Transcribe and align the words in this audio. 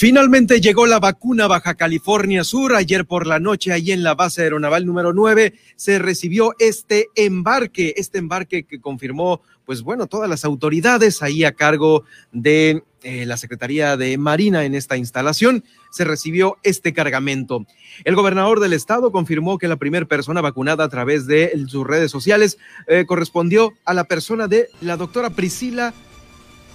Finalmente 0.00 0.62
llegó 0.62 0.86
la 0.86 0.98
vacuna 0.98 1.46
Baja 1.46 1.74
California 1.74 2.42
Sur. 2.42 2.74
Ayer 2.74 3.04
por 3.04 3.26
la 3.26 3.38
noche, 3.38 3.70
ahí 3.70 3.92
en 3.92 4.02
la 4.02 4.14
base 4.14 4.40
aeronaval 4.40 4.86
número 4.86 5.12
9, 5.12 5.52
se 5.76 5.98
recibió 5.98 6.54
este 6.58 7.08
embarque, 7.16 7.92
este 7.98 8.16
embarque 8.16 8.62
que 8.62 8.80
confirmó, 8.80 9.42
pues 9.66 9.82
bueno, 9.82 10.06
todas 10.06 10.26
las 10.30 10.46
autoridades 10.46 11.22
ahí 11.22 11.44
a 11.44 11.52
cargo 11.52 12.04
de 12.32 12.82
eh, 13.02 13.26
la 13.26 13.36
Secretaría 13.36 13.98
de 13.98 14.16
Marina 14.16 14.64
en 14.64 14.74
esta 14.74 14.96
instalación, 14.96 15.64
se 15.90 16.04
recibió 16.04 16.56
este 16.62 16.94
cargamento. 16.94 17.66
El 18.04 18.14
gobernador 18.14 18.58
del 18.60 18.72
estado 18.72 19.12
confirmó 19.12 19.58
que 19.58 19.68
la 19.68 19.76
primera 19.76 20.06
persona 20.06 20.40
vacunada 20.40 20.84
a 20.84 20.88
través 20.88 21.26
de 21.26 21.52
sus 21.68 21.86
redes 21.86 22.10
sociales 22.10 22.56
eh, 22.86 23.04
correspondió 23.06 23.74
a 23.84 23.92
la 23.92 24.04
persona 24.04 24.48
de 24.48 24.70
la 24.80 24.96
doctora 24.96 25.28
Priscila 25.28 25.92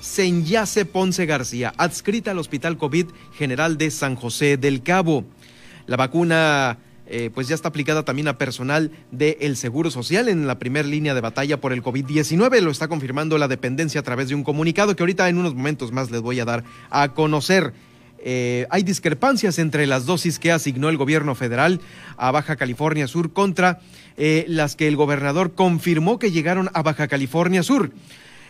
Senyase 0.01 0.85
Ponce 0.85 1.25
García, 1.25 1.73
adscrita 1.77 2.31
al 2.31 2.39
Hospital 2.39 2.77
COVID 2.77 3.07
General 3.37 3.77
de 3.77 3.91
San 3.91 4.15
José 4.15 4.57
del 4.57 4.83
Cabo. 4.83 5.25
La 5.87 5.97
vacuna 5.97 6.77
eh, 7.07 7.29
pues 7.33 7.47
ya 7.47 7.55
está 7.55 7.69
aplicada 7.69 8.03
también 8.03 8.27
a 8.27 8.37
personal 8.37 8.91
del 9.11 9.57
Seguro 9.57 9.91
Social 9.91 10.27
en 10.27 10.47
la 10.47 10.57
primera 10.57 10.87
línea 10.87 11.13
de 11.13 11.21
batalla 11.21 11.61
por 11.61 11.71
el 11.71 11.83
COVID-19. 11.83 12.61
Lo 12.61 12.71
está 12.71 12.87
confirmando 12.87 13.37
la 13.37 13.47
dependencia 13.47 13.99
a 13.99 14.03
través 14.03 14.29
de 14.29 14.35
un 14.35 14.43
comunicado 14.43 14.95
que 14.95 15.03
ahorita 15.03 15.29
en 15.29 15.37
unos 15.37 15.53
momentos 15.53 15.91
más 15.91 16.09
les 16.09 16.21
voy 16.21 16.39
a 16.39 16.45
dar 16.45 16.63
a 16.89 17.13
conocer. 17.13 17.73
Eh, 18.27 18.65
hay 18.71 18.81
discrepancias 18.81 19.59
entre 19.59 19.85
las 19.85 20.07
dosis 20.07 20.39
que 20.39 20.51
asignó 20.51 20.89
el 20.89 20.97
gobierno 20.97 21.35
federal 21.35 21.79
a 22.17 22.31
Baja 22.31 22.55
California 22.55 23.07
Sur 23.07 23.33
contra 23.33 23.81
eh, 24.17 24.45
las 24.47 24.75
que 24.75 24.87
el 24.87 24.95
gobernador 24.95 25.53
confirmó 25.53 26.17
que 26.17 26.31
llegaron 26.31 26.71
a 26.73 26.81
Baja 26.81 27.07
California 27.07 27.61
Sur. 27.61 27.91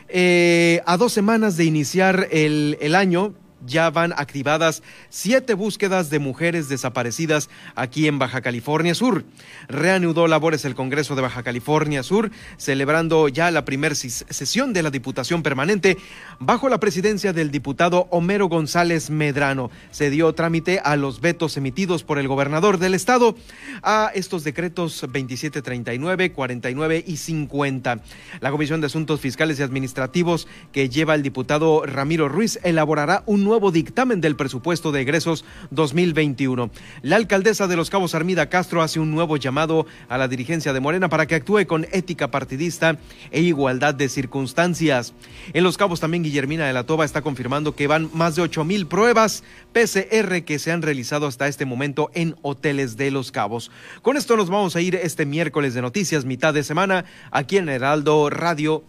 Eh, 0.07 0.81
a 0.85 0.97
dos 0.97 1.13
semanas 1.13 1.57
de 1.57 1.65
iniciar 1.65 2.27
el, 2.31 2.77
el 2.79 2.95
año, 2.95 3.33
ya 3.65 3.89
van 3.89 4.13
activadas 4.13 4.83
siete 5.09 5.53
búsquedas 5.53 6.09
de 6.09 6.19
mujeres 6.19 6.69
desaparecidas 6.69 7.49
aquí 7.75 8.07
en 8.07 8.19
Baja 8.19 8.41
California 8.41 8.95
Sur. 8.95 9.25
Reanudó 9.67 10.27
labores 10.27 10.65
el 10.65 10.75
Congreso 10.75 11.15
de 11.15 11.21
Baja 11.21 11.43
California 11.43 12.03
Sur, 12.03 12.31
celebrando 12.57 13.27
ya 13.27 13.51
la 13.51 13.65
primera 13.65 13.95
sesión 13.95 14.73
de 14.73 14.83
la 14.83 14.91
Diputación 14.91 15.43
Permanente 15.43 15.97
bajo 16.39 16.69
la 16.69 16.79
presidencia 16.79 17.33
del 17.33 17.51
diputado 17.51 18.07
Homero 18.11 18.47
González 18.47 19.09
Medrano. 19.09 19.71
Se 19.91 20.09
dio 20.09 20.33
trámite 20.33 20.79
a 20.83 20.95
los 20.95 21.21
vetos 21.21 21.57
emitidos 21.57 22.03
por 22.03 22.19
el 22.19 22.27
gobernador 22.27 22.77
del 22.77 22.93
estado 22.93 23.35
a 23.83 24.11
estos 24.13 24.43
decretos 24.43 25.01
2739, 25.01 26.31
49 26.33 27.03
y 27.05 27.17
50. 27.17 28.01
La 28.41 28.51
Comisión 28.51 28.81
de 28.81 28.87
Asuntos 28.87 29.21
Fiscales 29.21 29.59
y 29.59 29.63
Administrativos 29.63 30.47
que 30.71 30.89
lleva 30.89 31.15
el 31.15 31.23
diputado 31.23 31.85
Ramiro 31.85 32.27
Ruiz 32.27 32.59
elaborará 32.63 33.23
un 33.25 33.44
nuevo 33.45 33.71
dictamen 33.71 34.19
del 34.19 34.35
presupuesto 34.35 34.91
de 34.91 35.01
egresos 35.01 35.45
2021. 35.71 36.69
La 37.01 37.15
alcaldesa 37.15 37.67
de 37.67 37.77
Los 37.77 37.89
Cabos, 37.89 38.15
Armida 38.15 38.49
Castro, 38.49 38.81
hace 38.81 38.99
un 38.99 39.11
nuevo 39.11 39.38
llamado 39.38 39.85
a 40.09 40.17
la 40.17 40.27
dirigencia 40.27 40.73
de 40.73 40.81
Morena 40.81 41.07
para 41.07 41.25
que 41.25 41.35
actúe 41.35 41.66
con 41.66 41.85
ética 41.94 42.29
partidista 42.31 42.97
e 43.31 43.41
igualdad 43.41 43.95
de 43.95 44.09
circunstancias. 44.09 45.13
En 45.53 45.63
Los 45.63 45.78
Cabos 45.78 46.01
también 46.01 46.23
Guillermina 46.23 46.67
de 46.67 46.73
la 46.73 46.83
Toba 46.83 47.06
está 47.06 47.22
confirmando 47.22 47.75
que 47.75 47.88
van 47.88 48.09
más 48.13 48.35
de 48.35 48.41
ocho 48.41 48.66
mil 48.66 48.88
pruebas 48.88 49.44
PCR 49.72 50.44
que 50.44 50.59
se 50.59 50.72
han 50.72 50.81
realizado 50.81 51.27
hasta 51.27 51.47
este 51.47 51.66
momento 51.66 52.12
en 52.13 52.35
hoteles 52.41 52.97
de 52.97 53.12
Los 53.12 53.31
Cabos. 53.31 53.72
Con 54.01 54.17
esto 54.17 54.35
nos 54.35 54.50
vamos 54.50 54.75
a 54.75 54.81
ir 54.81 54.95
este 54.95 55.25
miércoles 55.25 55.73
de 55.73 55.81
noticias, 55.81 56.25
mitad 56.25 56.53
de 56.53 56.63
semana, 56.63 57.06
aquí 57.31 57.57
en 57.57 57.69
Heraldo 57.69 58.29
Radio 58.29 58.83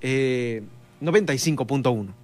eh, 0.00 0.62
95.1. 1.02 2.23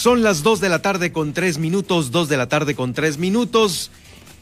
Son 0.00 0.22
las 0.22 0.42
dos 0.42 0.60
de 0.60 0.70
la 0.70 0.80
tarde 0.80 1.12
con 1.12 1.34
tres 1.34 1.58
minutos, 1.58 2.10
dos 2.10 2.30
de 2.30 2.38
la 2.38 2.48
tarde 2.48 2.74
con 2.74 2.94
tres 2.94 3.18
minutos. 3.18 3.90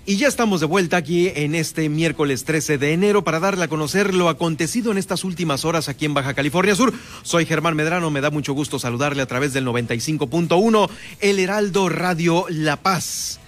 Y 0.06 0.16
ya 0.16 0.28
estamos 0.28 0.60
de 0.60 0.66
vuelta 0.66 0.96
aquí 0.96 1.32
en 1.34 1.56
este 1.56 1.88
miércoles 1.88 2.44
13 2.44 2.78
de 2.78 2.92
enero 2.92 3.24
para 3.24 3.40
darle 3.40 3.64
a 3.64 3.68
conocer 3.68 4.14
lo 4.14 4.28
acontecido 4.28 4.92
en 4.92 4.98
estas 4.98 5.24
últimas 5.24 5.64
horas 5.64 5.88
aquí 5.88 6.04
en 6.04 6.14
Baja 6.14 6.34
California 6.34 6.76
Sur. 6.76 6.94
Soy 7.24 7.44
Germán 7.44 7.74
Medrano, 7.74 8.08
me 8.08 8.20
da 8.20 8.30
mucho 8.30 8.52
gusto 8.52 8.78
saludarle 8.78 9.20
a 9.20 9.26
través 9.26 9.52
del 9.52 9.66
95.1 9.66 10.90
El 11.18 11.40
Heraldo 11.40 11.88
Radio 11.88 12.46
La 12.50 12.76
Paz. 12.76 13.40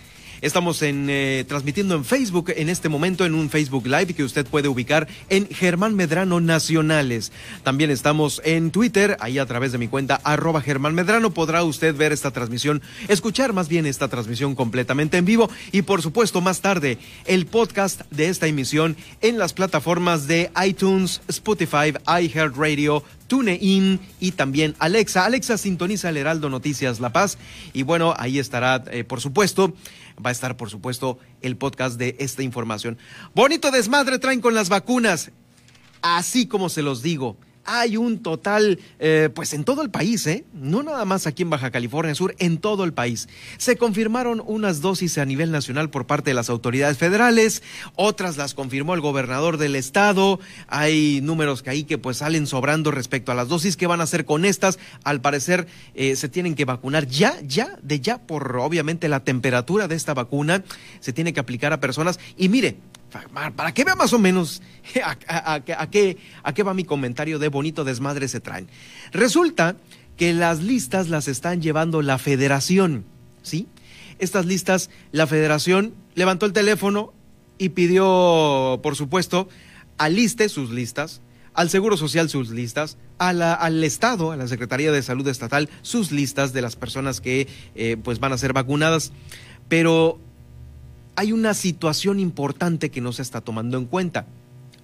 Estamos 0.42 0.80
en, 0.80 1.08
eh, 1.10 1.44
transmitiendo 1.46 1.94
en 1.94 2.04
Facebook 2.04 2.52
en 2.56 2.70
este 2.70 2.88
momento 2.88 3.26
en 3.26 3.34
un 3.34 3.50
Facebook 3.50 3.86
Live 3.86 4.14
que 4.14 4.24
usted 4.24 4.46
puede 4.46 4.68
ubicar 4.68 5.06
en 5.28 5.46
Germán 5.48 5.94
Medrano 5.94 6.40
Nacionales. 6.40 7.30
También 7.62 7.90
estamos 7.90 8.40
en 8.44 8.70
Twitter, 8.70 9.18
ahí 9.20 9.38
a 9.38 9.44
través 9.44 9.72
de 9.72 9.78
mi 9.78 9.88
cuenta 9.88 10.18
arroba 10.24 10.62
Germán 10.62 10.94
Medrano 10.94 11.32
podrá 11.32 11.62
usted 11.62 11.94
ver 11.94 12.12
esta 12.12 12.30
transmisión, 12.30 12.80
escuchar 13.08 13.52
más 13.52 13.68
bien 13.68 13.84
esta 13.84 14.08
transmisión 14.08 14.54
completamente 14.54 15.18
en 15.18 15.26
vivo 15.26 15.50
y 15.72 15.82
por 15.82 16.00
supuesto 16.00 16.40
más 16.40 16.62
tarde 16.62 16.96
el 17.26 17.46
podcast 17.46 18.02
de 18.10 18.28
esta 18.28 18.46
emisión 18.46 18.96
en 19.20 19.38
las 19.38 19.52
plataformas 19.52 20.26
de 20.26 20.50
iTunes, 20.64 21.20
Spotify, 21.28 21.92
iHeartRadio, 22.06 23.04
TuneIn 23.30 24.00
y 24.18 24.32
también 24.32 24.74
Alexa. 24.78 25.24
Alexa 25.24 25.56
sintoniza 25.56 26.08
el 26.08 26.16
Heraldo 26.16 26.50
Noticias 26.50 26.98
La 26.98 27.12
Paz 27.12 27.38
y 27.72 27.84
bueno, 27.84 28.14
ahí 28.18 28.38
estará, 28.38 28.82
eh, 28.90 29.04
por 29.04 29.20
supuesto, 29.20 29.72
va 30.24 30.30
a 30.30 30.32
estar, 30.32 30.56
por 30.56 30.70
supuesto, 30.70 31.18
el 31.42 31.56
podcast 31.56 31.98
de 31.98 32.16
esta 32.18 32.42
información. 32.42 32.98
Bonito 33.34 33.70
desmadre 33.70 34.18
traen 34.18 34.40
con 34.40 34.54
las 34.54 34.68
vacunas. 34.68 35.30
Así 36.02 36.46
como 36.46 36.68
se 36.68 36.82
los 36.82 37.02
digo 37.02 37.36
hay 37.70 37.96
un 37.96 38.18
total, 38.18 38.80
eh, 38.98 39.30
pues 39.32 39.52
en 39.54 39.62
todo 39.62 39.82
el 39.82 39.90
país, 39.90 40.26
¿eh? 40.26 40.44
no 40.52 40.82
nada 40.82 41.04
más 41.04 41.28
aquí 41.28 41.44
en 41.44 41.50
Baja 41.50 41.70
California 41.70 42.16
Sur, 42.16 42.34
en 42.38 42.58
todo 42.58 42.82
el 42.82 42.92
país. 42.92 43.28
Se 43.58 43.76
confirmaron 43.76 44.42
unas 44.44 44.80
dosis 44.80 45.18
a 45.18 45.24
nivel 45.24 45.52
nacional 45.52 45.88
por 45.88 46.06
parte 46.06 46.30
de 46.30 46.34
las 46.34 46.50
autoridades 46.50 46.98
federales, 46.98 47.62
otras 47.94 48.36
las 48.36 48.54
confirmó 48.54 48.94
el 48.94 49.00
gobernador 49.00 49.56
del 49.56 49.76
estado. 49.76 50.40
Hay 50.66 51.20
números 51.22 51.62
que 51.62 51.70
ahí 51.70 51.84
que 51.84 51.96
pues 51.96 52.16
salen 52.16 52.48
sobrando 52.48 52.90
respecto 52.90 53.30
a 53.30 53.36
las 53.36 53.48
dosis 53.48 53.76
que 53.76 53.86
van 53.86 54.00
a 54.00 54.04
hacer 54.04 54.24
con 54.24 54.44
estas. 54.44 54.80
Al 55.04 55.20
parecer 55.20 55.68
eh, 55.94 56.16
se 56.16 56.28
tienen 56.28 56.56
que 56.56 56.64
vacunar 56.64 57.06
ya, 57.06 57.38
ya, 57.42 57.78
de 57.82 58.00
ya, 58.00 58.18
por 58.18 58.56
obviamente 58.56 59.08
la 59.08 59.20
temperatura 59.20 59.86
de 59.86 59.94
esta 59.94 60.12
vacuna, 60.12 60.64
se 60.98 61.12
tiene 61.12 61.32
que 61.32 61.40
aplicar 61.40 61.72
a 61.72 61.78
personas. 61.78 62.18
Y 62.36 62.48
mire, 62.48 62.78
para 63.10 63.74
que 63.74 63.84
vea 63.84 63.94
más 63.94 64.12
o 64.12 64.18
menos 64.18 64.62
a, 65.04 65.60
qué, 65.60 66.16
a 66.42 66.54
qué 66.54 66.62
va 66.62 66.74
mi 66.74 66.84
comentario 66.84 67.38
de 67.38 67.48
bonito 67.48 67.84
desmadre 67.84 68.28
se 68.28 68.40
traen. 68.40 68.68
Resulta 69.12 69.76
que 70.16 70.32
las 70.32 70.62
listas 70.62 71.08
las 71.08 71.28
están 71.28 71.62
llevando 71.62 72.02
la 72.02 72.18
federación, 72.18 73.04
¿sí? 73.42 73.68
Estas 74.18 74.44
listas, 74.44 74.90
la 75.12 75.26
federación 75.26 75.94
levantó 76.14 76.44
el 76.44 76.52
teléfono 76.52 77.14
y 77.56 77.70
pidió, 77.70 78.80
por 78.82 78.96
supuesto, 78.96 79.48
aliste 79.96 80.48
sus 80.48 80.70
listas, 80.70 81.22
al 81.54 81.68
Seguro 81.68 81.96
Social 81.96 82.28
sus 82.28 82.50
listas, 82.50 82.96
al 83.18 83.84
Estado, 83.84 84.32
a 84.32 84.36
la 84.36 84.46
Secretaría 84.46 84.92
de 84.92 85.02
Salud 85.02 85.26
Estatal, 85.28 85.68
sus 85.82 86.12
listas 86.12 86.52
de 86.52 86.62
las 86.62 86.76
personas 86.76 87.20
que 87.20 87.48
eh, 87.74 87.96
pues 88.02 88.20
van 88.20 88.32
a 88.32 88.38
ser 88.38 88.52
vacunadas. 88.52 89.12
Pero 89.68 90.20
hay 91.20 91.32
una 91.32 91.52
situación 91.52 92.18
importante 92.18 92.88
que 92.88 93.02
no 93.02 93.12
se 93.12 93.20
está 93.20 93.42
tomando 93.42 93.76
en 93.76 93.84
cuenta. 93.84 94.24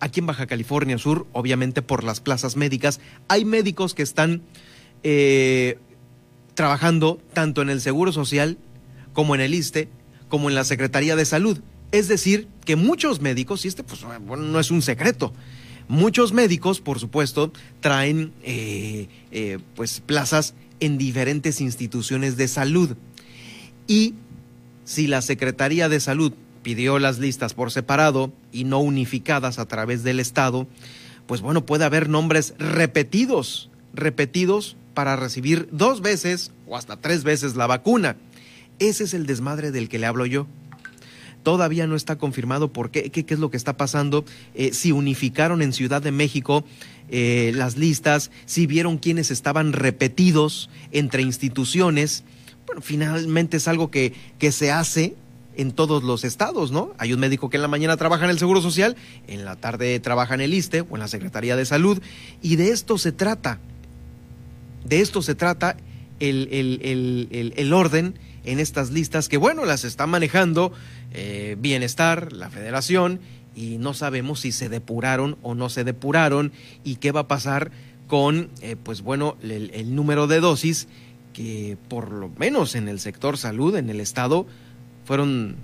Aquí 0.01 0.21
en 0.21 0.27
Baja 0.27 0.47
California 0.47 0.99
Sur, 0.99 1.27
obviamente 1.33 1.81
por 1.81 2.05
las 2.05 2.21
plazas 2.21 2.57
médicas, 2.57 3.01
hay 3.27 3.47
médicos 3.47 3.95
que 3.95 4.03
están 4.03 4.43
eh, 5.03 5.79
trabajando 6.53 7.19
tanto 7.33 7.63
en 7.63 7.71
el 7.71 7.81
Seguro 7.81 8.13
Social 8.13 8.59
como 9.15 9.35
en 9.35 9.41
el 9.41 9.55
ISTE, 9.55 9.89
como 10.29 10.51
en 10.51 10.55
la 10.55 10.65
Secretaría 10.65 11.17
de 11.17 11.25
Salud. 11.25 11.61
Es 11.91 12.07
decir, 12.07 12.49
que 12.67 12.77
muchos 12.77 13.23
médicos, 13.23 13.65
y 13.65 13.69
este 13.69 13.83
pues 13.83 14.05
no 14.05 14.61
es 14.61 14.71
un 14.71 14.83
secreto, 14.83 15.33
muchos 15.89 16.35
médicos, 16.35 16.83
por 16.83 16.99
supuesto, 17.01 17.51
traen 17.81 18.35
eh, 18.43 19.09
eh, 19.31 19.59
pues 19.75 20.01
plazas 20.01 20.53
en 20.81 20.99
diferentes 20.99 21.63
instituciones 21.63 22.37
de 22.37 22.47
salud. 22.47 22.95
Y 23.89 24.17
si 24.87 25.09
la 25.09 25.21
Secretaría 25.21 25.91
de 25.91 26.01
Salud 26.01 26.33
pidió 26.63 26.99
las 26.99 27.19
listas 27.19 27.53
por 27.53 27.71
separado 27.71 28.33
y 28.53 28.65
no 28.65 28.79
unificadas 28.79 29.59
a 29.59 29.67
través 29.67 30.03
del 30.05 30.21
Estado, 30.21 30.67
pues 31.27 31.43
bueno, 31.43 31.67
puede 31.67 31.85
haber 31.85 32.09
nombres 32.09 32.55
repetidos, 32.59 33.69
repetidos 33.93 34.77
para 34.95 35.17
recibir 35.17 35.69
dos 35.73 36.01
veces 36.01 36.53
o 36.67 36.77
hasta 36.77 36.97
tres 36.97 37.25
veces 37.25 37.57
la 37.57 37.67
vacuna. 37.67 38.17
Ese 38.79 39.05
es 39.05 39.13
el 39.13 39.27
desmadre 39.27 39.73
del 39.73 39.89
que 39.89 39.99
le 39.99 40.07
hablo 40.07 40.25
yo. 40.25 40.47
Todavía 41.43 41.87
no 41.87 41.97
está 41.97 42.17
confirmado 42.17 42.73
por 42.73 42.91
qué, 42.91 43.11
qué, 43.11 43.25
es 43.29 43.39
lo 43.41 43.51
que 43.51 43.57
está 43.57 43.77
pasando, 43.77 44.25
eh, 44.55 44.73
si 44.73 44.93
unificaron 44.93 45.63
en 45.63 45.73
Ciudad 45.73 46.03
de 46.03 46.11
México 46.13 46.65
eh, 47.09 47.53
las 47.55 47.77
listas, 47.77 48.31
si 48.47 48.67
vieron 48.67 48.99
quiénes 48.99 49.31
estaban 49.31 49.73
repetidos 49.73 50.71
entre 50.93 51.23
instituciones. 51.23 52.25
Bueno, 52.67 52.83
finalmente 52.83 53.59
es 53.59 53.69
algo 53.69 53.91
que, 53.91 54.13
que 54.39 54.53
se 54.53 54.71
hace 54.71 55.15
en 55.57 55.73
todos 55.73 56.03
los 56.03 56.25
estados, 56.25 56.71
¿no? 56.71 56.93
Hay 56.99 57.13
un 57.13 57.21
médico 57.21 57.49
que 57.49 57.57
en 57.57 57.63
la 57.63 57.69
mañana 57.69 57.97
trabaja 57.97 58.25
en 58.25 58.31
el 58.31 58.39
Seguro 58.39 58.61
Social, 58.61 58.97
en 59.27 59.45
la 59.45 59.57
tarde 59.57 59.99
trabaja 60.01 60.35
en 60.35 60.43
el 60.43 60.53
ISTE 60.53 60.83
o 60.83 60.95
en 60.95 61.01
la 61.01 61.09
Secretaría 61.09 61.57
de 61.57 61.65
Salud, 61.65 62.03
y 62.43 62.57
de 62.57 62.71
esto 62.71 62.99
se 62.99 63.13
trata. 63.13 63.59
De 64.85 65.01
esto 65.01 65.23
se 65.23 65.35
trata 65.35 65.77
el, 66.21 66.49
el, 66.51 67.53
el 67.57 67.73
orden 67.73 68.19
en 68.45 68.61
estas 68.61 68.91
listas 68.91 69.29
que, 69.29 69.37
bueno, 69.37 69.65
las 69.65 69.85
está 69.85 70.07
manejando 70.07 70.73
eh, 71.13 71.57
Bienestar, 71.59 72.33
la 72.33 72.49
Federación, 72.49 73.21
y 73.55 73.79
no 73.79 73.95
sabemos 73.95 74.41
si 74.41 74.53
se 74.53 74.69
depuraron 74.69 75.37
o 75.43 75.55
no 75.55 75.69
se 75.69 75.83
depuraron 75.85 76.53
y 76.85 76.97
qué 76.97 77.13
va 77.13 77.21
a 77.21 77.29
pasar 77.29 77.71
con, 78.07 78.51
eh, 78.61 78.77
pues 78.81 79.03
bueno, 79.03 79.37
el, 79.43 79.71
el, 79.75 79.95
número 79.95 80.27
de 80.27 80.41
dosis 80.41 80.87
que 81.37 81.77
por 81.89 82.11
lo 82.11 82.31
menos 82.39 82.75
en 82.75 82.89
el 82.89 82.99
sector 82.99 83.37
salud, 83.37 83.77
en 83.77 83.91
el 83.91 84.01
Estado, 84.01 84.47
fueron 85.05 85.57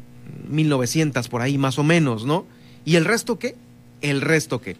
1900 0.49 1.29
por 1.29 1.41
ahí 1.41 1.57
más 1.57 1.79
o 1.79 1.83
menos, 1.83 2.27
¿no? 2.27 2.45
¿Y 2.85 2.97
el 2.97 3.07
resto 3.07 3.39
qué? 3.39 3.57
El 4.03 4.21
resto 4.21 4.61
qué. 4.61 4.77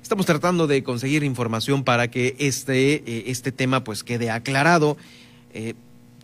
Estamos 0.00 0.24
tratando 0.24 0.66
de 0.66 0.82
conseguir 0.82 1.22
información 1.22 1.84
para 1.84 2.10
que 2.10 2.34
este, 2.38 2.94
eh, 2.94 3.24
este 3.26 3.52
tema 3.52 3.84
pues 3.84 4.02
quede 4.02 4.30
aclarado 4.30 4.96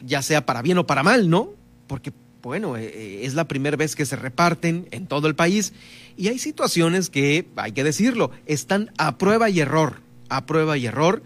ya 0.05 0.23
sea 0.23 0.47
para 0.47 0.63
bien 0.63 0.79
o 0.79 0.87
para 0.87 1.03
mal, 1.03 1.29
¿no? 1.29 1.51
Porque, 1.87 2.13
bueno, 2.43 2.77
eh, 2.77 2.85
eh, 2.85 3.21
es 3.25 3.35
la 3.35 3.49
primera 3.49 3.77
vez 3.77 3.97
que 3.97 4.07
se 4.07 4.17
reparten 4.17 4.89
en 4.91 5.07
todo 5.07 5.29
el 5.29 5.35
país 5.35 5.73
y 6.17 6.29
hay 6.29 6.39
situaciones 6.39 7.11
que, 7.11 7.47
hay 7.57 7.73
que 7.73 7.85
decirlo, 7.85 8.31
están 8.47 8.91
a 8.99 9.19
prueba 9.19 9.51
y 9.51 9.61
error, 9.61 10.01
a 10.29 10.47
prueba 10.47 10.77
y 10.77 10.87
error. 10.87 11.23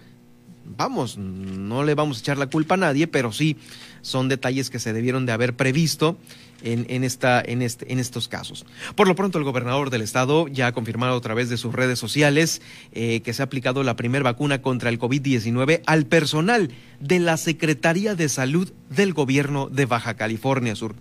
Vamos, 0.76 1.18
no 1.18 1.84
le 1.84 1.94
vamos 1.94 2.18
a 2.18 2.20
echar 2.20 2.38
la 2.38 2.46
culpa 2.46 2.74
a 2.74 2.78
nadie, 2.78 3.06
pero 3.06 3.32
sí 3.32 3.56
son 4.00 4.28
detalles 4.28 4.70
que 4.70 4.78
se 4.78 4.92
debieron 4.92 5.26
de 5.26 5.32
haber 5.32 5.54
previsto 5.54 6.16
en, 6.64 7.04
esta, 7.04 7.42
en, 7.44 7.62
este, 7.62 7.92
en 7.92 7.98
estos 7.98 8.28
casos. 8.28 8.66
Por 8.94 9.08
lo 9.08 9.14
pronto, 9.14 9.38
el 9.38 9.44
gobernador 9.44 9.90
del 9.90 10.02
estado 10.02 10.48
ya 10.48 10.68
ha 10.68 10.72
confirmado 10.72 11.16
a 11.16 11.20
través 11.20 11.48
de 11.48 11.56
sus 11.56 11.72
redes 11.74 11.98
sociales 11.98 12.62
eh, 12.92 13.20
que 13.20 13.32
se 13.32 13.42
ha 13.42 13.46
aplicado 13.46 13.82
la 13.82 13.96
primera 13.96 14.24
vacuna 14.24 14.62
contra 14.62 14.88
el 14.90 14.98
COVID-19 14.98 15.82
al 15.86 16.06
personal 16.06 16.70
de 17.02 17.18
la 17.18 17.36
Secretaría 17.36 18.14
de 18.14 18.28
Salud 18.28 18.72
del 18.88 19.12
gobierno 19.12 19.68
de 19.68 19.86
Baja 19.86 20.14
California 20.14 20.76
Sur 20.76 20.94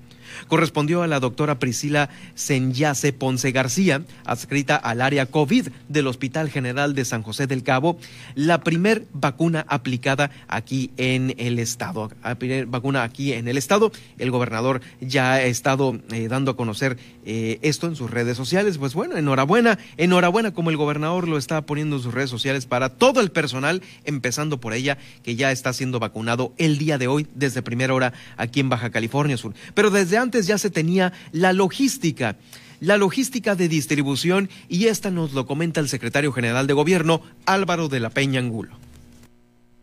correspondió 0.47 1.03
a 1.03 1.07
la 1.07 1.19
doctora 1.19 1.59
Priscila 1.59 2.09
Senyase 2.35 3.13
Ponce 3.13 3.51
García, 3.51 4.03
adscrita 4.25 4.75
al 4.75 5.01
área 5.01 5.25
COVID 5.25 5.69
del 5.89 6.07
Hospital 6.07 6.49
General 6.49 6.95
de 6.95 7.05
San 7.05 7.23
José 7.23 7.47
del 7.47 7.63
Cabo, 7.63 7.97
la 8.35 8.61
primer 8.61 9.05
vacuna 9.13 9.65
aplicada 9.67 10.31
aquí 10.47 10.91
en 10.97 11.35
el 11.37 11.59
estado. 11.59 12.11
La 12.23 12.35
primer 12.35 12.65
vacuna 12.65 13.03
aquí 13.03 13.33
en 13.33 13.47
el 13.47 13.57
estado. 13.57 13.91
El 14.17 14.31
gobernador 14.31 14.81
ya 14.99 15.33
ha 15.33 15.43
estado 15.43 15.99
eh, 16.11 16.27
dando 16.27 16.51
a 16.51 16.55
conocer 16.55 16.97
eh, 17.25 17.59
esto 17.61 17.87
en 17.87 17.95
sus 17.95 18.09
redes 18.11 18.37
sociales. 18.37 18.77
Pues 18.77 18.93
bueno, 18.93 19.17
enhorabuena, 19.17 19.79
enhorabuena 19.97 20.53
como 20.53 20.69
el 20.69 20.77
gobernador 20.77 21.27
lo 21.27 21.37
está 21.37 21.65
poniendo 21.65 21.97
en 21.97 22.01
sus 22.01 22.13
redes 22.13 22.29
sociales 22.29 22.65
para 22.65 22.89
todo 22.89 23.21
el 23.21 23.31
personal, 23.31 23.81
empezando 24.05 24.59
por 24.59 24.73
ella, 24.73 24.97
que 25.23 25.35
ya 25.35 25.51
está 25.51 25.73
vacunado 25.99 26.53
el 26.57 26.77
día 26.77 26.97
de 26.97 27.07
hoy 27.07 27.27
desde 27.35 27.61
primera 27.61 27.93
hora 27.93 28.13
aquí 28.37 28.59
en 28.59 28.69
Baja 28.69 28.89
California 28.89 29.37
Sur. 29.37 29.53
Pero 29.73 29.89
desde 29.89 30.17
antes 30.17 30.47
ya 30.47 30.57
se 30.57 30.69
tenía 30.69 31.13
la 31.31 31.53
logística 31.53 32.37
la 32.81 32.97
logística 32.97 33.55
de 33.55 33.67
distribución 33.67 34.49
y 34.67 34.87
esta 34.87 35.11
nos 35.11 35.33
lo 35.33 35.45
comenta 35.45 35.79
el 35.79 35.87
secretario 35.87 36.33
general 36.33 36.65
de 36.65 36.73
gobierno 36.73 37.21
Álvaro 37.45 37.89
de 37.89 37.99
la 37.99 38.09
Peña 38.09 38.39
Angulo. 38.39 38.71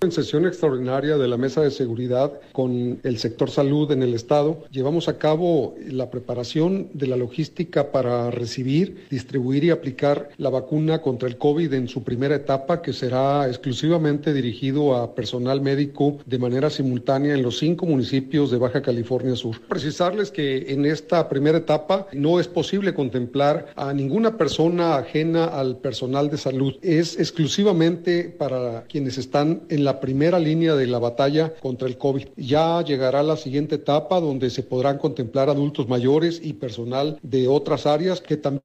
En 0.00 0.12
sesión 0.12 0.47
extraordinaria 0.47 1.19
de 1.19 1.27
la 1.27 1.37
Mesa 1.37 1.61
de 1.61 1.73
Seguridad 1.73 2.33
con 2.53 3.00
el 3.03 3.19
sector 3.19 3.50
salud 3.50 3.91
en 3.91 4.05
el 4.05 4.15
Estado, 4.15 4.62
llevamos 4.71 5.09
a 5.09 5.19
cabo 5.19 5.75
la 5.89 6.09
preparación 6.09 6.91
de 6.95 7.09
la 7.09 7.17
logística 7.17 7.91
para 7.91 8.31
recibir, 8.31 9.06
distribuir 9.11 9.65
y 9.65 9.71
aplicar 9.71 10.29
la 10.37 10.50
vacuna 10.50 11.03
contra 11.03 11.29
el 11.29 11.37
COVID 11.37 11.73
en 11.73 11.89
su 11.89 12.05
primera 12.05 12.37
etapa, 12.37 12.81
que 12.81 12.93
será 12.93 13.49
exclusivamente 13.49 14.33
dirigido 14.33 14.95
a 14.95 15.17
personal 15.17 15.61
médico 15.62 16.19
de 16.27 16.39
manera 16.39 16.71
simultánea 16.71 17.35
en 17.35 17.43
los 17.43 17.59
cinco 17.59 17.85
municipios 17.85 18.53
de 18.53 18.59
Baja 18.59 18.83
California 18.83 19.35
Sur. 19.35 19.61
Precisarles 19.69 20.31
que 20.31 20.73
en 20.73 20.87
esta 20.87 21.29
primera 21.29 21.59
etapa 21.59 22.06
no 22.12 22.39
es 22.39 22.47
posible 22.47 22.94
contemplar 22.94 23.73
a 23.75 23.93
ninguna 23.93 24.37
persona 24.37 24.97
ajena 24.97 25.47
al 25.47 25.79
personal 25.79 26.31
de 26.31 26.37
salud. 26.37 26.75
Es 26.83 27.19
exclusivamente 27.19 28.33
para 28.39 28.85
quienes 28.85 29.19
están 29.19 29.62
en 29.69 29.88
la 29.88 29.88
la 29.88 30.00
primera 30.00 30.38
línea 30.38 30.75
de 30.75 30.87
la 30.87 30.99
batalla 30.99 31.55
contra 31.55 31.88
el 31.88 31.96
COVID. 31.96 32.29
Ya 32.37 32.82
llegará 32.82 33.23
la 33.23 33.38
siguiente 33.38 33.76
etapa 33.76 34.20
donde 34.20 34.50
se 34.50 34.62
podrán 34.62 34.98
contemplar 34.98 35.48
adultos 35.48 35.89
mayores 35.89 36.41
y 36.43 36.53
personal 36.53 37.19
de 37.22 37.48
otras 37.48 37.86
áreas 37.86 38.20
que 38.20 38.36
también 38.36 38.63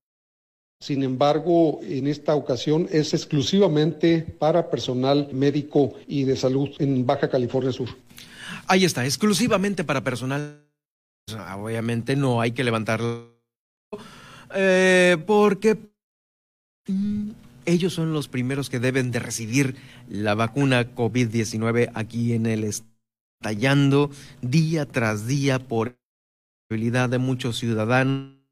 sin 0.81 1.01
embargo, 1.01 1.79
en 1.81 2.07
esta 2.07 2.35
ocasión 2.35 2.89
es 2.91 3.13
exclusivamente 3.13 4.21
para 4.37 4.69
personal 4.69 5.29
médico 5.31 5.93
y 6.07 6.25
de 6.25 6.35
salud 6.35 6.71
en 6.77 7.05
Baja 7.05 7.29
California 7.29 7.71
Sur. 7.71 7.87
Ahí 8.67 8.83
está, 8.83 9.05
exclusivamente 9.05 9.85
para 9.85 10.03
personal. 10.03 10.59
Obviamente 11.57 12.17
no 12.17 12.41
hay 12.41 12.51
que 12.51 12.65
levantarlo 12.65 13.31
eh, 14.53 15.15
porque 15.25 15.77
mm, 16.87 17.29
ellos 17.65 17.93
son 17.93 18.13
los 18.13 18.27
primeros 18.27 18.69
que 18.69 18.79
deben 18.79 19.11
de 19.11 19.19
recibir 19.19 19.75
la 20.07 20.35
vacuna 20.35 20.93
COVID-19 20.95 21.91
aquí 21.93 22.33
en 22.33 22.45
el 22.45 22.63
estallando 22.63 24.09
día 24.41 24.85
tras 24.85 25.27
día 25.27 25.59
por 25.59 25.89
la 25.89 25.95
habilidad 26.69 27.09
de 27.09 27.17
muchos 27.17 27.57
ciudadanos 27.57 28.43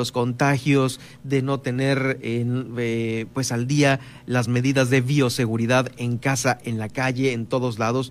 los 0.00 0.12
contagios, 0.12 0.98
de 1.24 1.42
no 1.42 1.60
tener 1.60 2.18
eh, 2.22 3.26
pues 3.34 3.52
al 3.52 3.66
día 3.66 4.00
las 4.24 4.48
medidas 4.48 4.88
de 4.88 5.02
bioseguridad 5.02 5.92
en 5.98 6.16
casa, 6.16 6.58
en 6.64 6.78
la 6.78 6.88
calle, 6.88 7.34
en 7.34 7.44
todos 7.44 7.78
lados. 7.78 8.10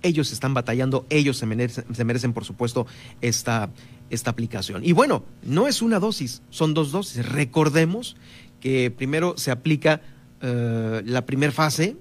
Ellos 0.00 0.32
están 0.32 0.54
batallando, 0.54 1.04
ellos 1.10 1.36
se 1.36 1.44
merecen, 1.44 1.84
se 1.94 2.04
merecen 2.04 2.32
por 2.32 2.46
supuesto 2.46 2.86
esta, 3.20 3.68
esta 4.08 4.30
aplicación. 4.30 4.82
Y 4.82 4.92
bueno, 4.92 5.24
no 5.42 5.68
es 5.68 5.82
una 5.82 5.98
dosis, 5.98 6.40
son 6.48 6.72
dos 6.72 6.90
dosis. 6.90 7.26
Recordemos 7.26 8.16
que 8.60 8.90
primero 8.90 9.36
se 9.36 9.50
aplica 9.50 10.00
eh, 10.40 11.02
la 11.04 11.26
primera 11.26 11.52
fase, 11.52 11.96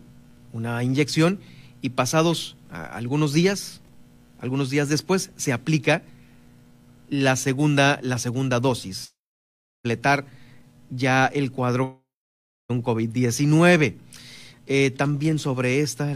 una 0.54 0.84
inyección, 0.84 1.40
y 1.82 1.90
pasados 1.90 2.58
algunos 2.72 3.32
días, 3.32 3.82
algunos 4.40 4.70
días 4.70 4.90
después, 4.90 5.32
se 5.38 5.54
aplica 5.54 6.02
la 7.10 7.36
segunda, 7.36 8.00
la 8.02 8.18
segunda 8.18 8.60
dosis, 8.60 9.16
completar 9.82 10.26
ya 10.90 11.28
el 11.28 11.52
cuadro 11.52 12.04
con 12.68 12.84
COVID-19. 12.84 13.96
Eh, 14.68 14.92
también 14.92 15.38
sobre 15.38 15.82
esta 15.82 16.14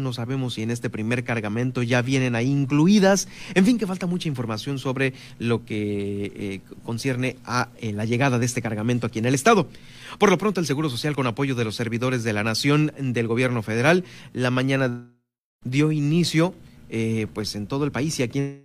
no 0.00 0.12
sabemos 0.12 0.54
si 0.54 0.62
en 0.62 0.70
este 0.70 0.90
primer 0.90 1.24
cargamento 1.24 1.82
ya 1.82 2.00
vienen 2.00 2.34
ahí 2.34 2.50
incluidas. 2.50 3.28
En 3.54 3.64
fin, 3.64 3.78
que 3.78 3.86
falta 3.86 4.06
mucha 4.06 4.28
información 4.28 4.78
sobre 4.78 5.12
lo 5.38 5.64
que 5.64 6.32
eh, 6.34 6.60
concierne 6.84 7.36
a 7.44 7.68
eh, 7.80 7.92
la 7.92 8.04
llegada 8.04 8.38
de 8.38 8.46
este 8.46 8.62
cargamento 8.62 9.06
aquí 9.06 9.18
en 9.18 9.26
el 9.26 9.34
Estado. 9.34 9.68
Por 10.18 10.30
lo 10.30 10.38
pronto, 10.38 10.60
el 10.60 10.66
Seguro 10.66 10.88
Social, 10.88 11.16
con 11.16 11.26
apoyo 11.26 11.54
de 11.54 11.64
los 11.64 11.76
servidores 11.76 12.24
de 12.24 12.32
la 12.32 12.44
Nación 12.44 12.92
del 12.98 13.26
Gobierno 13.26 13.62
Federal, 13.62 14.04
la 14.32 14.50
mañana 14.50 15.10
dio 15.64 15.92
inicio, 15.92 16.54
eh, 16.88 17.26
pues 17.34 17.54
en 17.54 17.66
todo 17.66 17.84
el 17.84 17.92
país 17.92 18.18
y 18.20 18.22
aquí 18.22 18.62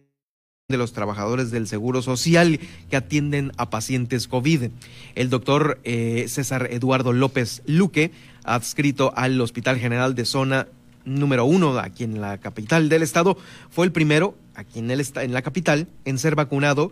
de 0.70 0.78
los 0.78 0.94
trabajadores 0.94 1.52
del 1.52 1.68
Seguro 1.68 2.02
Social 2.02 2.60
que 2.90 2.96
atienden 2.96 3.52
a 3.58 3.70
pacientes 3.70 4.28
COVID. 4.28 4.70
El 5.16 5.30
doctor 5.30 5.82
César 5.84 6.70
Eduardo 6.72 7.12
López 7.12 7.62
Luque, 7.66 8.12
adscrito 8.46 9.12
al 9.18 9.42
Hospital 9.42 9.78
General 9.80 10.16
de 10.16 10.24
Zona 10.24 10.68
número 11.06 11.46
uno 11.46 11.78
aquí 11.80 12.04
en 12.04 12.22
la 12.22 12.38
capital 12.38 12.90
del 12.90 13.04
estado, 13.04 13.38
fue 13.70 13.86
el 13.86 13.92
primero 13.92 14.36
aquí 14.56 14.80
en, 14.80 14.92
el, 14.92 15.06
en 15.16 15.34
la 15.34 15.42
capital 15.42 15.88
en 16.06 16.18
ser 16.18 16.36
vacunado 16.36 16.92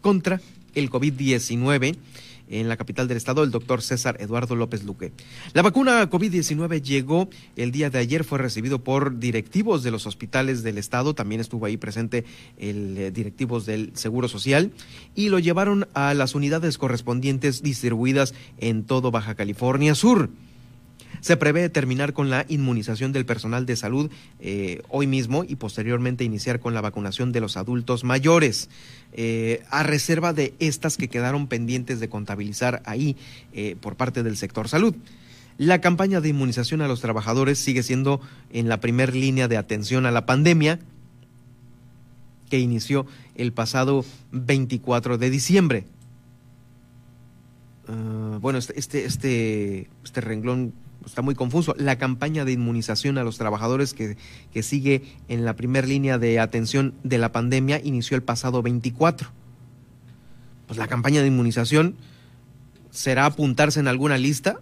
contra 0.00 0.40
el 0.74 0.90
COVID-19 0.90 1.96
en 2.52 2.68
la 2.68 2.76
capital 2.76 3.08
del 3.08 3.16
estado, 3.16 3.42
el 3.42 3.50
doctor 3.50 3.82
César 3.82 4.16
Eduardo 4.20 4.54
López 4.54 4.84
Luque. 4.84 5.12
La 5.54 5.62
vacuna 5.62 6.08
COVID-19 6.08 6.82
llegó 6.82 7.28
el 7.56 7.72
día 7.72 7.90
de 7.90 7.98
ayer, 7.98 8.24
fue 8.24 8.38
recibido 8.38 8.78
por 8.78 9.18
directivos 9.18 9.82
de 9.82 9.90
los 9.90 10.06
hospitales 10.06 10.62
del 10.62 10.78
estado, 10.78 11.14
también 11.14 11.40
estuvo 11.40 11.66
ahí 11.66 11.76
presente 11.76 12.24
el 12.58 12.96
eh, 12.98 13.10
directivos 13.10 13.64
del 13.64 13.92
Seguro 13.94 14.28
Social, 14.28 14.70
y 15.14 15.30
lo 15.30 15.38
llevaron 15.38 15.88
a 15.94 16.14
las 16.14 16.34
unidades 16.34 16.78
correspondientes 16.78 17.62
distribuidas 17.62 18.34
en 18.58 18.84
todo 18.84 19.10
Baja 19.10 19.34
California 19.34 19.94
Sur. 19.94 20.28
Se 21.20 21.36
prevé 21.36 21.68
terminar 21.68 22.12
con 22.12 22.30
la 22.30 22.44
inmunización 22.48 23.12
del 23.12 23.26
personal 23.26 23.66
de 23.66 23.76
salud 23.76 24.10
eh, 24.40 24.82
hoy 24.88 25.06
mismo 25.06 25.44
y 25.44 25.56
posteriormente 25.56 26.24
iniciar 26.24 26.60
con 26.60 26.74
la 26.74 26.80
vacunación 26.80 27.32
de 27.32 27.40
los 27.40 27.56
adultos 27.56 28.04
mayores, 28.04 28.70
eh, 29.12 29.62
a 29.70 29.82
reserva 29.82 30.32
de 30.32 30.54
estas 30.58 30.96
que 30.96 31.08
quedaron 31.08 31.46
pendientes 31.46 32.00
de 32.00 32.08
contabilizar 32.08 32.82
ahí 32.86 33.16
eh, 33.52 33.76
por 33.80 33.96
parte 33.96 34.22
del 34.22 34.36
sector 34.36 34.68
salud. 34.68 34.94
La 35.58 35.80
campaña 35.80 36.20
de 36.20 36.30
inmunización 36.30 36.80
a 36.80 36.88
los 36.88 37.00
trabajadores 37.00 37.58
sigue 37.58 37.82
siendo 37.82 38.20
en 38.52 38.68
la 38.68 38.80
primer 38.80 39.14
línea 39.14 39.48
de 39.48 39.58
atención 39.58 40.06
a 40.06 40.10
la 40.10 40.26
pandemia 40.26 40.80
que 42.48 42.58
inició 42.58 43.06
el 43.34 43.52
pasado 43.52 44.04
24 44.32 45.18
de 45.18 45.30
diciembre. 45.30 45.84
Ah, 47.88 48.38
bueno, 48.40 48.58
este, 48.58 48.78
este, 48.78 49.04
este, 49.04 49.88
este 50.04 50.20
renglón 50.20 50.72
está 51.06 51.22
muy 51.22 51.34
confuso. 51.34 51.74
La 51.78 51.98
campaña 51.98 52.44
de 52.44 52.52
inmunización 52.52 53.18
a 53.18 53.24
los 53.24 53.38
trabajadores 53.38 53.94
que, 53.94 54.16
que 54.52 54.62
sigue 54.62 55.02
en 55.28 55.44
la 55.44 55.56
primera 55.56 55.86
línea 55.86 56.18
de 56.18 56.40
atención 56.40 56.94
de 57.02 57.18
la 57.18 57.32
pandemia 57.32 57.80
inició 57.82 58.16
el 58.16 58.22
pasado 58.22 58.62
24. 58.62 59.30
Pues 60.66 60.78
la 60.78 60.88
campaña 60.88 61.20
de 61.20 61.28
inmunización 61.28 61.96
será 62.90 63.26
apuntarse 63.26 63.80
en 63.80 63.88
alguna 63.88 64.18
lista. 64.18 64.60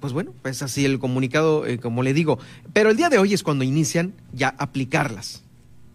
Pues 0.00 0.12
bueno, 0.12 0.34
es 0.44 0.62
así 0.62 0.84
el 0.84 0.98
comunicado, 0.98 1.66
eh, 1.66 1.78
como 1.78 2.02
le 2.02 2.12
digo. 2.12 2.38
Pero 2.72 2.90
el 2.90 2.96
día 2.96 3.08
de 3.08 3.18
hoy 3.18 3.34
es 3.34 3.42
cuando 3.42 3.64
inician 3.64 4.14
ya 4.32 4.54
aplicarlas. 4.58 5.42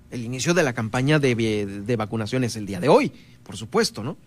El 0.09 0.23
inicio 0.23 0.53
de 0.53 0.63
la 0.63 0.73
campaña 0.73 1.19
de, 1.19 1.35
de 1.35 1.95
vacunación 1.97 2.45
es 2.45 2.55
el 2.55 2.65
día 2.65 2.79
de 2.79 2.87
hoy, 2.87 3.11
por 3.43 3.57
supuesto, 3.57 4.03
¿no? 4.03 4.17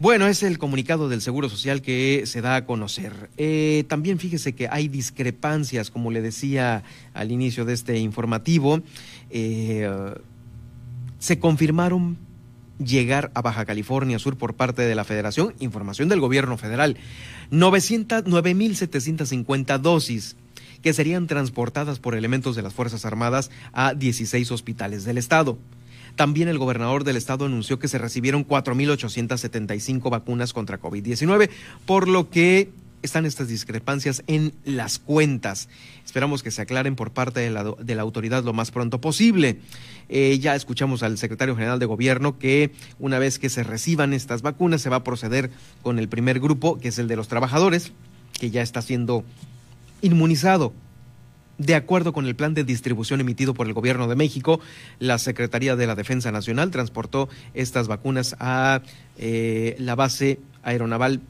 Bueno, 0.00 0.28
es 0.28 0.44
el 0.44 0.58
comunicado 0.58 1.08
del 1.08 1.20
Seguro 1.20 1.48
Social 1.48 1.82
que 1.82 2.22
se 2.26 2.40
da 2.40 2.54
a 2.54 2.64
conocer. 2.64 3.30
Eh, 3.36 3.84
también 3.88 4.20
fíjese 4.20 4.54
que 4.54 4.68
hay 4.68 4.86
discrepancias, 4.86 5.90
como 5.90 6.12
le 6.12 6.22
decía 6.22 6.84
al 7.14 7.32
inicio 7.32 7.64
de 7.64 7.74
este 7.74 7.98
informativo. 7.98 8.80
Eh, 9.30 9.90
se 11.18 11.40
confirmaron 11.40 12.16
llegar 12.78 13.32
a 13.34 13.42
Baja 13.42 13.64
California 13.64 14.20
Sur 14.20 14.38
por 14.38 14.54
parte 14.54 14.82
de 14.82 14.94
la 14.94 15.02
Federación, 15.02 15.52
información 15.58 16.08
del 16.08 16.20
gobierno 16.20 16.56
federal, 16.58 16.96
9.750 17.50 19.78
dosis 19.78 20.36
que 20.80 20.92
serían 20.92 21.26
transportadas 21.26 21.98
por 21.98 22.14
elementos 22.14 22.54
de 22.54 22.62
las 22.62 22.72
Fuerzas 22.72 23.04
Armadas 23.04 23.50
a 23.72 23.94
16 23.94 24.52
hospitales 24.52 25.04
del 25.04 25.18
estado. 25.18 25.58
También 26.18 26.48
el 26.48 26.58
gobernador 26.58 27.04
del 27.04 27.16
estado 27.16 27.44
anunció 27.44 27.78
que 27.78 27.86
se 27.86 27.96
recibieron 27.96 28.44
4.875 28.44 30.10
vacunas 30.10 30.52
contra 30.52 30.80
COVID-19, 30.80 31.48
por 31.86 32.08
lo 32.08 32.28
que 32.28 32.70
están 33.02 33.24
estas 33.24 33.46
discrepancias 33.46 34.24
en 34.26 34.52
las 34.64 34.98
cuentas. 34.98 35.68
Esperamos 36.04 36.42
que 36.42 36.50
se 36.50 36.60
aclaren 36.60 36.96
por 36.96 37.12
parte 37.12 37.38
de 37.38 37.50
la, 37.94 38.02
autoridad 38.02 38.42
lo 38.42 38.52
más 38.52 38.72
pronto 38.72 39.00
posible. 39.00 39.60
Eh, 40.08 40.36
ya 40.40 40.56
escuchamos 40.56 41.04
al 41.04 41.18
secretario 41.18 41.54
general 41.54 41.78
de 41.78 41.86
gobierno 41.86 42.36
que 42.36 42.72
una 42.98 43.20
vez 43.20 43.38
que 43.38 43.48
se 43.48 43.62
reciban 43.62 44.12
estas 44.12 44.42
vacunas 44.42 44.82
se 44.82 44.90
va 44.90 44.96
a 44.96 45.04
proceder 45.04 45.52
con 45.82 46.00
el 46.00 46.08
primer 46.08 46.40
grupo, 46.40 46.80
que 46.80 46.88
es 46.88 46.98
el 46.98 47.06
de 47.06 47.14
los 47.14 47.28
trabajadores, 47.28 47.92
que 48.40 48.50
ya 48.50 48.62
está 48.62 48.82
siendo 48.82 49.22
inmunizado 50.02 50.72
de 51.58 51.74
acuerdo 51.74 52.12
con 52.12 52.26
el 52.26 52.36
plan 52.36 52.54
de 52.54 52.64
distribución 52.64 53.20
emitido 53.20 53.52
por 53.52 53.66
el 53.66 53.74
Gobierno 53.74 54.08
de 54.08 54.16
México, 54.16 54.60
la 55.00 55.18
Secretaría 55.18 55.76
de 55.76 55.86
la 55.86 55.96
Defensa 55.96 56.32
Nacional 56.32 56.70
transportó 56.70 57.28
estas 57.52 57.88
vacunas 57.88 58.36
a 58.38 58.80
eh, 59.18 59.76
la 59.78 59.96
base 59.96 60.38
aeronaval 60.62 61.20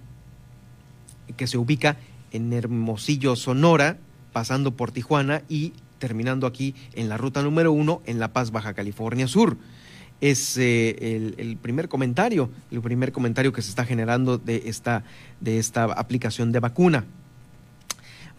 que 1.37 1.47
se 1.47 1.59
ubica 1.59 1.97
en 2.31 2.53
Hermosillo, 2.53 3.37
Sonora, 3.37 3.99
pasando 4.33 4.77
por 4.77 4.93
Tijuana 4.93 5.43
y 5.49 5.73
terminando 5.99 6.47
aquí 6.47 6.75
en 6.95 7.09
la 7.09 7.17
ruta 7.17 7.43
número 7.43 7.73
uno 7.73 8.03
en 8.07 8.19
La 8.19 8.33
Paz, 8.33 8.51
Baja 8.51 8.75
California 8.75 9.27
Sur. 9.27 9.57
Es 10.21 10.59
eh, 10.59 11.35
el, 11.39 11.57
primer 11.57 11.89
comentario, 11.89 12.51
el 12.71 12.81
primer 12.81 13.13
comentario 13.13 13.53
que 13.53 13.63
se 13.63 13.71
está 13.71 13.85
generando 13.85 14.37
de 14.37 14.65
esta, 14.67 15.05
de 15.41 15.59
esta 15.59 15.85
aplicación 15.85 16.51
de 16.51 16.61
vacuna. 16.61 17.05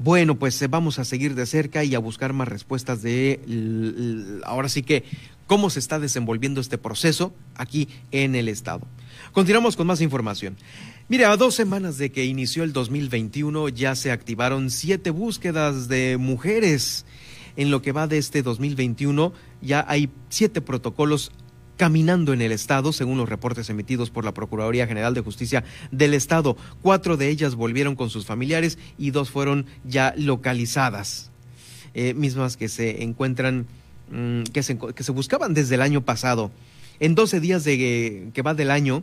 Bueno, 0.01 0.39
pues 0.39 0.61
eh, 0.61 0.67
vamos 0.67 0.97
a 0.97 1.03
seguir 1.03 1.35
de 1.35 1.45
cerca 1.45 1.83
y 1.83 1.93
a 1.93 1.99
buscar 1.99 2.31
más 2.31 2.47
respuestas 2.47 3.01
de, 3.01 4.39
ahora 4.45 4.69
sí 4.69 4.81
que, 4.81 5.03
cómo 5.45 5.69
se 5.69 5.79
está 5.79 5.99
desenvolviendo 5.99 6.61
este 6.61 6.77
proceso 6.77 7.33
aquí 7.55 7.89
en 8.11 8.33
el 8.35 8.47
Estado. 8.47 8.87
Continuamos 9.33 9.75
con 9.75 9.87
más 9.87 9.99
información. 9.99 10.55
Mire, 11.09 11.25
a 11.25 11.35
dos 11.35 11.53
semanas 11.53 11.97
de 11.97 12.13
que 12.13 12.23
inició 12.23 12.63
el 12.63 12.71
2021 12.71 13.67
ya 13.67 13.93
se 13.95 14.11
activaron 14.11 14.69
siete 14.69 15.09
búsquedas 15.09 15.89
de 15.89 16.15
mujeres. 16.17 17.05
En 17.57 17.69
lo 17.69 17.81
que 17.81 17.91
va 17.91 18.07
de 18.07 18.19
este 18.19 18.41
2021 18.41 19.33
ya 19.61 19.83
hay 19.85 20.09
siete 20.29 20.61
protocolos 20.61 21.33
caminando 21.79 22.33
en 22.33 22.41
el 22.41 22.51
Estado, 22.51 22.91
según 22.91 23.17
los 23.17 23.29
reportes 23.29 23.69
emitidos 23.69 24.09
por 24.09 24.25
la 24.25 24.33
Procuraduría 24.33 24.85
General 24.85 25.13
de 25.13 25.21
Justicia 25.21 25.63
del 25.91 26.13
Estado. 26.13 26.57
Cuatro 26.81 27.15
de 27.15 27.29
ellas 27.29 27.55
volvieron 27.55 27.95
con 27.95 28.09
sus 28.09 28.25
familiares 28.25 28.77
y 28.97 29.11
dos 29.11 29.29
fueron 29.29 29.65
ya 29.85 30.13
localizadas, 30.17 31.31
eh, 31.93 32.13
mismas 32.13 32.57
que 32.57 32.67
se 32.67 33.01
encuentran, 33.01 33.65
mm, 34.11 34.43
que, 34.51 34.61
se, 34.61 34.77
que, 34.77 35.03
se, 35.03 35.13
buscaban 35.13 35.53
desde 35.53 35.75
el 35.75 35.81
año 35.81 36.01
pasado. 36.01 36.51
En 36.99 37.15
12 37.15 37.39
días 37.39 37.63
de, 37.63 38.29
que 38.33 38.41
va 38.41 38.53
del 38.53 38.71
año, 38.71 39.01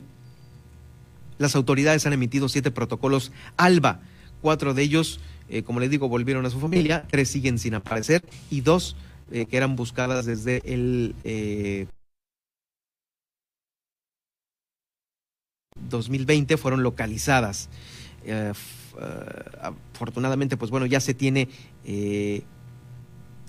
las 1.39 1.57
autoridades 1.57 2.05
han 2.05 2.13
emitido 2.13 2.51
siete 2.51 2.71
protocolos 2.71 3.33
ALBA. 3.57 4.03
Cuatro 4.43 4.75
de 4.75 4.83
ellos, 4.83 5.19
eh, 5.49 5.63
como 5.63 5.81
les 5.81 5.89
digo, 5.89 6.11
volvieron 6.11 6.45
a 6.45 6.51
su 6.51 6.61
familia, 6.61 7.07
tres 7.11 7.31
siguen 7.31 7.59
sin 7.59 7.73
aparecer 7.73 8.23
y 8.51 8.61
dos 8.61 8.97
eh, 9.33 9.47
que 9.47 9.57
eran 9.57 9.77
buscadas 9.77 10.27
desde 10.27 10.61
el 10.67 11.15
2020 15.89 16.57
fueron 16.57 16.83
localizadas. 16.83 17.69
Eh, 18.25 18.53
eh, 19.01 19.73
afortunadamente, 19.93 20.57
pues 20.57 20.71
bueno, 20.71 20.87
ya 20.87 21.01
se 21.01 21.15
tiene 21.15 21.49
eh, 21.85 22.43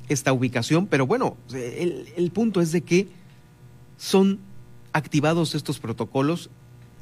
esta 0.09 0.33
ubicación, 0.33 0.87
pero 0.87 1.07
bueno, 1.07 1.37
el, 1.53 2.07
el 2.15 2.31
punto 2.31 2.61
es 2.61 2.71
de 2.71 2.81
que 2.81 3.07
son 3.97 4.39
activados 4.93 5.55
estos 5.55 5.79
protocolos 5.79 6.49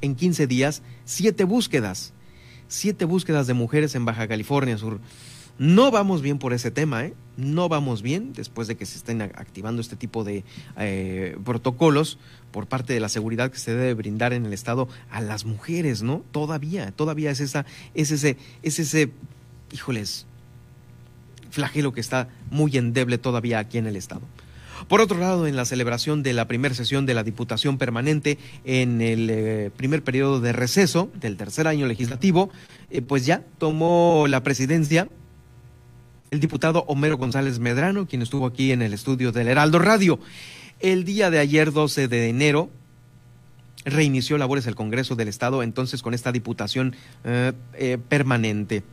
en 0.02 0.16
15 0.16 0.48
días, 0.48 0.82
siete 1.06 1.44
búsquedas, 1.44 2.14
siete 2.68 3.06
búsquedas 3.06 3.48
de 3.48 3.54
mujeres 3.54 3.96
en 3.96 4.06
Baja 4.06 4.28
California 4.28 4.78
Sur. 4.78 5.00
No 5.58 5.90
vamos 5.90 6.22
bien 6.22 6.38
por 6.38 6.52
ese 6.52 6.70
tema, 6.70 7.06
¿eh? 7.06 7.14
No 7.38 7.70
vamos 7.70 8.02
bien 8.02 8.34
después 8.34 8.68
de 8.68 8.76
que 8.76 8.86
se 8.86 8.98
estén 8.98 9.22
activando 9.22 9.82
este 9.82 9.96
tipo 9.96 10.26
de 10.26 10.44
eh, 10.78 11.38
protocolos 11.46 12.18
por 12.52 12.68
parte 12.68 12.94
de 12.94 13.00
la 13.00 13.10
seguridad 13.10 13.52
que 13.52 13.58
se 13.58 13.74
debe 13.74 13.94
brindar 13.94 14.34
en 14.34 14.46
el 14.46 14.54
Estado 14.54 14.90
a 15.10 15.22
las 15.22 15.46
mujeres, 15.46 16.02
¿no? 16.02 16.24
Todavía, 16.32 16.92
todavía 16.92 17.32
es 17.32 17.40
esa, 17.40 17.66
es 17.94 18.12
ese, 18.12 18.38
es 18.64 18.80
ese, 18.80 19.12
híjoles, 19.72 20.26
flagelo 21.52 21.94
que 21.94 22.02
está 22.02 22.28
muy 22.52 22.76
endeble 22.78 23.18
todavía 23.18 23.60
aquí 23.60 23.78
en 23.78 23.88
el 23.88 23.96
Estado. 23.96 24.24
Por 24.90 25.00
otro 25.00 25.18
lado, 25.18 25.48
en 25.48 25.56
la 25.56 25.64
celebración 25.64 26.22
de 26.22 26.34
la 26.34 26.50
primera 26.50 26.76
sesión 26.76 27.06
de 27.06 27.14
la 27.14 27.24
Diputación 27.24 27.78
Permanente 27.78 28.38
en 28.66 29.02
el 29.02 29.30
eh, 29.30 29.72
primer 29.76 30.04
periodo 30.04 30.42
de 30.42 30.52
receso 30.52 31.10
del 31.16 31.38
tercer 31.38 31.68
año 31.68 31.88
legislativo, 31.88 32.50
pues 33.08 33.26
ya 33.26 33.44
tomó 33.58 34.26
la 34.28 34.44
presidencia 34.44 35.08
el 36.36 36.42
diputado 36.42 36.84
Homero 36.88 37.18
González 37.18 37.60
Medrano, 37.60 38.08
quien 38.08 38.22
estuvo 38.22 38.46
aquí 38.46 38.74
en 38.74 38.82
el 38.82 38.94
estudio 38.94 39.32
del 39.32 39.48
Heraldo 39.48 39.80
Radio. 39.80 40.20
El 40.82 41.06
día 41.06 41.30
de 41.30 41.40
ayer, 41.40 41.72
12 41.72 42.10
de 42.10 42.28
enero, 42.28 42.70
reinició 43.86 44.38
labores 44.38 44.68
el 44.68 44.76
Congreso 44.76 45.16
del 45.16 45.30
Estado, 45.30 45.64
entonces 45.64 46.02
con 46.02 46.14
esta 46.14 46.34
diputación 46.34 46.94
eh, 47.24 47.54
eh, 47.76 47.98
permanente. 48.10 48.84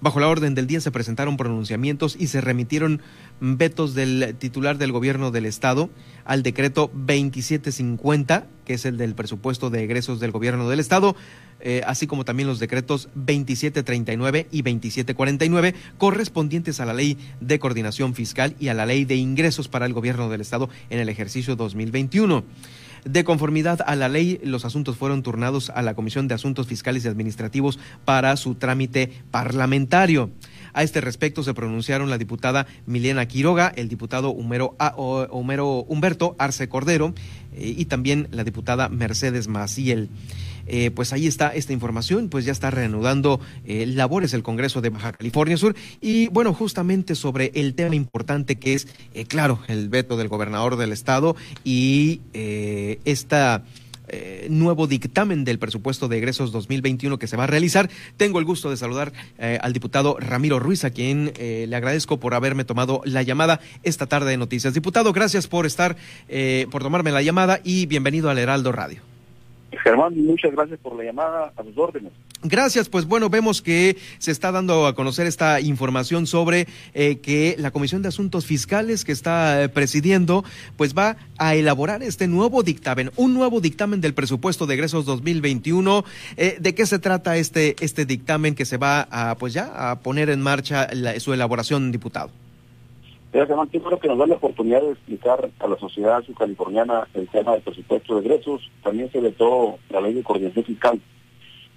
Bajo 0.00 0.20
la 0.20 0.28
orden 0.28 0.54
del 0.54 0.66
día 0.66 0.80
se 0.80 0.90
presentaron 0.90 1.36
pronunciamientos 1.36 2.16
y 2.18 2.28
se 2.28 2.40
remitieron 2.40 3.02
vetos 3.40 3.94
del 3.94 4.34
titular 4.38 4.78
del 4.78 4.92
gobierno 4.92 5.30
del 5.30 5.46
estado 5.46 5.90
al 6.24 6.42
decreto 6.42 6.90
2750, 6.94 8.46
que 8.64 8.74
es 8.74 8.84
el 8.84 8.96
del 8.96 9.14
presupuesto 9.14 9.70
de 9.70 9.84
egresos 9.84 10.20
del 10.20 10.30
gobierno 10.30 10.68
del 10.68 10.80
estado, 10.80 11.16
eh, 11.60 11.82
así 11.86 12.06
como 12.06 12.24
también 12.24 12.48
los 12.48 12.58
decretos 12.58 13.08
2739 13.14 14.48
y 14.50 14.62
2749 14.62 15.74
correspondientes 15.98 16.80
a 16.80 16.86
la 16.86 16.94
ley 16.94 17.18
de 17.40 17.58
coordinación 17.58 18.14
fiscal 18.14 18.56
y 18.58 18.68
a 18.68 18.74
la 18.74 18.86
ley 18.86 19.04
de 19.04 19.16
ingresos 19.16 19.68
para 19.68 19.86
el 19.86 19.92
gobierno 19.92 20.28
del 20.28 20.40
estado 20.40 20.68
en 20.90 20.98
el 20.98 21.08
ejercicio 21.08 21.56
2021. 21.56 22.44
De 23.04 23.24
conformidad 23.24 23.80
a 23.84 23.96
la 23.96 24.08
ley, 24.08 24.40
los 24.44 24.64
asuntos 24.64 24.96
fueron 24.96 25.22
turnados 25.22 25.70
a 25.70 25.82
la 25.82 25.94
Comisión 25.94 26.28
de 26.28 26.34
Asuntos 26.34 26.68
Fiscales 26.68 27.04
y 27.04 27.08
Administrativos 27.08 27.80
para 28.04 28.36
su 28.36 28.54
trámite 28.54 29.10
parlamentario. 29.32 30.30
A 30.74 30.82
este 30.82 31.00
respecto 31.00 31.42
se 31.42 31.54
pronunciaron 31.54 32.10
la 32.10 32.18
diputada 32.18 32.66
Milena 32.86 33.26
Quiroga, 33.26 33.72
el 33.76 33.88
diputado 33.88 34.30
Humero, 34.30 34.74
Humberto 35.88 36.34
Arce 36.38 36.68
Cordero 36.68 37.14
eh, 37.54 37.74
y 37.76 37.84
también 37.86 38.28
la 38.30 38.44
diputada 38.44 38.88
Mercedes 38.88 39.48
Maciel. 39.48 40.08
Eh, 40.66 40.92
pues 40.92 41.12
ahí 41.12 41.26
está 41.26 41.48
esta 41.48 41.72
información, 41.72 42.28
pues 42.28 42.44
ya 42.44 42.52
está 42.52 42.70
reanudando 42.70 43.40
eh, 43.64 43.84
labores 43.84 44.32
el 44.32 44.44
Congreso 44.44 44.80
de 44.80 44.90
Baja 44.90 45.12
California 45.12 45.56
Sur 45.56 45.74
y 46.00 46.28
bueno, 46.28 46.54
justamente 46.54 47.16
sobre 47.16 47.50
el 47.54 47.74
tema 47.74 47.96
importante 47.96 48.56
que 48.56 48.74
es, 48.74 48.86
claro, 49.26 49.58
el 49.66 49.88
veto 49.88 50.16
del 50.16 50.28
gobernador 50.28 50.76
del 50.76 50.92
estado 50.92 51.36
y 51.64 52.20
esta... 52.32 53.64
nuevo 54.48 54.86
dictamen 54.86 55.44
del 55.44 55.58
presupuesto 55.58 56.08
de 56.08 56.18
egresos 56.18 56.52
2021 56.52 57.18
que 57.18 57.26
se 57.26 57.36
va 57.36 57.44
a 57.44 57.46
realizar. 57.46 57.90
Tengo 58.16 58.38
el 58.38 58.44
gusto 58.44 58.70
de 58.70 58.76
saludar 58.76 59.12
al 59.38 59.72
diputado 59.72 60.16
Ramiro 60.18 60.58
Ruiz, 60.58 60.84
a 60.84 60.90
quien 60.90 61.32
le 61.38 61.74
agradezco 61.76 62.18
por 62.18 62.34
haberme 62.34 62.64
tomado 62.64 63.02
la 63.04 63.22
llamada 63.22 63.60
esta 63.82 64.06
tarde 64.06 64.30
de 64.30 64.36
noticias. 64.36 64.74
Diputado, 64.74 65.12
gracias 65.12 65.46
por 65.46 65.66
estar, 65.66 65.96
por 66.70 66.82
tomarme 66.82 67.12
la 67.12 67.22
llamada 67.22 67.60
y 67.64 67.86
bienvenido 67.86 68.30
al 68.30 68.38
Heraldo 68.38 68.72
Radio. 68.72 69.00
Germán, 69.82 70.14
muchas 70.26 70.52
gracias 70.52 70.78
por 70.80 70.96
la 70.96 71.04
llamada, 71.04 71.52
a 71.56 71.62
sus 71.62 71.76
órdenes. 71.78 72.12
Gracias, 72.44 72.88
pues 72.88 73.06
bueno, 73.06 73.30
vemos 73.30 73.62
que 73.62 73.96
se 74.18 74.32
está 74.32 74.50
dando 74.50 74.88
a 74.88 74.96
conocer 74.96 75.28
esta 75.28 75.60
información 75.60 76.26
sobre 76.26 76.66
eh, 76.92 77.18
que 77.18 77.54
la 77.56 77.70
Comisión 77.70 78.02
de 78.02 78.08
Asuntos 78.08 78.46
Fiscales 78.46 79.04
que 79.04 79.12
está 79.12 79.62
eh, 79.62 79.68
presidiendo, 79.68 80.42
pues 80.76 80.92
va 80.92 81.16
a 81.38 81.54
elaborar 81.54 82.02
este 82.02 82.26
nuevo 82.26 82.64
dictamen, 82.64 83.12
un 83.14 83.32
nuevo 83.32 83.60
dictamen 83.60 84.00
del 84.00 84.12
presupuesto 84.12 84.66
de 84.66 84.74
egresos 84.74 85.04
2021. 85.04 86.04
Eh, 86.36 86.56
¿De 86.58 86.74
qué 86.74 86.84
se 86.84 86.98
trata 86.98 87.36
este, 87.36 87.76
este 87.78 88.06
dictamen 88.06 88.56
que 88.56 88.64
se 88.64 88.76
va 88.76 89.06
a, 89.12 89.36
pues 89.36 89.52
ya, 89.52 89.90
a 89.92 90.00
poner 90.00 90.28
en 90.28 90.40
marcha 90.40 90.88
su 91.20 91.32
elaboración, 91.32 91.92
diputado? 91.92 92.30
Gracias, 93.32 93.56
creo 93.70 94.00
que 94.00 94.08
nos 94.08 94.18
da 94.18 94.26
la 94.26 94.34
oportunidad 94.34 94.82
de 94.82 94.90
explicar 94.90 95.48
a 95.60 95.68
la 95.68 95.78
sociedad 95.78 96.22
subcaliforniana 96.24 97.06
el 97.14 97.28
tema 97.28 97.52
del 97.52 97.62
presupuesto 97.62 98.20
de 98.20 98.26
egresos. 98.26 98.68
También 98.82 99.12
se 99.12 99.20
vetó 99.20 99.78
la 99.90 100.00
ley 100.00 100.14
de 100.14 100.24
coordinación 100.24 100.64
fiscal. 100.64 101.00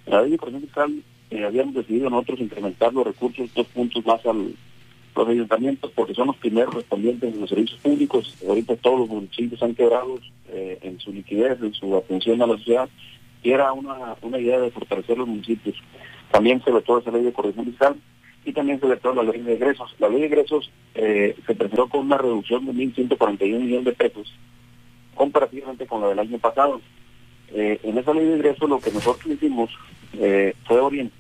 En 0.06 0.14
la 0.14 0.22
ley 0.22 0.32
de 0.32 0.38
coordinación 0.38 0.68
fiscal 0.68 1.04
eh, 1.32 1.44
habíamos 1.44 1.76
decidido 1.76 2.10
nosotros 2.10 2.40
incrementar 2.40 2.94
los 2.94 3.06
recursos 3.06 3.54
dos 3.54 3.68
puntos 3.68 4.06
más 4.06 4.26
al 4.26 4.54
los 5.16 5.30
ayuntamientos 5.30 5.92
porque 5.96 6.14
son 6.14 6.28
los 6.28 6.36
primeros 6.38 6.74
respondientes 6.74 7.34
de 7.34 7.40
los 7.40 7.50
servicios 7.50 7.80
públicos. 7.80 8.36
Ahorita 8.48 8.76
todos 8.76 9.00
los 9.02 9.10
municipios 9.10 9.62
han 9.64 9.74
quebrado 9.74 10.20
eh, 10.50 10.78
en 10.82 11.00
su 11.00 11.14
liquidez, 11.14 11.62
en 11.62 11.74
su 11.74 11.96
atención 11.96 12.42
a 12.42 12.48
la 12.48 12.58
sociedad 12.58 12.90
y 13.42 13.52
era 13.52 13.72
una, 13.74 14.16
idea 14.40 14.60
de 14.60 14.72
fortalecer 14.72 15.18
los 15.18 15.28
municipios. 15.28 15.78
También 16.32 16.62
se 16.64 16.72
vetó 16.72 17.00
esa 17.00 17.12
ley 17.12 17.24
de 17.24 17.32
coordinación 17.32 17.68
fiscal 17.68 17.96
y 18.44 18.52
también 18.52 18.80
se 18.80 18.88
vetó 18.88 19.14
la 19.14 19.24
ley 19.24 19.42
de 19.42 19.54
egresos. 19.54 19.96
La 20.00 20.10
ley 20.10 20.22
de 20.22 20.28
egresos 20.28 20.70
eh, 20.96 21.36
se 21.46 21.56
presentó 21.56 21.88
con 21.88 22.02
una 22.02 22.18
reducción 22.18 22.66
de 22.66 22.74
1.141 22.74 23.60
millones 23.60 23.86
de 23.86 23.94
pesos 23.94 24.34
comparativamente 25.14 25.88
con 25.88 26.02
la 26.02 26.10
del 26.10 26.20
año 26.20 26.38
pasado. 26.40 26.82
Eh, 27.54 27.80
en 27.84 27.98
esa 27.98 28.14
ley 28.14 28.26
de 28.26 28.36
egresos 28.36 28.70
lo 28.70 28.80
que 28.80 28.92
nosotros 28.92 29.28
hicimos 29.28 29.70
eh, 30.14 30.54
fue 30.66 30.80
orientar 30.80 31.20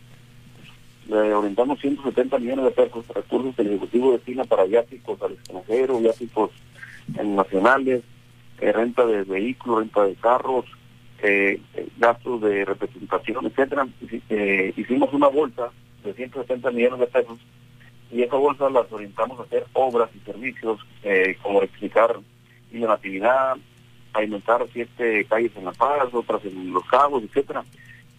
orientamos 1.07 1.79
170 1.81 2.39
millones 2.39 2.65
de 2.65 2.71
pesos 2.71 3.07
recursos 3.09 3.55
que 3.55 3.61
el 3.61 3.67
Ejecutivo 3.67 4.13
destina 4.13 4.43
para 4.43 4.63
viáticos 4.63 5.21
al 5.21 5.33
extranjero, 5.33 5.99
viáticos 5.99 6.49
nacionales, 7.23 8.01
renta 8.57 9.05
de 9.05 9.21
vehículos, 9.21 9.81
renta 9.81 10.03
de 10.03 10.15
carros, 10.15 10.65
gastos 11.97 12.41
de 12.41 12.65
representación, 12.65 13.45
etcétera. 13.45 13.87
hicimos 14.75 15.13
una 15.13 15.27
bolsa 15.27 15.69
de 16.03 16.11
170 16.15 16.71
millones 16.71 16.99
de 17.01 17.05
pesos 17.05 17.37
y 18.11 18.21
esa 18.23 18.37
bolsa 18.37 18.69
las 18.69 18.91
orientamos 18.91 19.39
a 19.39 19.43
hacer 19.43 19.65
obras 19.73 20.09
y 20.15 20.19
servicios 20.19 20.79
eh, 21.03 21.37
como 21.41 21.61
explicar 21.61 22.17
y 22.71 22.79
alimentar 24.19 24.65
siete 24.71 25.25
calles 25.25 25.51
en 25.55 25.65
La 25.65 25.71
Paz, 25.71 26.09
otras 26.13 26.43
en 26.45 26.73
Los 26.73 26.85
Cabos, 26.85 27.23
etcétera, 27.23 27.63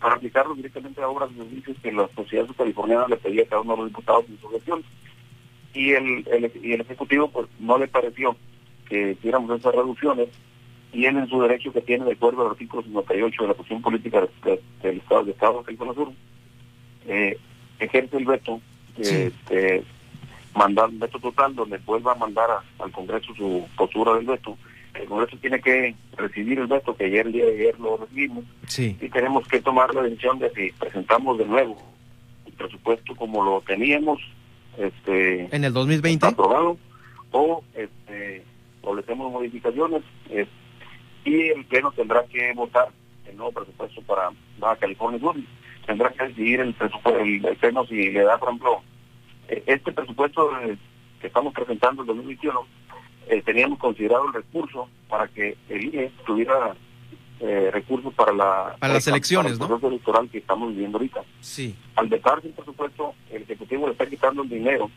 para 0.00 0.16
aplicarlos 0.16 0.56
directamente 0.56 1.00
a 1.00 1.08
obras 1.08 1.30
y 1.32 1.36
servicios 1.36 1.76
que 1.82 1.92
la 1.92 2.08
sociedad 2.14 2.46
californiana 2.56 3.08
le 3.08 3.16
pedía 3.16 3.42
a 3.42 3.46
cada 3.46 3.62
uno 3.62 3.74
de 3.74 3.82
los 3.82 3.88
diputados 3.88 4.24
en 4.28 4.40
su 4.40 4.48
gestión. 4.50 4.84
Y 5.74 5.92
el, 5.92 6.52
y 6.62 6.72
el 6.72 6.80
Ejecutivo 6.80 7.28
pues 7.28 7.48
no 7.58 7.78
le 7.78 7.88
pareció 7.88 8.36
que 8.88 9.12
hiciéramos 9.12 9.58
esas 9.58 9.74
reducciones 9.74 10.28
y 10.92 11.04
él 11.04 11.16
en 11.16 11.28
su 11.28 11.40
derecho 11.42 11.72
que 11.72 11.82
tiene 11.82 12.04
de 12.04 12.12
acuerdo 12.12 12.42
al 12.42 12.52
artículo 12.52 12.82
58 12.82 13.42
de 13.42 13.48
la 13.48 13.54
Constitución 13.54 13.82
Política 13.82 14.26
del 14.82 14.96
Estado 14.96 15.24
de 15.24 15.32
Estado 15.32 15.58
de 15.58 15.64
California 15.64 15.94
Sur, 15.94 16.12
eh, 17.06 17.38
ejerce 17.78 18.16
el 18.16 18.24
veto, 18.24 18.60
este, 18.96 19.84
mandar 20.54 20.88
un 20.88 20.98
veto 20.98 21.18
total 21.18 21.54
donde 21.54 21.78
vuelva 21.78 22.12
a 22.12 22.16
mandar 22.16 22.48
al 22.78 22.92
Congreso 22.92 23.34
su 23.34 23.68
postura 23.76 24.14
del 24.14 24.26
veto. 24.26 24.56
El 25.00 25.06
Congreso 25.06 25.36
tiene 25.38 25.60
que 25.60 25.94
recibir 26.16 26.58
el 26.58 26.66
veto, 26.66 26.96
que 26.96 27.04
ayer 27.04 27.26
el 27.26 27.32
día 27.32 27.44
de 27.46 27.52
ayer 27.52 27.80
lo 27.80 27.96
recibimos, 27.96 28.44
y 28.78 29.08
tenemos 29.08 29.46
que 29.48 29.60
tomar 29.60 29.94
la 29.94 30.02
decisión 30.02 30.38
de 30.38 30.50
si 30.50 30.72
presentamos 30.72 31.38
de 31.38 31.46
nuevo 31.46 31.76
el 32.46 32.52
presupuesto 32.52 33.14
como 33.16 33.44
lo 33.44 33.60
teníamos 33.60 34.20
este 34.78 35.54
en 35.54 35.64
el 35.64 35.72
2020 35.72 36.26
aprobado 36.26 36.76
o 37.32 37.64
este 37.74 38.44
o 38.82 38.94
le 38.94 39.00
hacemos 39.00 39.32
modificaciones 39.32 40.02
eh, 40.30 40.46
y 41.24 41.48
el 41.48 41.64
pleno 41.64 41.90
tendrá 41.92 42.24
que 42.26 42.52
votar 42.54 42.88
el 43.28 43.36
nuevo 43.36 43.52
presupuesto 43.52 44.00
para 44.02 44.30
Baja 44.58 44.76
California 44.76 45.20
Sur. 45.20 45.36
Tendrá 45.84 46.10
que 46.10 46.28
decidir 46.28 46.60
el 46.60 46.72
presupuesto, 46.74 47.20
el, 47.20 47.56
pleno 47.56 47.86
si 47.86 48.10
le 48.10 48.22
da, 48.22 48.38
por 48.38 48.48
ejemplo, 48.48 48.82
eh, 49.48 49.62
este 49.66 49.92
presupuesto 49.92 50.50
eh, 50.60 50.76
que 51.20 51.26
estamos 51.26 51.52
presentando 51.52 52.02
en 52.02 52.08
2021, 52.08 52.66
eh, 53.26 53.42
teníamos 53.42 53.78
considerado 53.78 54.26
el 54.28 54.34
recurso 54.34 54.88
para 55.08 55.28
que 55.28 55.56
el 55.68 55.94
IE 55.94 56.12
tuviera 56.26 56.74
recursos 57.38 58.14
para 58.14 58.32
la 58.32 58.76
para 58.78 58.94
las 58.94 59.06
elecciones, 59.06 59.52
el 59.52 59.58
proceso 59.58 59.88
electoral 59.88 60.26
que 60.30 60.38
estamos 60.38 60.70
viviendo 60.70 60.96
ahorita. 60.96 61.22
Sí. 61.40 61.76
Al 61.94 62.08
dejarse 62.08 62.48
el 62.48 62.54
presupuesto, 62.54 63.14
el 63.30 63.42
Ejecutivo 63.42 63.86
le 63.86 63.92
está 63.92 64.06
quitando 64.06 64.42
el 64.42 64.48
dinero 64.48 64.90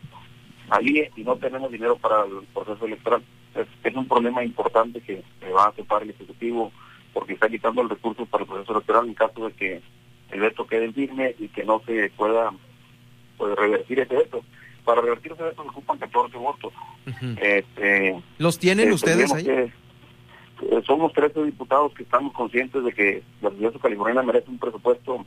al 0.70 0.88
IE 0.88 1.10
y 1.16 1.22
no 1.22 1.36
tenemos 1.36 1.70
dinero 1.70 1.96
para 1.96 2.24
el 2.24 2.46
proceso 2.54 2.86
electoral. 2.86 3.22
Es, 3.54 3.66
es 3.82 3.94
un 3.94 4.06
problema 4.06 4.42
importante 4.42 5.00
que, 5.00 5.22
va 5.52 5.66
a 5.66 5.72
topar 5.72 6.02
el 6.02 6.10
Ejecutivo 6.10 6.72
porque 7.12 7.32
está 7.34 7.48
quitando 7.48 7.82
el 7.82 7.90
recurso 7.90 8.24
para 8.26 8.44
el 8.44 8.48
proceso 8.48 8.72
electoral 8.72 9.08
en 9.08 9.14
caso 9.14 9.48
de 9.48 9.52
que 9.52 9.82
el 10.30 10.40
veto 10.40 10.66
quede 10.66 10.92
firme 10.92 11.34
y 11.38 11.48
que 11.48 11.64
no 11.64 11.82
se 11.84 12.10
pueda 12.10 12.52
pues, 13.36 13.54
revertir 13.56 13.98
ese 13.98 14.14
veto. 14.14 14.44
Para 14.84 15.00
revertir 15.00 15.32
ese 15.32 15.42
veto 15.42 15.62
se 15.62 15.68
ocupan 15.68 15.98
14 15.98 16.36
votos. 16.36 16.72
este, 17.40 18.22
¿Los 18.38 18.58
tienen 18.58 18.88
eh, 18.88 18.92
ustedes 18.92 19.32
ahí? 19.32 19.46
Eh, 19.48 19.72
somos 20.86 21.12
13 21.12 21.44
diputados 21.44 21.94
que 21.94 22.02
estamos 22.02 22.32
conscientes 22.32 22.84
de 22.84 22.92
que 22.92 23.22
la 23.40 23.50
ciudad 23.50 23.72
de 23.72 23.78
California 23.78 24.22
merece 24.22 24.50
un 24.50 24.58
presupuesto 24.58 25.24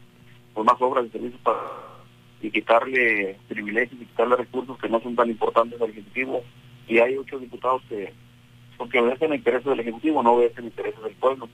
con 0.54 0.66
más 0.66 0.80
obras 0.80 1.06
y 1.06 1.10
servicios 1.10 1.42
para 1.42 1.60
y 2.42 2.52
quitarle 2.52 3.40
privilegios 3.48 4.02
y 4.02 4.06
quitarle 4.06 4.36
recursos 4.36 4.78
que 4.78 4.90
no 4.90 5.00
son 5.00 5.16
tan 5.16 5.30
importantes 5.30 5.82
al 5.82 5.90
Ejecutivo. 5.90 6.44
Y 6.88 7.00
hay 7.00 7.18
ocho 7.18 7.40
diputados 7.40 7.82
que, 7.88 8.14
porque 8.78 9.00
obedecen 9.00 9.34
intereses 9.34 9.66
del 9.66 9.80
Ejecutivo, 9.80 10.22
no 10.22 10.34
obedecen 10.34 10.66
intereses 10.66 11.02
del 11.02 11.14
pueblo. 11.14 11.48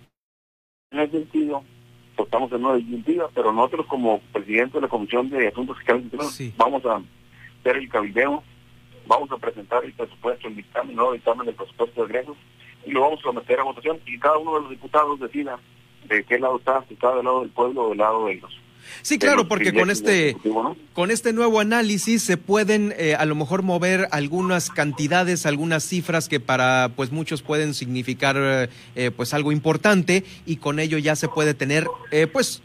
En 0.90 1.00
ese 1.02 1.12
sentido, 1.12 1.64
estamos 2.18 2.52
en 2.52 2.66
una 2.66 2.76
disyuntiva, 2.76 3.30
pero 3.34 3.54
nosotros 3.54 3.86
como 3.86 4.20
presidente 4.34 4.78
de 4.78 4.82
la 4.82 4.88
Comisión 4.88 5.30
de 5.30 5.48
Asuntos 5.48 5.78
Fiscales 5.78 6.06
vamos 6.58 6.84
a 6.86 7.02
hacer 7.60 7.78
el 7.78 7.89
cabildeo, 7.89 8.43
vamos 9.08 9.32
a 9.32 9.38
presentar 9.38 9.84
el 9.84 9.93
presupuesto, 9.93 10.48
el 10.48 10.56
dictamen, 10.56 10.91
el 10.91 10.95
nuevo 10.95 11.13
dictamen 11.13 11.45
del 11.45 11.56
presupuesto 11.56 12.02
de 12.02 12.08
egresos 12.08 12.38
y 12.86 12.91
lo 12.91 13.02
vamos 13.02 13.19
a 13.19 13.24
someter 13.24 13.60
a 13.60 13.63
votación 13.63 14.00
y 14.06 14.17
cada 14.19 14.38
uno 14.38 14.56
de 14.56 14.62
los 14.62 14.69
diputados 14.69 15.19
decida 15.19 15.60
de 16.06 16.24
qué 16.24 16.39
lado 16.39 16.58
está, 16.58 16.84
si 16.88 16.93
está 16.93 17.15
del 17.15 17.26
lado 17.26 17.41
del 17.41 17.50
pueblo 17.50 17.84
o 17.84 17.89
del 17.89 17.98
lado 17.98 18.26
de 18.26 18.36
los 18.36 18.52
Sí, 19.02 19.17
claro, 19.17 19.47
porque 19.47 19.73
con 19.73 19.89
este, 19.89 20.36
con 20.93 21.12
este 21.12 21.34
nuevo 21.34 21.60
análisis 21.60 22.23
se 22.23 22.38
pueden 22.38 22.93
eh, 22.97 23.15
a 23.15 23.25
lo 23.25 23.36
mejor 23.36 23.63
mover 23.63 24.08
algunas 24.12 24.69
cantidades, 24.69 25.45
algunas 25.45 25.84
cifras 25.84 26.28
que 26.28 26.39
para 26.39 26.91
pues 26.95 27.12
muchos 27.12 27.41
pueden 27.41 27.73
significar 27.73 28.69
eh, 28.95 29.12
pues 29.15 29.34
algo 29.34 29.52
importante 29.52 30.23
y 30.45 30.58
con 30.58 30.80
ello 30.80 30.97
ya 30.97 31.15
se 31.15 31.28
puede 31.28 31.54
tener 31.54 31.88
eh, 32.12 32.28
pues 32.28 32.62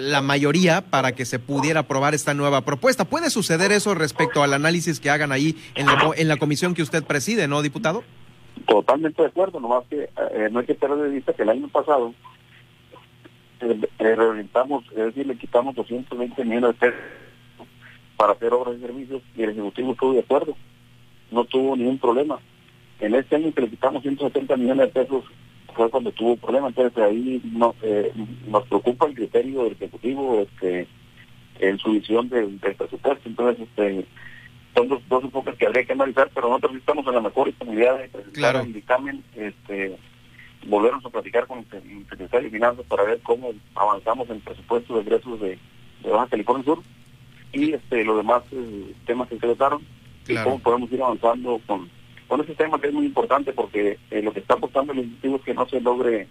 la 0.00 0.22
mayoría 0.22 0.80
para 0.80 1.12
que 1.12 1.26
se 1.26 1.38
pudiera 1.38 1.80
aprobar 1.80 2.14
esta 2.14 2.34
nueva 2.34 2.62
propuesta. 2.62 3.04
¿Puede 3.04 3.28
suceder 3.30 3.72
eso 3.72 3.94
respecto 3.94 4.42
al 4.42 4.54
análisis 4.54 4.98
que 4.98 5.10
hagan 5.10 5.30
ahí 5.30 5.56
en 5.74 5.86
la, 5.86 6.10
en 6.16 6.28
la 6.28 6.36
comisión 6.36 6.74
que 6.74 6.82
usted 6.82 7.04
preside, 7.04 7.48
no, 7.48 7.60
diputado? 7.60 8.02
Totalmente 8.66 9.22
de 9.22 9.28
acuerdo, 9.28 9.60
nomás 9.60 9.84
que 9.88 10.08
no 10.50 10.60
hay 10.60 10.66
que 10.66 10.74
perder 10.74 10.98
de 10.98 11.08
vista 11.10 11.32
que 11.32 11.42
el 11.42 11.50
año 11.50 11.68
pasado 11.68 12.12
eh, 12.12 12.14
reorientamos, 13.98 14.84
es 14.90 14.96
decir, 14.96 15.26
le 15.26 15.36
quitamos 15.36 15.74
220 15.74 16.44
millones 16.44 16.70
de 16.70 16.74
pesos 16.74 17.00
para 18.16 18.32
hacer 18.32 18.52
obras 18.52 18.76
y 18.76 18.80
servicios 18.80 19.22
y 19.36 19.42
el 19.42 19.50
Ejecutivo 19.50 19.92
estuvo 19.92 20.12
de 20.12 20.20
acuerdo, 20.20 20.56
no 21.30 21.44
tuvo 21.44 21.76
ningún 21.76 21.98
problema. 21.98 22.38
En 23.00 23.14
este 23.14 23.36
año 23.36 23.52
que 23.52 23.62
le 23.62 23.70
quitamos 23.70 24.02
170 24.02 24.56
millones 24.56 24.92
de 24.92 25.04
pesos 25.04 25.24
fue 25.74 25.88
cuando 25.88 26.10
tuvo 26.10 26.36
problema, 26.36 26.68
entonces 26.68 26.98
ahí 26.98 27.40
no, 27.44 27.74
eh, 27.82 28.12
nos 28.48 28.66
preocupa 28.66 29.06
el 29.06 29.14
criterio 29.14 29.64
del 29.64 29.72
Ejecutivo 29.72 30.40
este, 30.40 30.88
en 31.60 31.78
su 31.78 31.92
visión 31.92 32.28
del, 32.28 32.58
presupuesto, 32.58 33.28
entonces 33.28 33.68
este, 33.68 34.04
son 34.74 34.88
dos, 34.88 35.00
dos 35.08 35.24
enfoques 35.24 35.54
que 35.56 35.66
habría 35.66 35.84
que 35.84 35.92
analizar, 35.92 36.30
pero 36.34 36.48
nosotros 36.48 36.76
estamos 36.76 37.06
en 37.06 37.14
la 37.14 37.20
mejor 37.20 37.46
disponibilidad 37.46 37.98
de 37.98 38.08
presentar 38.08 38.62
un 38.62 38.72
dictamen 38.72 39.22
este, 39.36 39.96
volvernos 40.68 41.04
a 41.04 41.10
platicar 41.10 41.46
con 41.46 41.58
el 41.58 42.06
secretario 42.08 42.48
de 42.48 42.56
Finanzas 42.56 42.84
para 42.86 43.04
ver 43.04 43.20
cómo 43.22 43.52
avanzamos 43.74 44.28
en 44.30 44.40
presupuesto 44.40 44.94
de 44.94 45.00
ingresos 45.02 45.40
de, 45.40 45.58
Baja 46.04 46.28
California 46.28 46.64
Sur 46.64 46.78
y 47.52 47.72
este 47.72 48.04
los 48.04 48.18
demás 48.18 48.42
eh, 48.52 48.94
temas 49.04 49.28
que 49.28 49.34
se 49.34 49.40
trataron 49.40 49.82
y 50.28 50.36
cómo 50.36 50.60
podemos 50.60 50.92
ir 50.92 51.02
avanzando 51.02 51.60
con, 51.66 51.90
con 52.28 52.40
ese 52.40 52.54
tema 52.54 52.80
que 52.80 52.88
es 52.88 52.94
muy 52.94 53.06
importante 53.06 53.52
porque 53.52 53.98
eh, 54.10 54.22
lo 54.22 54.32
que 54.32 54.40
está 54.40 54.54
apostando 54.54 54.92
el 54.92 55.00
Ejecutivo 55.00 55.36
es 55.36 55.42
que 55.42 55.54
no 55.54 55.68
se 55.68 55.80
logre 55.80 56.28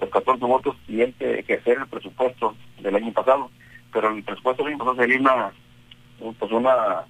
los 0.00 0.10
14 0.10 0.44
votos 0.44 0.76
y 0.88 1.02
el 1.02 1.12
que, 1.14 1.42
que 1.44 1.54
hacer 1.54 1.78
el 1.78 1.86
presupuesto 1.86 2.54
del 2.80 2.96
año 2.96 3.12
pasado, 3.12 3.50
pero 3.92 4.10
el 4.10 4.22
presupuesto 4.22 4.62
del 4.62 4.72
año 4.72 4.78
pasado 4.78 4.96
sería 4.96 5.20
una, 5.20 5.52
pues 6.38 6.52
una 6.52 7.04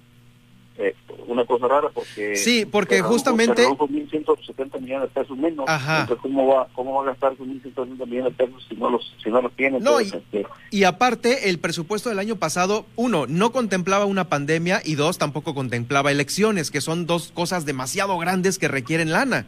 eh, 0.77 0.93
una 1.27 1.45
cosa 1.45 1.67
rara 1.67 1.89
porque 1.93 2.35
sí 2.35 2.65
porque 2.65 3.01
justamente 3.01 3.65
1.170 3.65 4.81
millones 4.81 5.09
de 5.13 5.21
pesos 5.21 5.37
menos. 5.37 5.65
Entonces 5.69 6.17
cómo 6.21 6.47
va 6.47 6.67
cómo 6.73 6.95
va 6.95 7.03
a 7.03 7.05
gastar 7.13 7.33
esos 7.33 7.47
1.170 7.47 8.05
millones 8.05 8.37
de 8.37 8.45
pesos 8.45 8.65
si 8.67 8.75
no 8.75 8.89
los 8.89 9.15
si 9.23 9.29
no 9.29 9.41
los 9.41 9.53
tiene 9.53 9.79
no, 9.79 10.01
y, 10.01 10.05
este, 10.05 10.45
y, 10.71 10.83
aparte 10.83 11.49
el 11.49 11.59
presupuesto 11.59 12.09
del 12.09 12.19
año 12.19 12.35
pasado 12.35 12.85
uno 12.97 13.25
no 13.25 13.53
contemplaba 13.53 14.05
una 14.05 14.27
pandemia 14.27 14.81
y 14.83 14.95
dos 14.95 15.17
tampoco 15.17 15.55
contemplaba 15.55 16.11
elecciones 16.11 16.71
que 16.71 16.81
son 16.81 17.05
dos 17.05 17.31
cosas 17.31 17.65
demasiado 17.65 18.17
grandes 18.17 18.59
que 18.59 18.67
requieren 18.67 19.11
lana. 19.11 19.47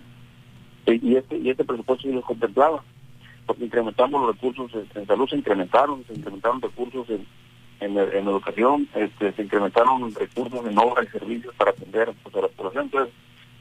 Y 0.85 1.17
este 1.17 1.37
y 1.37 1.49
este 1.49 1.65
presupuesto 1.65 2.07
sí 2.07 2.13
lo 2.13 2.21
contemplaba 2.21 2.83
porque 3.45 3.65
incrementamos 3.65 4.21
los 4.21 4.33
recursos 4.33 4.71
en 4.95 5.07
salud 5.07 5.27
se 5.27 5.35
incrementaron 5.35 6.05
se 6.07 6.13
incrementaron 6.13 6.61
recursos 6.61 7.09
en 7.09 7.25
en, 7.79 7.97
educación, 7.97 8.87
este, 8.95 9.31
se 9.33 9.43
incrementaron 9.43 10.13
recursos 10.13 10.65
en 10.65 10.77
obras 10.77 11.05
y 11.07 11.19
servicios 11.19 11.53
para 11.55 11.71
atender 11.71 12.11
pues, 12.23 12.35
a 12.35 12.41
la 12.41 12.47
población. 12.47 12.85
Entonces, 12.85 13.13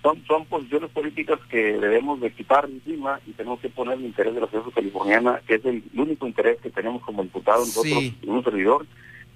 son, 0.02 0.24
son 0.26 0.44
posiciones 0.46 0.90
políticas 0.90 1.38
que 1.50 1.78
debemos 1.78 2.20
de 2.20 2.30
quitar 2.30 2.64
encima 2.66 3.20
y 3.26 3.32
tenemos 3.32 3.60
que 3.60 3.68
poner 3.68 3.98
el 3.98 4.04
interés 4.04 4.34
de 4.34 4.40
la 4.40 4.46
sociedad 4.46 4.72
californiana, 4.74 5.40
que 5.46 5.56
es 5.56 5.64
el, 5.64 5.82
único 5.94 6.26
interés 6.26 6.60
que 6.60 6.70
tenemos 6.70 7.02
como 7.02 7.22
diputados 7.22 7.68
nosotros 7.68 8.04
y 8.22 8.28
un 8.28 8.44
servidor, 8.44 8.86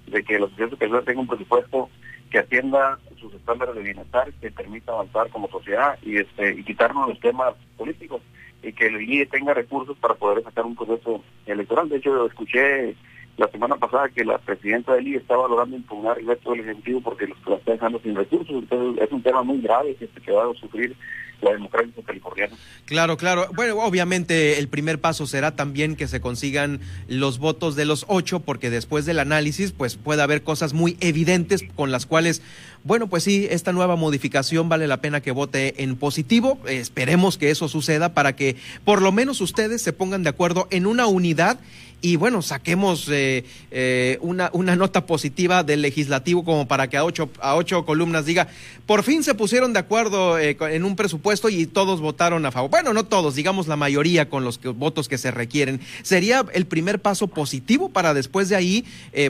de 0.07 0.23
que 0.23 0.39
la 0.39 0.47
sociedad 0.47 0.69
californiana 0.69 1.05
tenga 1.05 1.21
un 1.21 1.27
presupuesto 1.27 1.89
que 2.29 2.39
atienda 2.39 2.97
sus 3.19 3.33
estándares 3.33 3.75
de 3.75 3.81
bienestar, 3.81 4.31
que 4.39 4.49
permita 4.49 4.93
avanzar 4.93 5.29
como 5.29 5.49
sociedad 5.49 5.99
y 6.01 6.17
este 6.17 6.53
y 6.53 6.63
quitarnos 6.63 7.09
los 7.09 7.19
temas 7.19 7.53
políticos 7.77 8.21
y 8.63 8.73
que 8.73 8.87
el 8.87 9.01
IE 9.01 9.25
tenga 9.25 9.53
recursos 9.53 9.97
para 9.97 10.15
poder 10.15 10.43
sacar 10.43 10.65
un 10.65 10.75
proceso 10.75 11.23
electoral. 11.45 11.89
De 11.89 11.97
hecho, 11.97 12.25
escuché 12.25 12.95
la 13.41 13.51
semana 13.51 13.75
pasada 13.75 14.09
que 14.09 14.23
la 14.23 14.37
presidenta 14.37 14.93
del 14.93 15.07
IE 15.07 15.17
está 15.17 15.35
valorando 15.35 15.75
impugnar 15.75 16.19
el 16.19 16.27
resto 16.27 16.51
del 16.51 16.61
Ejecutivo 16.61 17.01
porque 17.01 17.27
los 17.27 17.37
está 17.59 17.71
dejando 17.71 17.99
sin 17.99 18.15
recursos. 18.15 18.55
Entonces 18.55 19.03
es 19.03 19.11
un 19.11 19.23
tema 19.23 19.41
muy 19.41 19.59
grave 19.61 19.95
que, 19.95 20.07
que 20.07 20.31
va 20.31 20.43
a 20.43 20.53
sufrir 20.53 20.95
la 21.41 21.53
democracia 21.53 21.91
californiana. 22.05 22.55
Claro, 22.85 23.17
claro. 23.17 23.47
Bueno, 23.55 23.77
obviamente 23.79 24.59
el 24.59 24.67
primer 24.67 24.99
paso 24.99 25.25
será 25.25 25.55
también 25.55 25.95
que 25.95 26.07
se 26.07 26.21
consigan 26.21 26.81
los 27.07 27.39
votos 27.39 27.75
de 27.75 27.85
los 27.85 28.05
ocho, 28.07 28.41
porque 28.41 28.69
después 28.69 29.05
del 29.05 29.17
análisis, 29.17 29.71
pues 29.71 29.95
puede 29.97 30.21
haber 30.21 30.43
cosas 30.43 30.73
muy 30.73 30.97
evidentes 30.99 31.63
con 31.75 31.91
las 31.91 32.05
cuales, 32.05 32.43
bueno, 32.83 33.07
pues 33.07 33.23
sí, 33.23 33.47
esta 33.49 33.73
nueva 33.73 33.95
modificación 33.95 34.69
vale 34.69 34.87
la 34.87 35.01
pena 35.01 35.21
que 35.21 35.31
vote 35.31 35.81
en 35.83 35.95
positivo. 35.95 36.59
esperemos 36.67 37.39
que 37.39 37.49
eso 37.49 37.67
suceda 37.67 38.13
para 38.13 38.35
que 38.35 38.55
por 38.85 39.01
lo 39.01 39.11
menos 39.11 39.41
ustedes 39.41 39.81
se 39.81 39.93
pongan 39.93 40.21
de 40.21 40.29
acuerdo 40.29 40.67
en 40.69 40.85
una 40.85 41.07
unidad 41.07 41.59
y 42.01 42.15
bueno, 42.15 42.41
saquemos 42.41 43.07
eh, 43.09 43.45
eh, 43.69 44.17
una, 44.21 44.49
una 44.53 44.75
nota 44.75 45.05
positiva 45.05 45.63
del 45.63 45.81
legislativo 45.81 46.43
como 46.43 46.67
para 46.67 46.89
que 46.89 46.97
a 46.97 47.05
ocho, 47.05 47.29
a 47.39 47.55
ocho 47.55 47.85
columnas 47.85 48.25
diga, 48.25 48.47
por 48.87 49.03
fin 49.03 49.23
se 49.23 49.35
pusieron 49.35 49.71
de 49.73 49.79
acuerdo 49.79 50.39
eh, 50.39 50.57
en 50.59 50.83
un 50.83 50.95
presupuesto 50.95 51.49
y 51.49 51.67
todos 51.67 52.01
votaron 52.01 52.45
a 52.45 52.51
favor. 52.51 52.71
Bueno, 52.71 52.93
no 52.93 53.05
todos, 53.05 53.35
digamos 53.35 53.67
la 53.67 53.75
mayoría 53.75 54.29
con 54.29 54.43
los 54.43 54.59
votos 54.61 55.07
que 55.07 55.19
se 55.19 55.29
requieren. 55.29 55.79
Sería 56.01 56.45
el 56.53 56.65
primer 56.65 56.99
paso 56.99 57.27
positivo 57.27 57.89
para 57.89 58.13
después 58.13 58.49
de 58.49 58.55
ahí, 58.55 58.85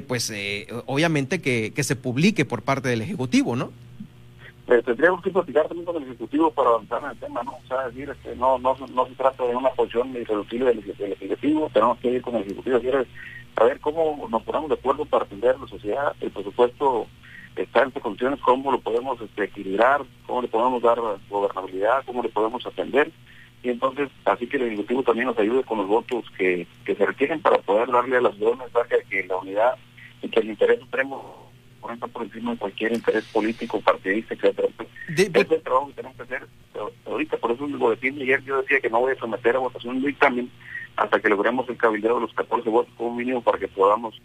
pues 0.08 0.32
obviamente 0.86 1.42
que, 1.42 1.74
que 1.76 1.84
se 1.84 1.96
publique 1.96 2.46
por 2.46 2.62
parte 2.62 2.90
del 2.90 3.02
Ejecutivo, 3.02 3.56
¿no? 3.56 3.72
Tendríamos 4.66 5.22
que 5.22 5.32
platicar 5.32 5.68
también 5.68 5.86
con 5.86 5.98
el 5.98 6.04
Ejecutivo 6.04 6.52
para 6.52 6.70
avanzar 6.70 7.04
en 7.04 7.10
el 7.12 7.18
tema, 7.18 7.44
¿no? 7.44 7.52
O 7.52 7.68
sea, 7.68 7.88
decir, 7.88 8.10
este, 8.10 8.36
no, 8.36 8.58
no, 8.60 8.76
no 8.94 9.06
se 9.08 9.16
trata 9.16 9.46
de 9.46 9.56
una 9.56 9.70
posición 9.72 10.16
irreductible 10.16 10.74
del, 10.74 11.14
Ejecutivo, 11.14 11.70
tenemos 11.74 11.98
que 12.00 12.12
ir 12.12 12.22
con 12.22 12.36
el 12.36 12.44
Ejecutivo, 12.44 12.80
decir, 12.80 13.08
a 13.56 13.64
ver 13.64 13.80
cómo 13.80 14.28
nos 14.30 14.44
ponemos 14.44 14.70
de 14.70 14.76
acuerdo 14.76 15.06
para 15.06 15.26
atender 15.26 15.56
a 15.56 15.60
la 15.60 15.68
sociedad, 15.68 16.16
el 16.22 16.32
presupuesto 16.32 17.08
está 17.56 17.82
en 17.82 17.90
estas 17.90 18.04
condiciones, 18.04 18.40
cómo 18.40 18.72
lo 18.72 18.80
podemos 18.80 19.20
este, 19.20 19.44
equilibrar, 19.44 20.04
cómo 20.26 20.42
le 20.42 20.48
podemos 20.48 20.82
dar 20.82 21.00
gobernabilidad, 21.30 22.04
cómo 22.06 22.24
le 22.24 22.30
podemos 22.30 22.66
atender. 22.66 23.12
Y 23.64 23.70
entonces, 23.70 24.10
así 24.26 24.48
que 24.48 24.58
el 24.58 24.64
Ejecutivo 24.64 25.04
también 25.04 25.28
nos 25.28 25.38
ayude 25.38 25.64
con 25.64 25.80
los 25.80 25.88
votos 25.88 26.24
que, 26.38 26.66
que 26.86 26.96
se 26.96 27.06
requieren 27.06 27.42
para 27.42 27.58
poder 27.58 27.92
darle 27.92 28.18
a 28.18 28.22
la 28.22 28.32
ciudad 28.32 28.54
un 28.54 28.60
de 28.60 29.04
que 29.10 29.28
la 29.28 29.38
unidad 29.38 29.76
y 30.22 30.30
que 30.30 30.40
el 30.40 30.50
interés 30.50 30.80
supremo 30.80 31.41
por 31.82 31.92
ejemplo, 31.92 32.08
por 32.10 32.24
encima 32.24 32.52
de 32.52 32.58
cualquier 32.58 32.94
interés 32.94 33.26
político, 33.26 33.82
partidista, 33.82 34.36
etcétera. 34.36 34.68
De, 35.10 35.24
es 35.24 35.52
el 35.52 35.62
trabajo 35.62 35.88
que 35.88 35.94
tenemos 35.94 36.16
que 36.18 36.24
hacer 36.24 36.48
ahorita, 37.06 37.38
por 37.38 37.52
eso 37.52 37.66
el 37.66 37.78
boletín 37.78 38.22
ayer 38.22 38.42
yo 38.44 38.62
decía 38.62 38.80
que 38.80 38.90
no 38.90 39.00
voy 39.00 39.14
a 39.14 39.20
someter 39.20 39.56
a 39.56 39.60
votación 39.60 39.98
un 39.98 40.04
dictamen 40.04 40.50
hasta 40.96 41.20
que 41.20 41.30
logremos 41.30 41.68
el 41.70 41.78
cabildeo 41.78 42.16
de 42.16 42.22
los 42.22 42.34
14 42.34 42.70
votos 42.70 42.94
como 42.98 43.16
mínimo 43.16 43.42
para 43.42 43.58
que 43.58 43.68
podamos 43.68 44.22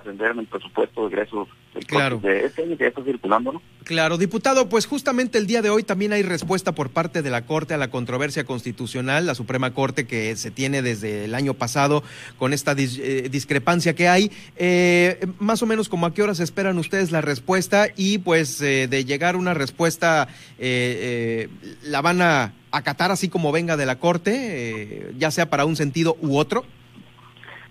atender 0.00 0.32
en 0.32 0.40
el 0.40 0.46
presupuesto 0.46 1.02
de 1.02 1.08
egresos 1.08 1.48
claro. 1.86 2.18
de 2.18 2.44
este 2.44 2.62
año 2.62 2.76
que 2.76 2.84
ya 2.84 2.88
está 2.88 3.02
circulando, 3.02 3.52
¿no? 3.52 3.62
Claro, 3.84 4.16
diputado, 4.16 4.68
pues 4.68 4.86
justamente 4.86 5.36
el 5.36 5.46
día 5.46 5.60
de 5.60 5.68
hoy 5.68 5.82
también 5.82 6.12
hay 6.12 6.22
respuesta 6.22 6.72
por 6.72 6.90
parte 6.90 7.20
de 7.20 7.30
la 7.30 7.44
Corte 7.44 7.74
a 7.74 7.76
la 7.76 7.90
controversia 7.90 8.44
constitucional, 8.44 9.26
la 9.26 9.34
Suprema 9.34 9.74
Corte 9.74 10.06
que 10.06 10.36
se 10.36 10.50
tiene 10.50 10.80
desde 10.80 11.26
el 11.26 11.34
año 11.34 11.52
pasado 11.52 12.02
con 12.38 12.54
esta 12.54 12.74
eh, 12.78 13.28
discrepancia 13.30 13.94
que 13.94 14.08
hay. 14.08 14.30
Eh, 14.56 15.26
más 15.38 15.62
o 15.62 15.66
menos 15.66 15.88
como 15.90 16.06
a 16.06 16.14
qué 16.14 16.22
horas 16.22 16.40
esperan 16.40 16.78
ustedes 16.78 17.12
la 17.12 17.20
respuesta 17.20 17.88
y 17.94 18.18
pues 18.18 18.60
eh, 18.62 18.88
de 18.88 19.04
llegar 19.04 19.36
una 19.36 19.52
respuesta 19.52 20.28
la 20.58 22.00
van 22.00 22.22
a 22.22 22.52
acatar 22.70 23.10
así 23.10 23.28
como 23.28 23.52
venga 23.52 23.76
de 23.76 23.86
la 23.86 23.98
Corte, 23.98 25.12
ya 25.18 25.30
sea 25.30 25.50
para 25.50 25.66
un 25.66 25.76
sentido 25.76 26.16
u 26.20 26.38
otro. 26.38 26.64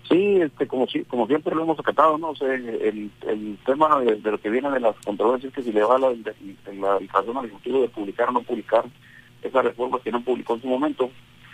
Sí, 0.08 0.36
este, 0.40 0.66
como, 0.66 0.86
como 1.08 1.26
siempre 1.26 1.54
lo 1.54 1.62
hemos 1.62 1.78
acatado, 1.78 2.18
¿no? 2.18 2.30
O 2.30 2.46
el, 2.46 3.10
el 3.26 3.58
tema 3.64 4.00
de, 4.00 4.18
lo 4.18 4.38
que 4.38 4.50
viene 4.50 4.70
de 4.70 4.80
las 4.80 4.96
controversias 5.04 5.52
que 5.52 5.62
si 5.62 5.72
le 5.72 5.82
va 5.82 5.98
la, 5.98 6.10
la, 6.10 6.98
razón 7.12 7.38
al 7.38 7.46
Ejecutivo 7.46 7.80
de 7.80 7.88
publicar 7.88 8.28
o 8.28 8.32
no 8.32 8.42
publicar 8.42 8.84
esa 9.42 9.62
reforma 9.62 9.98
que 10.00 10.12
no 10.12 10.22
publicó 10.22 10.54
en 10.54 10.62
su 10.62 10.68
momento, 10.68 11.10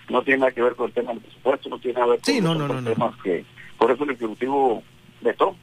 no 0.08 0.22
tiene 0.22 0.40
nada 0.40 0.52
que 0.52 0.62
ver 0.62 0.74
con 0.74 0.86
el 0.86 0.92
tema 0.92 1.12
del 1.12 1.20
presupuesto, 1.20 1.68
no 1.68 1.78
tiene 1.78 2.00
nada 2.00 2.16
que 2.18 2.40
ver 2.40 2.42
con 2.42 2.58
los 2.58 2.84
temas 2.84 3.16
que... 3.22 3.44
Por 3.78 3.90
eso 3.90 4.04
el 4.04 4.10
Ejecutivo 4.10 4.82
vetó. 5.20 5.56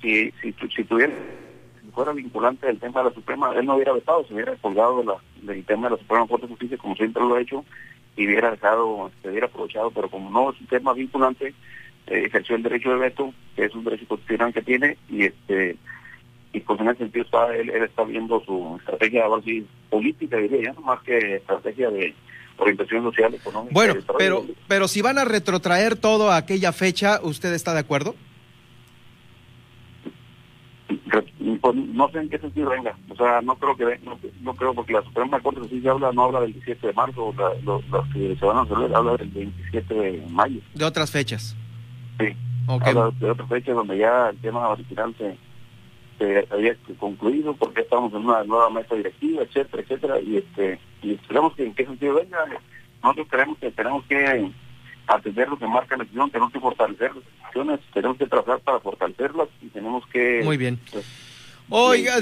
Si, 0.00 0.32
si, 0.42 0.52
si 0.74 0.84
tuviera 0.84 1.14
fuera 1.94 2.12
vinculante 2.12 2.66
del 2.66 2.78
tema 2.78 3.02
de 3.02 3.10
la 3.10 3.14
Suprema, 3.14 3.52
él 3.54 3.66
no 3.66 3.74
hubiera 3.76 3.92
vetado, 3.92 4.26
se 4.26 4.34
hubiera 4.34 4.56
colgado 4.56 4.98
de 4.98 5.04
la, 5.04 5.14
del 5.42 5.64
tema 5.64 5.88
de 5.88 5.96
la 5.96 6.00
Suprema 6.00 6.26
Corte 6.26 6.46
de 6.46 6.52
Justicia, 6.52 6.78
como 6.78 6.96
siempre 6.96 7.22
lo 7.22 7.34
ha 7.34 7.40
hecho, 7.40 7.64
y 8.16 8.26
hubiera 8.26 8.50
dejado, 8.50 9.10
se 9.22 9.28
hubiera 9.28 9.46
aprovechado, 9.46 9.90
pero 9.90 10.08
como 10.08 10.30
no 10.30 10.50
es 10.50 10.60
un 10.60 10.66
tema 10.66 10.92
vinculante, 10.92 11.54
ejerció 12.06 12.56
el 12.56 12.62
derecho 12.62 12.90
de 12.90 12.96
veto, 12.96 13.34
que 13.56 13.64
es 13.64 13.74
un 13.74 13.84
derecho 13.84 14.06
constitucional 14.06 14.52
que 14.52 14.62
tiene, 14.62 14.96
y 15.08 15.24
este 15.24 15.76
y 16.54 16.60
pues 16.60 16.78
en 16.80 16.88
ese 16.88 16.98
sentido 16.98 17.24
está, 17.24 17.56
él, 17.56 17.70
está 17.70 18.04
viendo 18.04 18.42
su 18.44 18.76
estrategia, 18.78 19.24
a 19.24 19.28
ver 19.28 19.62
política, 19.88 20.36
diría 20.36 20.72
ya, 20.72 20.80
más 20.80 21.02
que 21.02 21.36
estrategia 21.36 21.90
de 21.90 22.14
orientación 22.58 23.02
social, 23.04 23.34
económica. 23.34 23.72
Bueno, 23.72 23.94
pero, 24.18 24.44
pero 24.68 24.86
si 24.86 25.00
van 25.00 25.18
a 25.18 25.24
retrotraer 25.24 25.96
todo 25.96 26.30
a 26.30 26.36
aquella 26.36 26.72
fecha, 26.72 27.20
¿usted 27.22 27.54
está 27.54 27.72
de 27.72 27.80
acuerdo? 27.80 28.14
pues 31.60 31.76
no 31.76 32.08
sé 32.10 32.18
en 32.18 32.28
qué 32.28 32.38
sentido 32.38 32.70
venga. 32.70 32.96
O 33.08 33.16
sea, 33.16 33.40
no 33.40 33.54
creo 33.56 33.76
que 33.76 33.98
no, 34.04 34.18
no 34.40 34.54
creo 34.54 34.74
porque 34.74 34.92
la 34.92 35.02
Suprema 35.02 35.40
Corte 35.40 35.60
sí 35.68 35.80
se 35.80 35.88
habla, 35.88 36.10
no 36.12 36.24
habla 36.24 36.40
del 36.40 36.52
17 36.54 36.88
de 36.88 36.92
marzo, 36.92 37.34
los 37.64 37.82
que 38.12 38.36
se 38.36 38.44
van 38.44 38.56
a 38.56 38.62
hacer 38.62 38.94
habla 38.94 39.16
del 39.16 39.28
27 39.28 39.94
de 39.94 40.26
mayo. 40.30 40.60
De 40.74 40.84
otras 40.84 41.10
fechas. 41.10 41.56
Sí. 42.28 42.36
Habla 42.68 43.10
de 43.18 43.30
otras 43.30 43.48
fechas 43.48 43.74
donde 43.74 43.98
ya 43.98 44.30
el 44.30 44.38
tema 44.38 44.68
original 44.68 45.14
se, 45.18 45.36
se 46.18 46.46
había 46.50 46.76
concluido 46.98 47.54
porque 47.54 47.80
estamos 47.80 48.12
en 48.12 48.24
una 48.24 48.44
nueva 48.44 48.70
mesa 48.70 48.94
directiva, 48.94 49.42
etcétera, 49.42 49.82
etcétera, 49.82 50.20
y 50.20 50.36
este 50.36 50.78
y 51.02 51.14
esperamos 51.14 51.54
que 51.54 51.64
en 51.66 51.74
qué 51.74 51.84
sentido 51.84 52.14
venga. 52.14 52.38
Nosotros 53.02 53.26
creemos 53.30 53.58
que 53.58 53.70
tenemos 53.72 54.04
que 54.06 54.50
atender 55.06 55.48
lo 55.48 55.58
que 55.58 55.66
marca 55.66 55.96
la 55.96 56.04
decisión, 56.04 56.30
tenemos 56.30 56.52
que 56.52 56.60
fortalecer 56.60 57.14
las 57.14 57.24
instituciones, 57.24 57.80
tenemos 57.92 58.16
que 58.16 58.26
trabajar 58.26 58.60
para 58.60 58.80
fortalecerlas 58.80 59.48
y 59.60 59.66
tenemos 59.66 60.06
que... 60.06 60.40
Muy 60.44 60.56
bien. 60.56 60.78
Pues, 60.92 61.04
Oiga, 61.68 62.20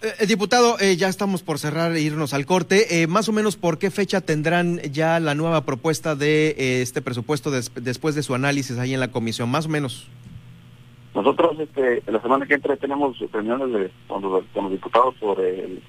eh, 0.00 0.26
diputado, 0.26 0.78
eh, 0.78 0.96
ya 0.96 1.08
estamos 1.08 1.42
por 1.42 1.58
cerrar 1.58 1.92
e 1.92 2.00
irnos 2.00 2.32
al 2.32 2.46
corte. 2.46 3.02
Eh, 3.02 3.06
más 3.06 3.28
o 3.28 3.32
menos, 3.32 3.56
¿por 3.56 3.78
qué 3.78 3.90
fecha 3.90 4.20
tendrán 4.20 4.78
ya 4.92 5.18
la 5.18 5.34
nueva 5.34 5.64
propuesta 5.64 6.14
de 6.14 6.82
este 6.82 7.02
presupuesto 7.02 7.50
después 7.50 8.14
de 8.14 8.22
su 8.22 8.34
análisis 8.34 8.78
ahí 8.78 8.94
en 8.94 9.00
la 9.00 9.10
comisión? 9.10 9.50
Más 9.50 9.66
o 9.66 9.68
menos. 9.68 10.08
Nosotros, 11.14 11.58
este, 11.58 12.02
la 12.06 12.22
semana 12.22 12.46
que 12.46 12.54
entra 12.54 12.76
tenemos 12.76 13.18
reuniones 13.32 13.72
de, 13.72 13.90
con, 14.06 14.22
los, 14.22 14.44
diputados 14.70 15.16
sobre 15.18 15.80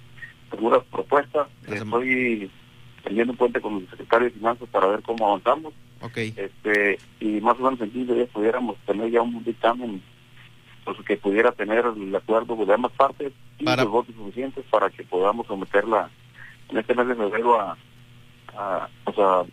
algunas 0.52 0.84
propuestas. 0.86 1.48
Estoy 1.68 2.50
teniendo 3.04 3.34
un 3.34 3.38
puente 3.38 3.62
con 3.62 3.76
el 3.76 3.90
secretario 3.90 4.26
de 4.26 4.34
Finanzas 4.34 4.68
para 4.70 4.88
ver 4.88 5.04
cómo 5.04 5.28
avanzamos. 5.28 5.74
Okay. 6.02 6.34
Este, 6.36 6.98
y 7.20 7.42
más 7.42 7.60
o 7.60 7.64
menos 7.64 7.80
en 7.82 7.92
15 7.92 8.14
días 8.14 8.30
pudiéramos 8.30 8.78
tener 8.88 9.12
ya 9.12 9.22
un 9.22 9.44
dictamen 9.44 10.02
pues, 10.96 11.08
que 11.08 11.18
pudiera 11.18 11.52
tener 11.52 11.86
el 11.86 12.16
acuerdo 12.16 12.56
de 12.66 12.74
ambas 12.74 12.92
partes 12.94 13.34
y 13.58 13.64
los 13.64 13.88
votos 13.88 14.16
suficientes 14.16 14.64
para 14.70 14.90
que 14.90 15.04
podamos 15.04 15.48
someterla 15.48 16.10
en 16.70 16.78
este 16.78 16.96
mes 16.96 17.08
de 17.08 17.16
febrero 17.16 17.60
a, 17.60 17.78
a, 18.56 18.88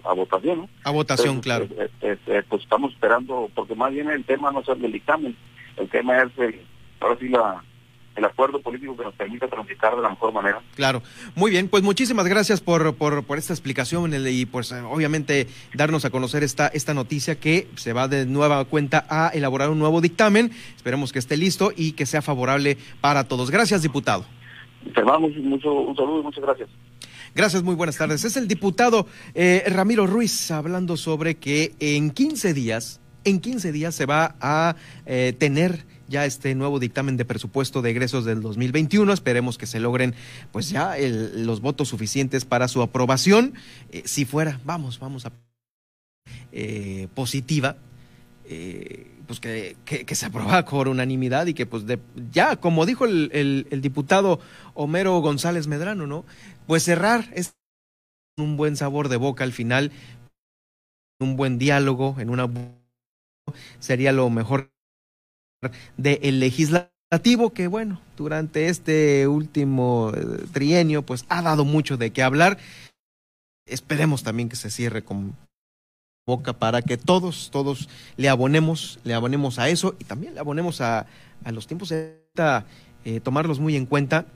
a, 0.04 0.12
votación. 0.14 0.68
A 0.84 0.90
votación, 0.90 1.40
claro. 1.40 1.64
Eh, 1.64 1.90
eh, 2.02 2.18
eh, 2.26 2.42
pues 2.48 2.62
estamos 2.62 2.92
esperando, 2.92 3.50
porque 3.54 3.74
más 3.74 3.92
bien 3.92 4.10
el 4.10 4.24
tema 4.24 4.50
no 4.50 4.60
es 4.60 4.68
el 4.68 4.92
dictamen, 4.92 5.36
el 5.76 5.88
tema 5.88 6.22
es 6.22 6.38
el, 6.38 6.60
ahora 7.00 7.16
sí 7.18 7.28
la 7.28 7.62
el 8.16 8.24
acuerdo 8.24 8.60
político 8.60 8.96
que 8.96 9.04
nos 9.04 9.14
permita 9.14 9.46
transitar 9.48 9.94
de 9.94 10.02
la 10.02 10.10
mejor 10.10 10.32
manera. 10.32 10.60
Claro, 10.74 11.02
muy 11.34 11.50
bien, 11.50 11.68
pues 11.68 11.82
muchísimas 11.82 12.26
gracias 12.26 12.60
por, 12.60 12.94
por, 12.94 13.24
por 13.24 13.38
esta 13.38 13.52
explicación 13.52 14.12
y 14.26 14.46
pues 14.46 14.72
obviamente 14.72 15.46
darnos 15.74 16.04
a 16.04 16.10
conocer 16.10 16.42
esta, 16.42 16.68
esta 16.68 16.94
noticia 16.94 17.38
que 17.38 17.68
se 17.76 17.92
va 17.92 18.08
de 18.08 18.26
nueva 18.26 18.64
cuenta 18.64 19.06
a 19.08 19.28
elaborar 19.28 19.70
un 19.70 19.78
nuevo 19.78 20.00
dictamen. 20.00 20.50
Esperemos 20.76 21.12
que 21.12 21.18
esté 21.18 21.36
listo 21.36 21.72
y 21.76 21.92
que 21.92 22.06
sea 22.06 22.22
favorable 22.22 22.78
para 23.00 23.24
todos. 23.24 23.50
Gracias, 23.50 23.82
diputado. 23.82 24.24
mucho, 24.84 25.72
un 25.72 25.96
saludo 25.96 26.20
y 26.20 26.22
muchas 26.22 26.42
gracias. 26.42 26.68
Gracias, 27.34 27.62
muy 27.62 27.74
buenas 27.74 27.98
tardes. 27.98 28.24
Es 28.24 28.36
el 28.38 28.48
diputado 28.48 29.06
eh, 29.34 29.62
Ramiro 29.66 30.06
Ruiz 30.06 30.50
hablando 30.50 30.96
sobre 30.96 31.34
que 31.34 31.74
en 31.80 32.10
15 32.10 32.54
días, 32.54 33.00
en 33.24 33.40
15 33.40 33.72
días 33.72 33.94
se 33.94 34.06
va 34.06 34.36
a 34.40 34.76
eh, 35.04 35.34
tener 35.38 35.84
ya 36.08 36.24
este 36.24 36.54
nuevo 36.54 36.78
dictamen 36.78 37.16
de 37.16 37.24
presupuesto 37.24 37.82
de 37.82 37.90
egresos 37.90 38.24
del 38.24 38.42
2021. 38.42 39.12
Esperemos 39.12 39.58
que 39.58 39.66
se 39.66 39.80
logren 39.80 40.14
pues 40.52 40.70
ya 40.70 40.96
los 40.98 41.60
votos 41.60 41.88
suficientes 41.88 42.44
para 42.44 42.68
su 42.68 42.82
aprobación. 42.82 43.54
Eh, 43.90 44.02
si 44.04 44.24
fuera, 44.24 44.60
vamos, 44.64 44.98
vamos 44.98 45.26
a 45.26 45.32
eh, 46.52 47.08
positiva, 47.14 47.76
eh, 48.44 49.10
pues 49.26 49.40
que, 49.40 49.76
que, 49.84 50.14
se 50.14 50.26
aprueba 50.26 50.64
por 50.64 50.88
unanimidad 50.88 51.46
y 51.46 51.54
que 51.54 51.66
pues 51.66 51.86
de, 51.86 51.98
ya, 52.32 52.56
como 52.56 52.86
dijo 52.86 53.04
el, 53.04 53.66
el, 53.70 53.80
diputado 53.80 54.40
Homero 54.74 55.18
González 55.20 55.66
Medrano, 55.66 56.06
¿no? 56.06 56.24
Pues 56.66 56.84
cerrar 56.84 57.28
es 57.34 57.56
un 58.38 58.56
buen 58.56 58.76
sabor 58.76 59.08
de 59.08 59.16
boca 59.16 59.44
al 59.44 59.52
final, 59.52 59.92
un 61.20 61.36
buen 61.36 61.58
diálogo, 61.58 62.16
en 62.18 62.30
una 62.30 62.48
sería 63.78 64.12
lo 64.12 64.30
mejor 64.30 64.70
del 65.96 66.40
legislativo 66.40 67.52
que 67.52 67.66
bueno, 67.66 68.00
durante 68.16 68.68
este 68.68 69.26
último 69.28 70.12
eh, 70.14 70.44
trienio 70.52 71.02
pues 71.02 71.24
ha 71.28 71.42
dado 71.42 71.64
mucho 71.64 71.96
de 71.96 72.10
qué 72.10 72.22
hablar. 72.22 72.58
Esperemos 73.66 74.22
también 74.22 74.48
que 74.48 74.56
se 74.56 74.70
cierre 74.70 75.02
con 75.02 75.36
boca 76.26 76.52
para 76.52 76.82
que 76.82 76.96
todos, 76.96 77.50
todos 77.50 77.88
le 78.16 78.28
abonemos, 78.28 78.98
le 79.04 79.14
abonemos 79.14 79.58
a 79.58 79.68
eso 79.68 79.94
y 79.98 80.04
también 80.04 80.34
le 80.34 80.40
abonemos 80.40 80.80
a, 80.80 81.06
a 81.44 81.52
los 81.52 81.66
tiempos 81.66 81.90
de 81.90 82.26
eh, 83.04 83.20
tomarlos 83.20 83.60
muy 83.60 83.76
en 83.76 83.86
cuenta 83.86 84.26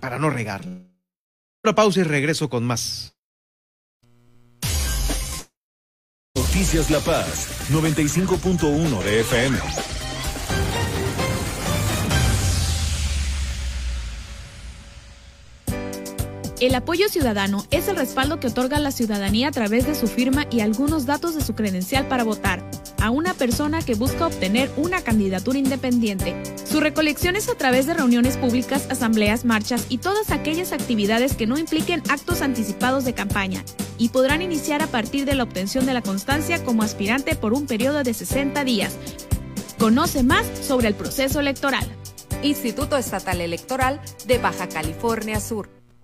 para 0.00 0.18
no 0.18 0.30
regar. 0.30 0.64
Una 1.64 1.74
pausa 1.74 2.00
y 2.00 2.04
regreso 2.04 2.48
con 2.48 2.64
más. 2.64 3.14
Noticias 6.34 6.90
La 6.90 7.00
Paz, 7.00 7.68
95.1 7.70 9.02
de 9.02 9.20
FM. 9.20 9.95
El 16.58 16.74
apoyo 16.74 17.10
ciudadano 17.10 17.66
es 17.70 17.86
el 17.88 17.96
respaldo 17.96 18.40
que 18.40 18.46
otorga 18.46 18.78
la 18.78 18.90
ciudadanía 18.90 19.48
a 19.48 19.52
través 19.52 19.86
de 19.86 19.94
su 19.94 20.06
firma 20.06 20.46
y 20.50 20.60
algunos 20.60 21.04
datos 21.04 21.34
de 21.34 21.42
su 21.42 21.54
credencial 21.54 22.08
para 22.08 22.24
votar 22.24 22.64
a 22.98 23.10
una 23.10 23.34
persona 23.34 23.82
que 23.82 23.94
busca 23.94 24.26
obtener 24.26 24.70
una 24.78 25.02
candidatura 25.02 25.58
independiente. 25.58 26.34
Su 26.64 26.80
recolección 26.80 27.36
es 27.36 27.50
a 27.50 27.56
través 27.56 27.86
de 27.86 27.92
reuniones 27.92 28.38
públicas, 28.38 28.86
asambleas, 28.88 29.44
marchas 29.44 29.84
y 29.90 29.98
todas 29.98 30.30
aquellas 30.30 30.72
actividades 30.72 31.34
que 31.34 31.46
no 31.46 31.58
impliquen 31.58 32.02
actos 32.08 32.40
anticipados 32.40 33.04
de 33.04 33.12
campaña 33.12 33.62
y 33.98 34.08
podrán 34.08 34.40
iniciar 34.40 34.80
a 34.80 34.86
partir 34.86 35.26
de 35.26 35.34
la 35.34 35.42
obtención 35.42 35.84
de 35.84 35.92
la 35.92 36.00
constancia 36.00 36.64
como 36.64 36.82
aspirante 36.82 37.36
por 37.36 37.52
un 37.52 37.66
periodo 37.66 38.02
de 38.02 38.14
60 38.14 38.64
días. 38.64 38.94
Conoce 39.78 40.22
más 40.22 40.46
sobre 40.62 40.88
el 40.88 40.94
proceso 40.94 41.38
electoral. 41.38 41.86
Instituto 42.42 42.96
Estatal 42.96 43.42
Electoral 43.42 44.00
de 44.26 44.38
Baja 44.38 44.70
California 44.70 45.38
Sur. 45.38 45.75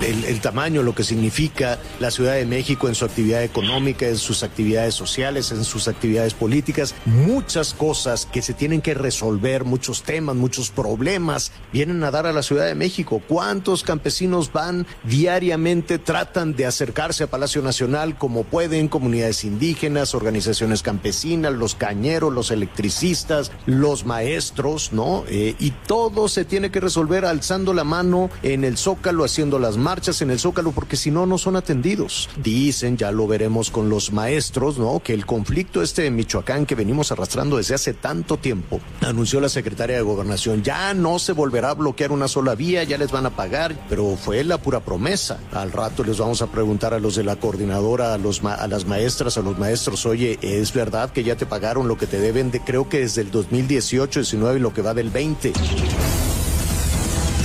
el, 0.00 0.40
tamaño, 0.40 0.82
lo 0.82 0.94
que 0.94 1.04
significa 1.04 1.78
la 2.00 2.10
Ciudad 2.10 2.34
de 2.34 2.46
México 2.46 2.88
en 2.88 2.94
su 2.94 3.04
actividad 3.04 3.42
económica, 3.42 4.06
en 4.06 4.16
sus 4.16 4.42
actividades 4.42 4.94
sociales, 4.94 5.50
en 5.50 5.64
sus 5.64 5.88
actividades 5.88 6.34
políticas, 6.34 6.94
muchas 7.04 7.74
cosas 7.74 8.26
que 8.26 8.42
se 8.42 8.54
tienen 8.54 8.80
que 8.80 8.94
resolver, 8.94 9.64
muchos 9.64 10.02
temas, 10.02 10.36
muchos 10.36 10.70
problemas 10.70 11.52
vienen 11.72 12.02
a 12.04 12.10
dar 12.10 12.26
a 12.26 12.32
la 12.32 12.42
Ciudad 12.42 12.66
de 12.66 12.74
México. 12.74 13.22
¿Cuántos 13.26 13.82
campesinos 13.82 14.52
van 14.52 14.86
diariamente, 15.04 15.98
tratan 15.98 16.54
de 16.54 16.66
acercarse 16.66 17.24
a 17.24 17.30
Palacio 17.30 17.62
Nacional 17.62 18.16
como 18.16 18.44
pueden, 18.44 18.88
comunidades 18.88 19.44
indígenas, 19.44 20.14
organizaciones 20.14 20.82
campesinas, 20.82 21.52
los 21.52 21.74
cañeros, 21.74 22.32
los 22.32 22.50
electricistas, 22.50 23.50
los 23.66 24.04
maestros, 24.04 24.92
¿no? 24.92 25.24
Eh, 25.28 25.54
y 25.58 25.70
todo 25.70 26.28
se 26.28 26.44
tiene 26.44 26.70
que 26.70 26.80
resolver 26.80 27.24
alzando 27.24 27.74
la 27.74 27.84
mano 27.84 28.30
en 28.42 28.64
el 28.64 28.76
zócalo, 28.76 29.24
haciendo 29.24 29.58
las 29.58 29.76
marchas 29.88 30.20
en 30.20 30.30
el 30.30 30.38
Zócalo 30.38 30.72
porque 30.72 30.98
si 30.98 31.10
no, 31.10 31.24
no 31.24 31.38
son 31.38 31.56
atendidos. 31.56 32.28
Dicen, 32.36 32.98
ya 32.98 33.10
lo 33.10 33.26
veremos 33.26 33.70
con 33.70 33.88
los 33.88 34.12
maestros, 34.12 34.76
¿no? 34.78 35.00
Que 35.00 35.14
el 35.14 35.24
conflicto 35.24 35.82
este 35.82 36.02
de 36.02 36.10
Michoacán 36.10 36.66
que 36.66 36.74
venimos 36.74 37.10
arrastrando 37.10 37.56
desde 37.56 37.74
hace 37.74 37.94
tanto 37.94 38.36
tiempo, 38.36 38.80
anunció 39.00 39.40
la 39.40 39.48
secretaria 39.48 39.96
de 39.96 40.02
Gobernación, 40.02 40.62
ya 40.62 40.92
no 40.92 41.18
se 41.18 41.32
volverá 41.32 41.70
a 41.70 41.74
bloquear 41.74 42.12
una 42.12 42.28
sola 42.28 42.54
vía, 42.54 42.84
ya 42.84 42.98
les 42.98 43.10
van 43.10 43.24
a 43.24 43.30
pagar, 43.30 43.82
pero 43.88 44.14
fue 44.22 44.44
la 44.44 44.58
pura 44.58 44.80
promesa. 44.80 45.40
Al 45.52 45.72
rato 45.72 46.04
les 46.04 46.18
vamos 46.18 46.42
a 46.42 46.48
preguntar 46.48 46.92
a 46.92 46.98
los 46.98 47.16
de 47.16 47.24
la 47.24 47.36
coordinadora, 47.36 48.12
a, 48.12 48.18
los 48.18 48.44
a 48.44 48.68
las 48.68 48.84
maestras, 48.84 49.38
a 49.38 49.40
los 49.40 49.58
maestros, 49.58 50.04
oye, 50.04 50.38
¿es 50.42 50.74
verdad 50.74 51.12
que 51.12 51.24
ya 51.24 51.36
te 51.36 51.46
pagaron 51.46 51.88
lo 51.88 51.96
que 51.96 52.06
te 52.06 52.20
deben 52.20 52.50
de, 52.50 52.60
creo 52.60 52.90
que 52.90 52.98
desde 52.98 53.22
el 53.22 53.30
2018, 53.30 54.20
19 54.20 54.58
y 54.58 54.60
lo 54.60 54.74
que 54.74 54.82
va 54.82 54.92
del 54.92 55.08
20? 55.08 55.54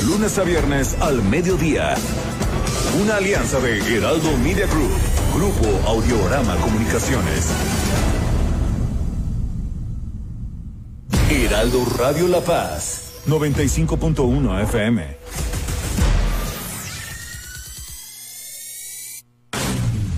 Lunes 0.05 0.37
a 0.37 0.43
viernes 0.43 0.97
al 0.99 1.23
mediodía 1.23 1.95
una 3.01 3.15
alianza 3.15 3.59
de 3.59 3.79
Heraldo 3.95 4.37
Media 4.43 4.67
Group, 4.67 4.91
Grupo 5.33 5.89
Audiorama 5.89 6.55
Comunicaciones. 6.57 7.51
Heraldo 11.29 11.85
Radio 11.97 12.27
La 12.27 12.41
Paz, 12.41 13.23
95.1 13.27 14.61
FM. 14.63 15.23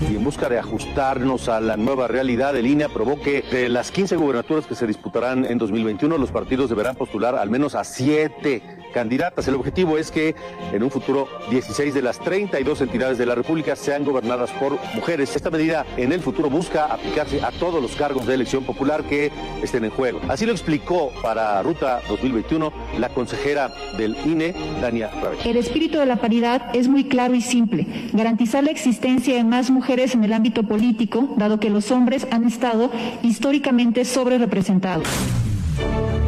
y 0.02 0.16
en 0.16 0.24
busca 0.24 0.50
de 0.50 0.60
ajustarnos 0.60 1.48
a 1.50 1.60
la 1.62 1.78
nueva 1.78 2.08
realidad 2.08 2.54
de 2.54 2.62
línea 2.62 2.90
provoque 2.90 3.44
de 3.50 3.70
las 3.70 3.92
15 3.92 4.18
gubernaturas 4.18 4.68
que 4.68 4.76
se 4.76 4.86
disputarán 4.86 5.46
en 5.46 5.58
2021, 5.58 6.18
los 6.18 6.32
partidos 6.32 6.70
deberán 6.70 6.96
postular 6.96 7.36
al 7.36 7.50
menos 7.50 7.74
a 7.76 7.84
siete 7.84 8.62
candidatas. 8.96 9.46
El 9.50 9.56
objetivo 9.56 9.98
es 9.98 10.10
que 10.10 10.36
en 10.72 10.82
un 10.82 10.90
futuro 10.90 11.28
16 11.52 11.94
de 11.94 12.02
las 12.02 12.18
32 12.18 12.80
entidades 12.80 13.18
de 13.18 13.26
la 13.26 13.36
República 13.36 13.76
sean 13.76 14.06
gobernadas 14.06 14.52
por 14.52 14.80
mujeres. 14.96 15.36
Esta 15.36 15.52
medida 15.52 15.86
en 15.98 16.14
el 16.14 16.22
futuro 16.22 16.50
busca 16.50 16.86
aplicarse 16.86 17.44
a 17.44 17.52
todos 17.52 17.82
los 17.82 17.94
cargos 17.98 18.26
de 18.26 18.34
elección 18.34 18.64
popular 18.64 19.04
que 19.04 19.34
estén 19.62 19.84
en 19.84 19.92
juego. 19.92 20.22
Así 20.30 20.46
lo 20.46 20.54
explicó 20.54 21.12
para 21.22 21.62
Ruta 21.62 22.00
2021 22.08 22.72
la 22.98 23.10
consejera 23.10 23.70
del 23.98 24.16
INE, 24.26 24.56
Dania 24.82 25.12
Ravel. 25.22 25.40
El 25.44 25.58
espíritu 25.58 25.98
de 25.98 26.06
la 26.06 26.16
paridad 26.16 26.74
es 26.74 26.88
muy 26.88 27.04
claro 27.04 27.36
y 27.36 27.42
simple. 27.42 27.86
Garantizar 28.14 28.64
la 28.64 28.72
existencia 28.72 29.36
de 29.36 29.44
más 29.44 29.72
mujeres 29.72 30.16
en 30.16 30.24
el 30.24 30.32
ámbito 30.32 30.64
político, 30.64 31.34
dado 31.36 31.60
que 31.60 31.70
los 31.70 31.92
hombres 31.92 32.26
han 32.32 32.46
estado 32.46 32.90
históricamente 33.24 34.06
sobre 34.06 34.38
representados. 34.38 35.06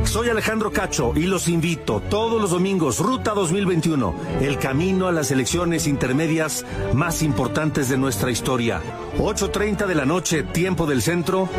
Soy 0.10 0.30
Alejandro 0.30 0.72
Cacho 0.72 1.12
y 1.16 1.24
los 1.24 1.50
invito 1.50 2.02
todos 2.10 2.42
los 2.42 2.52
domingos, 2.52 3.00
Ruta 3.00 3.34
2021, 3.34 4.16
el 4.42 4.58
camino 4.58 5.08
a 5.08 5.12
las 5.12 5.32
elecciones 5.32 5.86
intermedias 5.86 6.66
más 6.94 7.22
importantes 7.22 7.90
de 7.90 7.98
nuestra 7.98 8.32
historia. 8.32 8.82
8.30 9.18 9.86
de 9.86 9.96
la 9.96 10.06
noche, 10.06 10.44
tiempo 10.44 10.86
del 10.86 11.02
centro, 11.02 11.50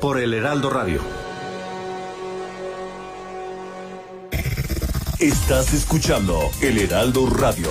por 0.00 0.18
el 0.18 0.34
Heraldo 0.34 0.68
Radio. 0.68 1.00
Estás 5.20 5.72
escuchando 5.72 6.40
el 6.60 6.76
Heraldo 6.78 7.30
Radio. 7.30 7.70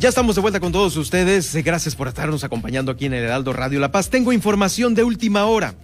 Ya 0.00 0.08
estamos 0.08 0.34
de 0.34 0.40
vuelta 0.40 0.60
con 0.60 0.72
todos 0.72 0.96
ustedes. 0.96 1.54
Gracias 1.62 1.94
por 1.94 2.08
estarnos 2.08 2.42
acompañando 2.42 2.90
aquí 2.90 3.04
en 3.04 3.12
el 3.12 3.22
Heraldo 3.22 3.52
Radio 3.52 3.78
La 3.80 3.92
Paz. 3.92 4.08
Tengo 4.08 4.32
información 4.32 4.94
de 4.94 5.04
última 5.04 5.44
hora, 5.44 5.74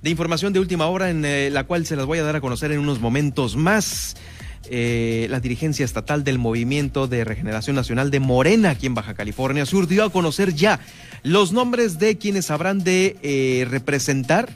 de 0.00 0.08
información 0.08 0.54
de 0.54 0.58
última 0.58 0.86
hora 0.86 1.10
en 1.10 1.22
eh, 1.26 1.50
la 1.50 1.64
cual 1.64 1.84
se 1.84 1.94
las 1.94 2.06
voy 2.06 2.18
a 2.18 2.22
dar 2.22 2.34
a 2.34 2.40
conocer 2.40 2.72
en 2.72 2.78
unos 2.78 2.98
momentos 2.98 3.56
más. 3.56 4.16
Eh, 4.70 5.26
la 5.28 5.40
dirigencia 5.40 5.84
estatal 5.84 6.24
del 6.24 6.38
Movimiento 6.38 7.08
de 7.08 7.24
Regeneración 7.24 7.76
Nacional 7.76 8.10
de 8.10 8.20
Morena, 8.20 8.70
aquí 8.70 8.86
en 8.86 8.94
Baja 8.94 9.12
California 9.12 9.66
Sur, 9.66 9.86
dio 9.86 10.02
a 10.02 10.10
conocer 10.10 10.54
ya 10.54 10.80
los 11.22 11.52
nombres 11.52 11.98
de 11.98 12.16
quienes 12.16 12.50
habrán 12.50 12.82
de 12.82 13.18
eh, 13.22 13.66
representar 13.68 14.48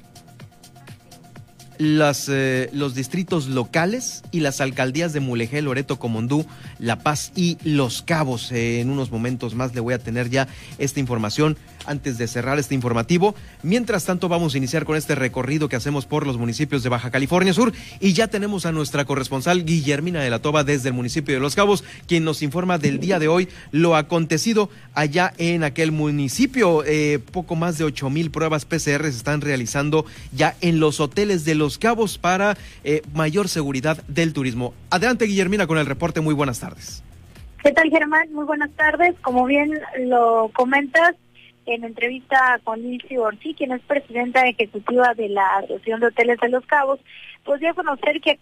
las, 1.78 2.28
eh, 2.28 2.70
los 2.72 2.94
distritos 2.94 3.46
locales 3.46 4.22
y 4.30 4.40
las 4.40 4.61
alcaldías 4.61 5.12
de 5.12 5.20
Mulegé, 5.20 5.62
Loreto, 5.62 5.98
Comondú, 5.98 6.46
La 6.78 6.98
Paz 7.00 7.32
y 7.35 7.58
Los 7.64 8.02
Cabos. 8.02 8.52
Eh, 8.52 8.80
en 8.80 8.90
unos 8.90 9.11
momentos 9.11 9.54
más 9.54 9.74
le 9.74 9.80
voy 9.80 9.94
a 9.94 9.98
tener 9.98 10.30
ya 10.30 10.48
esta 10.78 11.00
información 11.00 11.56
antes 11.87 12.18
de 12.18 12.27
cerrar 12.27 12.59
este 12.59 12.75
informativo. 12.75 13.35
Mientras 13.62 14.05
tanto, 14.05 14.29
vamos 14.29 14.55
a 14.55 14.59
iniciar 14.59 14.85
con 14.85 14.97
este 14.97 15.14
recorrido 15.14 15.68
que 15.68 15.77
hacemos 15.77 16.07
por 16.07 16.27
los 16.27 16.38
municipios 16.38 16.83
de 16.83 16.88
Baja 16.88 17.11
California 17.11 17.53
Sur 17.53 17.73
y 18.01 18.12
ya 18.12 18.29
tenemos 18.29 18.66
a 18.66 18.73
nuestra 18.73 19.05
corresponsal 19.05 19.64
Guillermina 19.64 20.21
de 20.21 20.31
la 20.31 20.40
Toba 20.40 20.64
desde 20.64 20.88
el 20.88 20.95
municipio 20.95 21.35
de 21.35 21.40
Los 21.40 21.55
Cabos, 21.55 21.85
quien 22.07 22.25
nos 22.25 22.42
informa 22.42 22.79
del 22.79 23.01
día 23.01 23.18
de 23.18 23.29
hoy 23.29 23.49
lo 23.71 23.97
acontecido 23.97 24.71
allá 24.95 25.33
en 25.38 25.64
aquel 25.64 25.92
municipio. 25.92 26.85
Eh, 26.85 27.18
poco 27.33 27.57
más 27.57 27.79
de 27.79 27.85
ocho 27.85 28.11
mil 28.11 28.31
pruebas 28.31 28.64
PCR 28.64 29.03
se 29.05 29.09
están 29.11 29.40
realizando 29.40 30.05
ya 30.33 30.57
en 30.61 30.81
los 30.81 31.01
hoteles 31.01 31.45
de 31.45 31.55
Los 31.55 31.79
Cabos 31.79 32.18
para 32.18 32.57
eh, 32.85 33.03
mayor 33.14 33.49
seguridad 33.49 34.03
del 34.09 34.33
turismo. 34.33 34.75
Adelante, 34.90 35.27
Guillermina, 35.27 35.66
con 35.66 35.79
el 35.79 35.87
reporte. 35.87 36.21
Muy 36.21 36.35
buenas 36.35 36.61
tardes. 36.61 37.03
¿Qué 37.62 37.71
tal, 37.73 37.90
Germán? 37.90 38.33
Muy 38.33 38.45
buenas 38.45 38.71
tardes. 38.73 39.14
Como 39.23 39.47
bien 39.47 39.79
lo 40.01 40.51
comentas, 40.53 41.14
en 41.66 41.85
entrevista 41.85 42.61
con 42.64 42.81
Lizzie 42.83 43.18
Orsi, 43.18 43.55
quien 43.55 43.72
es 43.72 43.81
presidenta 43.83 44.46
ejecutiva 44.46 45.14
de 45.14 45.29
la 45.29 45.59
Asociación 45.59 46.01
de 46.01 46.07
Hoteles 46.07 46.38
de 46.40 46.48
Los 46.48 46.66
Cabos, 46.66 47.01
pues 47.44 47.61
conocer 47.75 48.20
que 48.20 48.38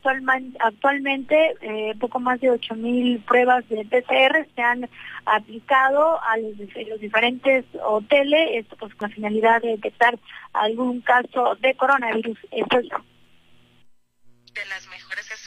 actualmente, 0.59 1.55
eh, 1.63 1.95
poco 1.99 2.21
más 2.21 2.41
de 2.41 2.51
ocho 2.51 2.75
mil 2.75 3.21
pruebas 3.21 3.67
de 3.69 3.85
PCR 3.85 4.47
se 4.55 4.63
han 4.63 4.89
aplicado 5.25 6.21
a 6.23 6.37
los, 6.37 6.57
diferentes 7.01 7.65
hoteles, 7.83 8.67
pues 8.79 8.95
con 8.95 9.09
la 9.09 9.15
finalidad 9.15 9.63
de 9.63 9.69
detectar 9.69 10.19
algún 10.53 11.01
caso 11.01 11.57
de 11.61 11.75
coronavirus. 11.75 12.39
Esto 12.51 12.79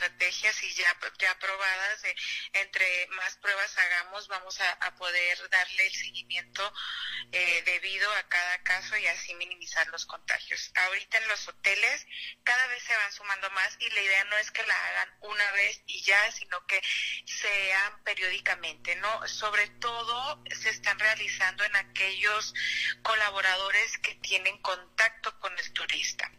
estrategias 0.04 0.62
y 0.64 0.74
ya, 0.74 0.98
ya 1.20 1.40
probadas 1.40 2.02
de 2.02 2.16
entre 2.54 3.08
más 3.12 3.38
pruebas 3.38 3.78
hagamos 3.78 4.28
vamos 4.28 4.60
a, 4.60 4.72
a 4.72 4.96
poder 4.96 5.50
darle 5.50 5.88
el 5.88 5.94
seguimiento 5.94 6.74
eh, 7.32 7.64
debido 7.66 8.12
a 8.16 8.24
cada 8.24 8.62
caso 8.64 8.98
y 8.98 9.08
así 9.08 9.34
minimizar 9.36 9.88
los 9.88 10.06
contagios. 10.06 10.72
Ahorita 10.76 11.18
en 11.20 11.28
los 11.30 11.48
hoteles 11.48 12.06
cada 12.44 12.68
vez 12.68 12.84
se 12.84 12.96
van 12.96 13.12
sumando 13.14 13.50
más 13.52 13.78
y 13.80 13.90
la 13.92 14.02
idea 14.02 14.24
no 14.26 14.38
es 14.38 14.52
que 14.52 14.66
la 14.66 14.88
hagan 14.88 15.18
una 15.22 15.52
vez 15.54 15.82
y 15.88 16.04
ya, 16.04 16.32
sino 16.32 16.66
que 16.68 16.82
sean 17.26 18.04
periódicamente, 18.04 18.96
¿no? 18.98 19.28
Sobre 19.28 19.68
todo 19.80 20.44
se 20.62 20.70
están 20.70 21.00
realizando 21.00 21.64
en 21.64 21.76
aquellos 21.76 22.54
colaboradores 23.04 23.98
que 24.00 24.16
tienen 24.16 24.58
contacto 24.60 25.40
con 25.40 25.58
el 25.58 25.74
turista 25.74 26.30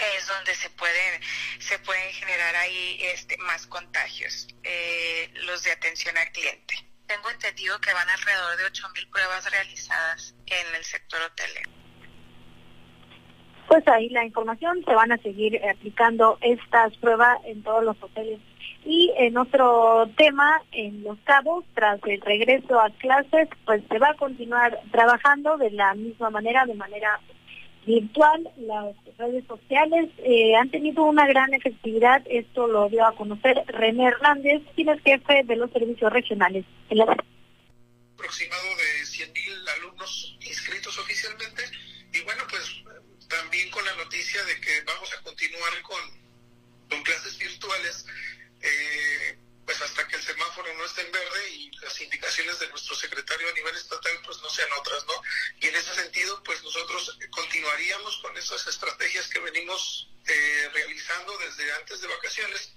que 0.00 0.16
es 0.16 0.26
donde 0.26 0.54
se 0.54 0.70
pueden 0.70 1.22
se 1.58 1.78
pueden 1.80 2.12
generar 2.14 2.56
ahí 2.56 2.98
este 3.02 3.36
más 3.38 3.66
contagios 3.66 4.48
eh, 4.62 5.30
los 5.44 5.62
de 5.62 5.72
atención 5.72 6.16
al 6.16 6.32
cliente 6.32 6.74
tengo 7.06 7.28
entendido 7.28 7.78
que 7.80 7.92
van 7.92 8.08
alrededor 8.08 8.56
de 8.56 8.64
8.000 8.64 9.10
pruebas 9.10 9.50
realizadas 9.50 10.34
en 10.46 10.74
el 10.74 10.84
sector 10.84 11.20
hotelero 11.20 11.70
pues 13.70 13.86
ahí 13.86 14.08
la 14.08 14.24
información, 14.24 14.82
se 14.84 14.92
van 14.92 15.12
a 15.12 15.18
seguir 15.18 15.60
aplicando 15.64 16.38
estas 16.40 16.96
pruebas 16.96 17.38
en 17.44 17.62
todos 17.62 17.84
los 17.84 17.96
hoteles. 18.02 18.40
Y 18.84 19.12
en 19.16 19.38
otro 19.38 20.10
tema, 20.16 20.60
en 20.72 21.04
Los 21.04 21.16
Cabos, 21.20 21.64
tras 21.74 22.00
el 22.04 22.20
regreso 22.20 22.80
a 22.80 22.90
clases, 22.90 23.48
pues 23.66 23.84
se 23.88 23.98
va 24.00 24.08
a 24.08 24.16
continuar 24.16 24.76
trabajando 24.90 25.56
de 25.56 25.70
la 25.70 25.94
misma 25.94 26.30
manera, 26.30 26.66
de 26.66 26.74
manera 26.74 27.20
virtual. 27.86 28.50
Las 28.58 28.94
redes 29.18 29.44
sociales 29.46 30.10
eh, 30.18 30.54
han 30.56 30.70
tenido 30.70 31.04
una 31.04 31.26
gran 31.26 31.52
efectividad, 31.54 32.22
esto 32.28 32.66
lo 32.66 32.88
dio 32.88 33.06
a 33.06 33.14
conocer 33.14 33.62
René 33.66 34.06
Hernández, 34.06 34.62
quien 34.74 34.90
es 34.90 35.02
jefe 35.02 35.42
de 35.44 35.56
los 35.56 35.70
servicios 35.70 36.12
regionales 36.12 36.64
en 36.88 36.98
la 36.98 37.16
aproximado 38.20 38.62
de 38.76 39.02
100.000 39.02 39.68
alumnos 39.78 40.36
inscritos 40.42 40.98
oficialmente 40.98 41.64
y 42.12 42.20
bueno, 42.20 42.42
pues 42.50 42.82
también 43.28 43.70
con 43.70 43.82
la 43.84 43.94
noticia 43.94 44.44
de 44.44 44.60
que 44.60 44.82
vamos 44.82 45.10
a 45.14 45.22
continuar 45.22 45.82
con, 45.82 46.00
con 46.90 47.02
clases 47.02 47.38
virtuales, 47.38 48.04
eh, 48.60 49.38
pues 49.80 49.90
hasta 49.90 50.06
que 50.08 50.16
el 50.16 50.22
semáforo 50.22 50.74
no 50.74 50.84
esté 50.84 51.00
en 51.00 51.12
verde 51.12 51.50
y 51.52 51.70
las 51.78 52.00
indicaciones 52.00 52.58
de 52.58 52.68
nuestro 52.68 52.94
secretario 52.94 53.48
a 53.48 53.52
nivel 53.52 53.74
estatal 53.74 54.12
pues 54.24 54.38
no 54.42 54.50
sean 54.50 54.68
otras, 54.78 55.06
¿no? 55.06 55.22
Y 55.60 55.68
en 55.68 55.74
ese 55.74 55.94
sentido, 55.94 56.42
pues 56.42 56.62
nosotros 56.62 57.18
continuaríamos 57.30 58.18
con 58.18 58.36
esas 58.36 58.66
estrategias 58.66 59.28
que 59.28 59.40
venimos 59.40 60.10
eh, 60.26 60.70
realizando 60.72 61.36
desde 61.38 61.72
antes 61.72 62.00
de 62.02 62.08
vacaciones 62.08 62.72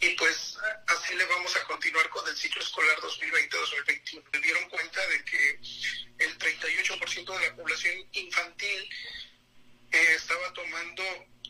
y 0.00 0.10
pues 0.10 0.56
así 0.86 1.14
le 1.14 1.24
vamos 1.26 1.54
a 1.56 1.64
continuar 1.64 2.08
con 2.10 2.26
el 2.28 2.36
ciclo 2.36 2.62
escolar 2.62 2.96
2020-2021. 3.00 4.24
Se 4.32 4.38
dieron 4.38 4.68
cuenta 4.68 5.06
de 5.08 5.24
que 5.24 5.60
el 6.18 6.38
38% 6.38 7.38
de 7.38 7.48
la 7.48 7.56
población 7.56 8.08
infantil 8.12 8.88
eh, 9.90 10.14
estaba 10.16 10.52
tomando 10.52 11.02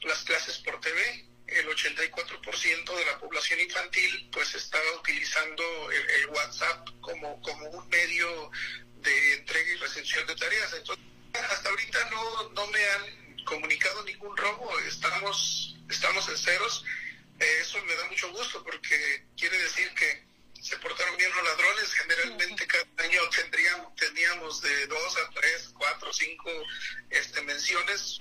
las 0.03 0.25
clases 0.25 0.59
por 0.59 0.81
TV, 0.81 1.30
el 1.51 1.69
84% 1.69 2.97
de 2.97 3.05
la 3.07 3.19
población 3.19 3.61
infantil 3.61 4.29
pues 4.33 4.55
estaba 4.55 4.85
utilizando 4.99 5.63
el, 5.91 6.27
WhatsApp 6.29 6.89
como, 7.01 7.41
como 7.43 7.69
un 7.71 7.89
medio 7.89 8.51
de 8.97 9.35
entrega 9.35 9.73
y 9.73 9.77
recepción 9.77 10.27
de 10.27 10.37
tareas. 10.37 10.73
Entonces, 10.75 11.05
hasta 11.35 11.69
ahorita 11.69 12.11
no, 12.11 12.49
no 12.51 12.67
me 12.69 12.85
han 12.85 13.45
comunicado 13.45 14.05
ningún 14.05 14.37
robo, 14.37 14.79
estamos, 14.81 15.77
estamos 15.89 16.29
en 16.29 16.37
ceros 16.37 16.85
eso 17.41 17.83
me 17.85 17.95
da 17.95 18.05
mucho 18.05 18.31
gusto 18.33 18.63
porque 18.63 19.25
quiere 19.37 19.57
decir 19.57 19.91
que 19.95 20.27
se 20.61 20.77
portaron 20.77 21.17
bien 21.17 21.31
los 21.35 21.45
ladrones. 21.45 21.93
Generalmente 21.95 22.67
cada 22.67 22.85
año 22.99 23.21
tendríamos, 23.31 23.95
teníamos 23.97 24.61
de 24.61 24.87
dos 24.87 25.17
a 25.17 25.31
tres, 25.31 25.71
cuatro, 25.75 26.13
cinco 26.13 26.51
este, 27.09 27.41
menciones. 27.43 28.21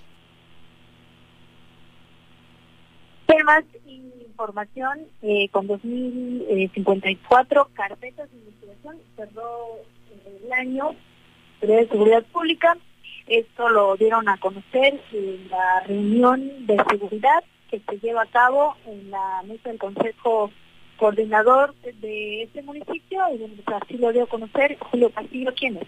Temas 3.29 3.63
y 3.85 4.01
información 4.25 5.01
eh, 5.21 5.49
con 5.49 5.67
2.054 5.67 7.67
carpetas 7.73 8.31
de 8.31 8.37
investigación 8.37 8.97
cerró 9.15 9.75
el 10.25 10.51
año 10.51 10.95
de 11.61 11.87
seguridad 11.89 12.23
pública. 12.31 12.75
Esto 13.27 13.69
lo 13.69 13.95
dieron 13.97 14.27
a 14.27 14.37
conocer 14.37 14.99
en 15.13 15.47
la 15.47 15.81
reunión 15.81 16.65
de 16.65 16.83
seguridad 16.89 17.43
que 17.69 17.79
se 17.87 17.99
lleva 17.99 18.23
a 18.23 18.31
cabo 18.31 18.75
en 18.87 19.11
la 19.11 19.43
mesa 19.45 19.69
del 19.69 19.77
Consejo 19.77 20.49
Coordinador 20.97 21.75
de 21.83 22.43
este 22.43 22.63
municipio 22.63 23.21
y 23.31 23.37
donde 23.37 23.61
así 23.67 23.97
lo 23.97 24.11
dio 24.11 24.23
a 24.23 24.27
conocer 24.27 24.75
Julio 24.79 25.11
Castillo, 25.11 25.53
quien 25.55 25.77
es 25.77 25.87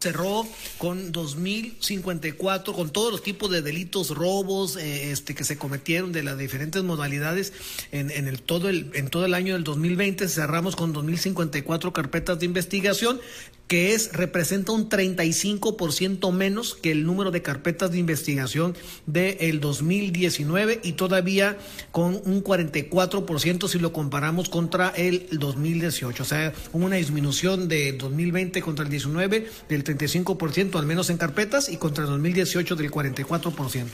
cerró 0.00 0.46
con 0.78 1.12
2.054, 1.12 2.74
con 2.74 2.90
todos 2.90 3.12
los 3.12 3.22
tipos 3.22 3.50
de 3.50 3.62
delitos, 3.62 4.10
robos 4.10 4.76
eh, 4.76 5.10
este, 5.10 5.34
que 5.34 5.44
se 5.44 5.56
cometieron 5.56 6.12
de 6.12 6.22
las 6.22 6.38
diferentes 6.38 6.82
modalidades 6.82 7.52
en, 7.92 8.10
en, 8.10 8.28
el, 8.28 8.42
todo 8.42 8.68
el, 8.68 8.90
en 8.94 9.08
todo 9.08 9.24
el 9.24 9.34
año 9.34 9.54
del 9.54 9.64
2020. 9.64 10.28
Cerramos 10.28 10.76
con 10.76 10.94
2.054 10.94 11.92
carpetas 11.92 12.38
de 12.38 12.46
investigación 12.46 13.20
que 13.68 13.94
es 13.94 14.12
representa 14.12 14.72
un 14.72 14.88
35% 14.88 16.32
menos 16.32 16.74
que 16.74 16.92
el 16.92 17.04
número 17.04 17.30
de 17.30 17.42
carpetas 17.42 17.90
de 17.90 17.98
investigación 17.98 18.76
del 19.06 19.60
2019 19.60 20.80
y 20.84 20.92
todavía 20.92 21.58
con 21.90 22.20
un 22.24 22.44
44% 22.44 23.68
si 23.68 23.78
lo 23.78 23.92
comparamos 23.92 24.48
contra 24.48 24.90
el 24.90 25.26
2018. 25.32 26.22
O 26.22 26.26
sea, 26.26 26.52
una 26.72 26.96
disminución 26.96 27.68
de 27.68 27.92
2020 27.92 28.62
contra 28.62 28.84
el 28.84 28.90
19 28.90 29.48
del 29.68 29.84
35% 29.86 30.78
al 30.78 30.86
menos 30.86 31.08
en 31.10 31.16
carpetas 31.16 31.68
y 31.68 31.76
contra 31.76 32.04
el 32.04 32.10
2018 32.10 32.76
del 32.76 32.90
44%. 32.90 33.86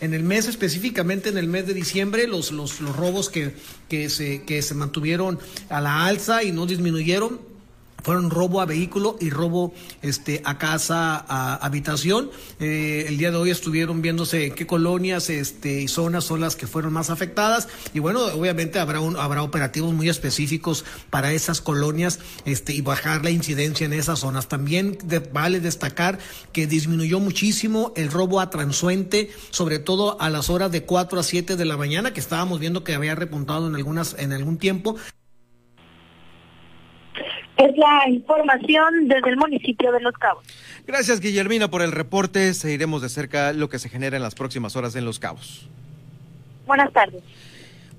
En 0.00 0.14
el 0.14 0.22
mes 0.22 0.48
específicamente, 0.48 1.28
en 1.28 1.38
el 1.38 1.48
mes 1.48 1.66
de 1.66 1.74
diciembre, 1.74 2.26
los, 2.26 2.50
los, 2.50 2.80
los 2.80 2.96
robos 2.96 3.28
que, 3.28 3.54
que, 3.88 4.08
se, 4.08 4.42
que 4.44 4.62
se 4.62 4.74
mantuvieron 4.74 5.38
a 5.68 5.80
la 5.80 6.06
alza 6.06 6.42
y 6.42 6.52
no 6.52 6.66
disminuyeron 6.66 7.55
fueron 8.02 8.30
robo 8.30 8.60
a 8.60 8.66
vehículo 8.66 9.16
y 9.20 9.30
robo 9.30 9.72
este 10.02 10.42
a 10.44 10.58
casa 10.58 11.24
a 11.28 11.54
habitación. 11.56 12.30
Eh, 12.60 13.06
el 13.08 13.18
día 13.18 13.30
de 13.30 13.36
hoy 13.36 13.50
estuvieron 13.50 14.02
viéndose 14.02 14.52
qué 14.52 14.66
colonias 14.66 15.30
este 15.30 15.82
y 15.82 15.88
zonas 15.88 16.24
son 16.24 16.40
las 16.40 16.56
que 16.56 16.66
fueron 16.66 16.92
más 16.92 17.10
afectadas. 17.10 17.68
Y 17.94 17.98
bueno 17.98 18.24
obviamente 18.26 18.78
habrá 18.78 19.00
un, 19.00 19.16
habrá 19.16 19.42
operativos 19.42 19.92
muy 19.92 20.08
específicos 20.08 20.84
para 21.10 21.32
esas 21.32 21.60
colonias 21.60 22.20
este 22.44 22.72
y 22.74 22.80
bajar 22.80 23.24
la 23.24 23.30
incidencia 23.30 23.86
en 23.86 23.92
esas 23.92 24.20
zonas. 24.20 24.48
También 24.48 24.98
vale 25.32 25.60
destacar 25.60 26.18
que 26.52 26.66
disminuyó 26.66 27.20
muchísimo 27.20 27.92
el 27.96 28.10
robo 28.10 28.40
a 28.40 28.50
transuente 28.50 29.30
sobre 29.50 29.78
todo 29.78 30.20
a 30.20 30.30
las 30.30 30.50
horas 30.50 30.70
de 30.70 30.84
4 30.84 31.20
a 31.20 31.22
7 31.22 31.56
de 31.56 31.64
la 31.64 31.76
mañana 31.76 32.12
que 32.12 32.20
estábamos 32.20 32.60
viendo 32.60 32.84
que 32.84 32.94
había 32.94 33.14
repuntado 33.14 33.66
en 33.66 33.74
algunas 33.74 34.16
en 34.18 34.32
algún 34.32 34.58
tiempo 34.58 34.96
es 37.56 37.76
la 37.76 38.08
información 38.08 39.08
desde 39.08 39.30
el 39.30 39.36
municipio 39.36 39.92
de 39.92 40.00
Los 40.00 40.14
Cabos. 40.14 40.44
Gracias, 40.86 41.20
Guillermina, 41.20 41.68
por 41.68 41.82
el 41.82 41.92
reporte. 41.92 42.54
Seguiremos 42.54 43.02
de 43.02 43.08
cerca 43.08 43.52
lo 43.52 43.68
que 43.68 43.78
se 43.78 43.88
genera 43.88 44.16
en 44.16 44.22
las 44.22 44.34
próximas 44.34 44.76
horas 44.76 44.94
en 44.96 45.04
Los 45.04 45.18
Cabos. 45.18 45.68
Buenas 46.66 46.92
tardes. 46.92 47.22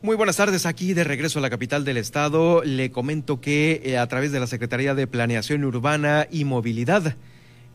Muy 0.02 0.16
buenas 0.16 0.38
tardes, 0.38 0.68
aquí 0.68 0.94
de 0.94 1.04
regreso 1.04 1.40
a 1.40 1.42
la 1.42 1.50
capital 1.50 1.84
del 1.84 1.98
estado. 1.98 2.64
Le 2.64 2.92
comento 2.92 3.42
que 3.42 3.82
eh, 3.84 3.98
a 3.98 4.08
través 4.08 4.32
de 4.32 4.40
la 4.40 4.46
Secretaría 4.46 4.94
de 4.94 5.08
Planeación 5.08 5.66
Urbana 5.66 6.28
y 6.30 6.46
Movilidad, 6.46 7.16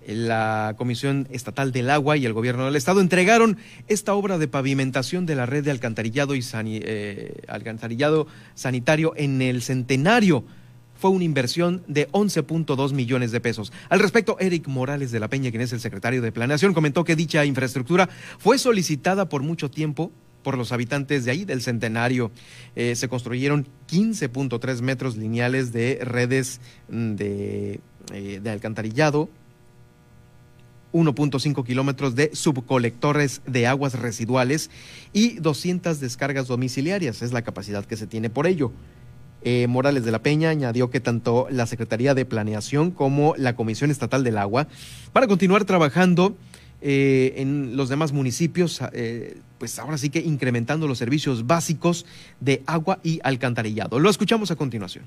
la 0.06 0.74
Comisión 0.78 1.26
Estatal 1.30 1.72
del 1.72 1.90
Agua 1.90 2.16
y 2.16 2.26
el 2.26 2.32
Gobierno 2.32 2.64
del 2.64 2.76
Estado 2.76 3.00
entregaron 3.00 3.58
esta 3.88 4.14
obra 4.14 4.38
de 4.38 4.48
pavimentación 4.48 5.26
de 5.26 5.34
la 5.34 5.46
red 5.46 5.64
de 5.64 5.72
alcantarillado 5.72 6.36
y 6.36 6.44
eh, 6.54 7.34
alcantarillado 7.48 8.28
sanitario 8.54 9.14
en 9.16 9.42
el 9.42 9.62
centenario 9.62 10.44
fue 11.02 11.10
una 11.10 11.24
inversión 11.24 11.82
de 11.88 12.08
11.2 12.12 12.92
millones 12.92 13.32
de 13.32 13.40
pesos. 13.40 13.72
Al 13.88 13.98
respecto, 13.98 14.36
Eric 14.38 14.68
Morales 14.68 15.10
de 15.10 15.18
la 15.18 15.26
Peña, 15.26 15.50
quien 15.50 15.60
es 15.60 15.72
el 15.72 15.80
secretario 15.80 16.22
de 16.22 16.30
Planeación, 16.30 16.74
comentó 16.74 17.02
que 17.02 17.16
dicha 17.16 17.44
infraestructura 17.44 18.08
fue 18.38 18.56
solicitada 18.56 19.28
por 19.28 19.42
mucho 19.42 19.68
tiempo 19.68 20.12
por 20.44 20.56
los 20.56 20.70
habitantes 20.70 21.24
de 21.24 21.32
ahí, 21.32 21.44
del 21.44 21.60
centenario. 21.60 22.30
Eh, 22.76 22.94
se 22.94 23.08
construyeron 23.08 23.66
15.3 23.90 24.80
metros 24.80 25.16
lineales 25.16 25.72
de 25.72 25.98
redes 26.04 26.60
mm, 26.88 27.14
de, 27.14 27.80
eh, 28.12 28.40
de 28.40 28.50
alcantarillado, 28.50 29.28
1.5 30.92 31.66
kilómetros 31.66 32.14
de 32.14 32.30
subcolectores 32.32 33.42
de 33.44 33.66
aguas 33.66 33.98
residuales 33.98 34.70
y 35.12 35.40
200 35.40 35.98
descargas 35.98 36.46
domiciliarias. 36.46 37.22
Es 37.22 37.32
la 37.32 37.42
capacidad 37.42 37.84
que 37.84 37.96
se 37.96 38.06
tiene 38.06 38.30
por 38.30 38.46
ello. 38.46 38.70
Eh, 39.44 39.66
Morales 39.68 40.04
de 40.04 40.12
la 40.12 40.22
Peña 40.22 40.50
añadió 40.50 40.90
que 40.90 41.00
tanto 41.00 41.48
la 41.50 41.66
Secretaría 41.66 42.14
de 42.14 42.24
Planeación 42.24 42.90
como 42.92 43.34
la 43.36 43.56
Comisión 43.56 43.90
Estatal 43.90 44.22
del 44.22 44.38
Agua 44.38 44.68
para 45.12 45.26
continuar 45.26 45.64
trabajando 45.64 46.36
eh, 46.80 47.34
en 47.36 47.76
los 47.76 47.88
demás 47.88 48.12
municipios, 48.12 48.80
eh, 48.92 49.38
pues 49.58 49.78
ahora 49.78 49.98
sí 49.98 50.10
que 50.10 50.18
incrementando 50.18 50.88
los 50.88 50.98
servicios 50.98 51.46
básicos 51.46 52.06
de 52.40 52.62
agua 52.66 52.98
y 53.04 53.20
alcantarillado. 53.22 54.00
Lo 54.00 54.10
escuchamos 54.10 54.50
a 54.50 54.56
continuación. 54.56 55.04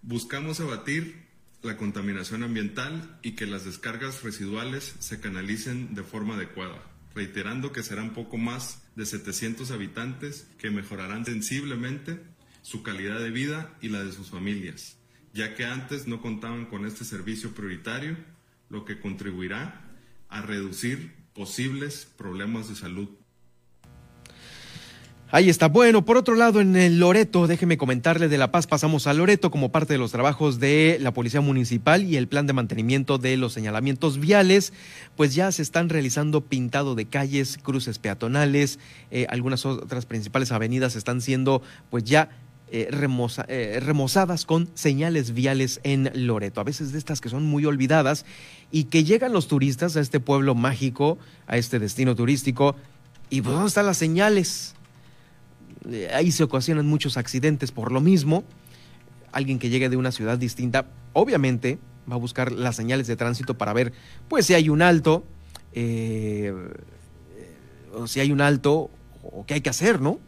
Buscamos 0.00 0.60
abatir 0.60 1.28
la 1.62 1.76
contaminación 1.76 2.42
ambiental 2.42 3.18
y 3.22 3.32
que 3.32 3.46
las 3.46 3.66
descargas 3.66 4.22
residuales 4.22 4.94
se 4.98 5.20
canalicen 5.20 5.94
de 5.94 6.02
forma 6.02 6.36
adecuada, 6.36 6.82
reiterando 7.14 7.72
que 7.72 7.82
serán 7.82 8.14
poco 8.14 8.38
más 8.38 8.82
de 8.96 9.04
700 9.04 9.70
habitantes 9.72 10.46
que 10.58 10.70
mejorarán 10.70 11.26
sensiblemente 11.26 12.18
su 12.70 12.84
calidad 12.84 13.18
de 13.18 13.32
vida 13.32 13.76
y 13.80 13.88
la 13.88 14.04
de 14.04 14.12
sus 14.12 14.30
familias, 14.30 14.96
ya 15.34 15.56
que 15.56 15.64
antes 15.64 16.06
no 16.06 16.22
contaban 16.22 16.66
con 16.66 16.86
este 16.86 17.04
servicio 17.04 17.52
prioritario, 17.52 18.16
lo 18.68 18.84
que 18.84 19.00
contribuirá 19.00 19.90
a 20.28 20.40
reducir 20.40 21.12
posibles 21.34 22.06
problemas 22.16 22.68
de 22.68 22.76
salud 22.76 23.08
Ahí 25.32 25.48
está. 25.48 25.68
Bueno, 25.68 26.04
por 26.04 26.16
otro 26.16 26.34
lado, 26.34 26.60
en 26.60 26.74
el 26.74 26.98
Loreto, 26.98 27.46
déjeme 27.46 27.78
comentarle 27.78 28.26
de 28.26 28.36
La 28.36 28.50
Paz, 28.50 28.66
pasamos 28.66 29.06
a 29.06 29.14
Loreto 29.14 29.52
como 29.52 29.70
parte 29.70 29.92
de 29.92 29.98
los 30.00 30.10
trabajos 30.10 30.58
de 30.58 30.98
la 31.00 31.12
Policía 31.12 31.40
Municipal 31.40 32.02
y 32.02 32.16
el 32.16 32.26
plan 32.26 32.48
de 32.48 32.52
mantenimiento 32.52 33.16
de 33.16 33.36
los 33.36 33.52
señalamientos 33.52 34.18
viales, 34.18 34.72
pues 35.14 35.32
ya 35.32 35.52
se 35.52 35.62
están 35.62 35.88
realizando 35.88 36.40
pintado 36.40 36.96
de 36.96 37.04
calles, 37.04 37.58
cruces 37.62 38.00
peatonales, 38.00 38.80
eh, 39.12 39.28
algunas 39.30 39.64
otras 39.66 40.04
principales 40.04 40.50
avenidas 40.50 40.96
están 40.96 41.20
siendo 41.20 41.62
pues 41.90 42.02
ya 42.02 42.30
eh, 42.72 42.88
eh, 43.48 43.80
remozadas 43.80 44.44
con 44.44 44.70
señales 44.74 45.34
viales 45.34 45.80
en 45.82 46.08
Loreto, 46.14 46.60
a 46.60 46.64
veces 46.64 46.92
de 46.92 46.98
estas 46.98 47.20
que 47.20 47.28
son 47.28 47.44
muy 47.44 47.64
olvidadas 47.64 48.24
y 48.70 48.84
que 48.84 49.02
llegan 49.02 49.32
los 49.32 49.48
turistas 49.48 49.96
a 49.96 50.00
este 50.00 50.20
pueblo 50.20 50.54
mágico, 50.54 51.18
a 51.48 51.56
este 51.56 51.80
destino 51.80 52.14
turístico, 52.14 52.76
y 53.28 53.42
pues, 53.42 53.54
¿dónde 53.54 53.68
están 53.68 53.86
las 53.86 53.96
señales? 53.96 54.76
Eh, 55.90 56.10
ahí 56.14 56.30
se 56.30 56.44
ocasionan 56.44 56.86
muchos 56.86 57.16
accidentes 57.16 57.72
por 57.72 57.90
lo 57.90 58.00
mismo. 58.00 58.44
Alguien 59.32 59.58
que 59.58 59.68
llegue 59.68 59.88
de 59.88 59.96
una 59.96 60.12
ciudad 60.12 60.38
distinta, 60.38 60.86
obviamente 61.12 61.80
va 62.08 62.14
a 62.14 62.18
buscar 62.18 62.52
las 62.52 62.76
señales 62.76 63.08
de 63.08 63.16
tránsito 63.16 63.58
para 63.58 63.72
ver, 63.72 63.92
pues, 64.28 64.46
si 64.46 64.54
hay 64.54 64.68
un 64.68 64.80
alto, 64.80 65.24
o 67.92 68.06
si 68.06 68.20
hay 68.20 68.30
un 68.30 68.40
alto, 68.40 68.90
o 69.22 69.44
qué 69.44 69.54
hay 69.54 69.60
que 69.60 69.70
hacer, 69.70 70.00
¿no? 70.00 70.20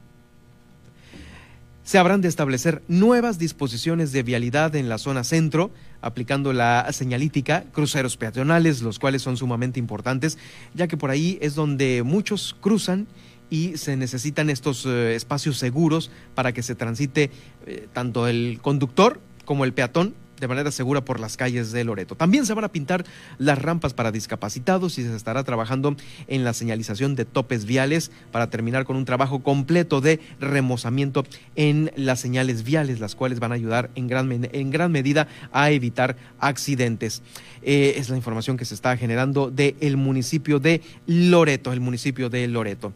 Se 1.85 1.99
habrán 1.99 2.21
de 2.21 2.29
establecer 2.29 2.83
nuevas 2.87 3.39
disposiciones 3.39 4.13
de 4.13 4.23
vialidad 4.23 4.77
en 4.77 4.89
la 4.89 4.99
zona 4.99 5.25
centro, 5.25 5.73
aplicando 6.01 6.53
la 6.53 6.87
señalítica, 6.93 7.65
cruceros 7.73 8.17
peatonales, 8.17 8.83
los 8.83 9.01
cuales 9.01 9.23
son 9.23 9.37
sumamente 9.37 9.81
importantes, 9.81 10.39
ya 10.75 10.87
que 10.87 10.97
por 10.97 11.11
ahí 11.11 11.39
es 11.41 11.57
donde 11.57 12.05
muchos 12.05 12.57
cruzan 12.61 13.09
y 13.51 13.77
se 13.79 13.97
necesitan 13.97 14.49
estos 14.49 14.87
eh, 14.87 15.17
espacios 15.17 15.59
seguros 15.59 16.11
para 16.37 16.53
que 16.53 16.63
se 16.63 16.77
transite 16.77 17.31
eh, 17.67 17.89
tanto 17.93 18.29
el 18.29 18.61
conductor 18.63 19.21
como 19.45 19.65
el 19.65 19.73
peatón 19.73 20.15
de 20.43 20.49
manera 20.49 20.73
segura 20.73 21.05
por 21.05 21.21
las 21.21 21.37
calles 21.37 21.71
de 21.71 21.85
Loreto. 21.85 22.17
También 22.17 22.47
se 22.47 22.53
van 22.53 22.65
a 22.65 22.73
pintar 22.73 23.05
las 23.39 23.63
rampas 23.63 23.95
para 23.95 24.11
discapacitados 24.11 24.99
y 24.99 25.05
se 25.05 25.15
estará 25.15 25.45
trabajando 25.45 25.95
en 26.27 26.43
la 26.43 26.53
señalización 26.53 27.15
de 27.15 27.25
topes 27.25 27.65
viales 27.65 28.11
para 28.33 28.51
terminar 28.51 28.85
con 28.85 28.97
un 28.97 29.05
trabajo 29.05 29.45
completo 29.45 30.01
de 30.01 30.19
remozamiento 30.41 31.25
en 31.55 31.93
las 31.95 32.19
señales 32.19 32.65
viales, 32.65 32.99
las 32.99 33.15
cuales 33.15 33.39
van 33.39 33.53
a 33.53 33.55
ayudar 33.55 33.91
en 33.95 34.09
gran, 34.09 34.49
en 34.53 34.71
gran 34.73 34.91
medida 34.91 35.29
a 35.53 35.71
evitar 35.71 36.17
accidentes. 36.41 37.23
Eh, 37.63 37.95
es 37.97 38.11
la 38.11 38.17
información 38.17 38.57
que 38.57 38.65
se 38.65 38.75
está 38.75 38.97
generando 38.97 39.49
del 39.49 39.97
municipio 39.97 40.59
de 40.59 40.83
Loreto, 41.07 41.73
el 41.73 41.79
municipio 41.79 42.31
de 42.31 42.49
Loreto. 42.49 42.93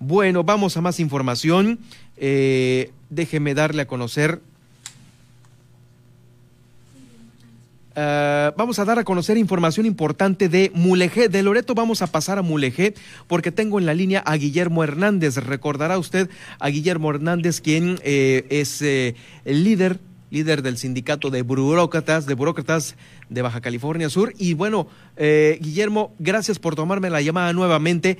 Bueno, 0.00 0.42
vamos 0.42 0.76
a 0.76 0.80
más 0.80 0.98
información. 0.98 1.78
Eh, 2.16 2.90
déjeme 3.08 3.54
darle 3.54 3.82
a 3.82 3.86
conocer. 3.86 4.40
Eh, 8.00 8.52
vamos 8.56 8.78
a 8.78 8.84
dar 8.84 9.00
a 9.00 9.02
conocer 9.02 9.36
información 9.38 9.84
importante 9.84 10.48
de 10.48 10.70
Mulegé. 10.72 11.28
De 11.28 11.42
Loreto 11.42 11.74
vamos 11.74 12.00
a 12.00 12.06
pasar 12.06 12.38
a 12.38 12.42
Mulegé 12.42 12.94
porque 13.26 13.50
tengo 13.50 13.80
en 13.80 13.86
la 13.86 13.94
línea 13.94 14.20
a 14.20 14.36
Guillermo 14.36 14.84
Hernández. 14.84 15.36
Recordará 15.38 15.98
usted 15.98 16.30
a 16.60 16.68
Guillermo 16.68 17.10
Hernández, 17.10 17.60
quien 17.60 17.98
eh, 18.04 18.46
es 18.50 18.82
el 18.82 19.16
líder 19.44 19.98
líder 20.30 20.62
del 20.62 20.76
sindicato 20.76 21.30
de 21.30 21.42
burócratas, 21.42 22.26
de 22.26 22.34
burócratas 22.34 22.94
de 23.30 23.42
Baja 23.42 23.60
California 23.60 24.10
Sur. 24.10 24.32
Y 24.38 24.54
bueno, 24.54 24.86
Guillermo, 25.16 26.12
gracias 26.18 26.58
por 26.58 26.76
tomarme 26.76 27.08
la 27.10 27.22
llamada 27.22 27.52
nuevamente. 27.54 28.18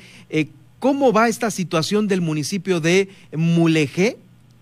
¿Cómo 0.78 1.12
va 1.12 1.28
esta 1.28 1.50
situación 1.50 2.08
del 2.08 2.22
municipio 2.22 2.80
de 2.80 3.10
Mulegé? 3.32 4.16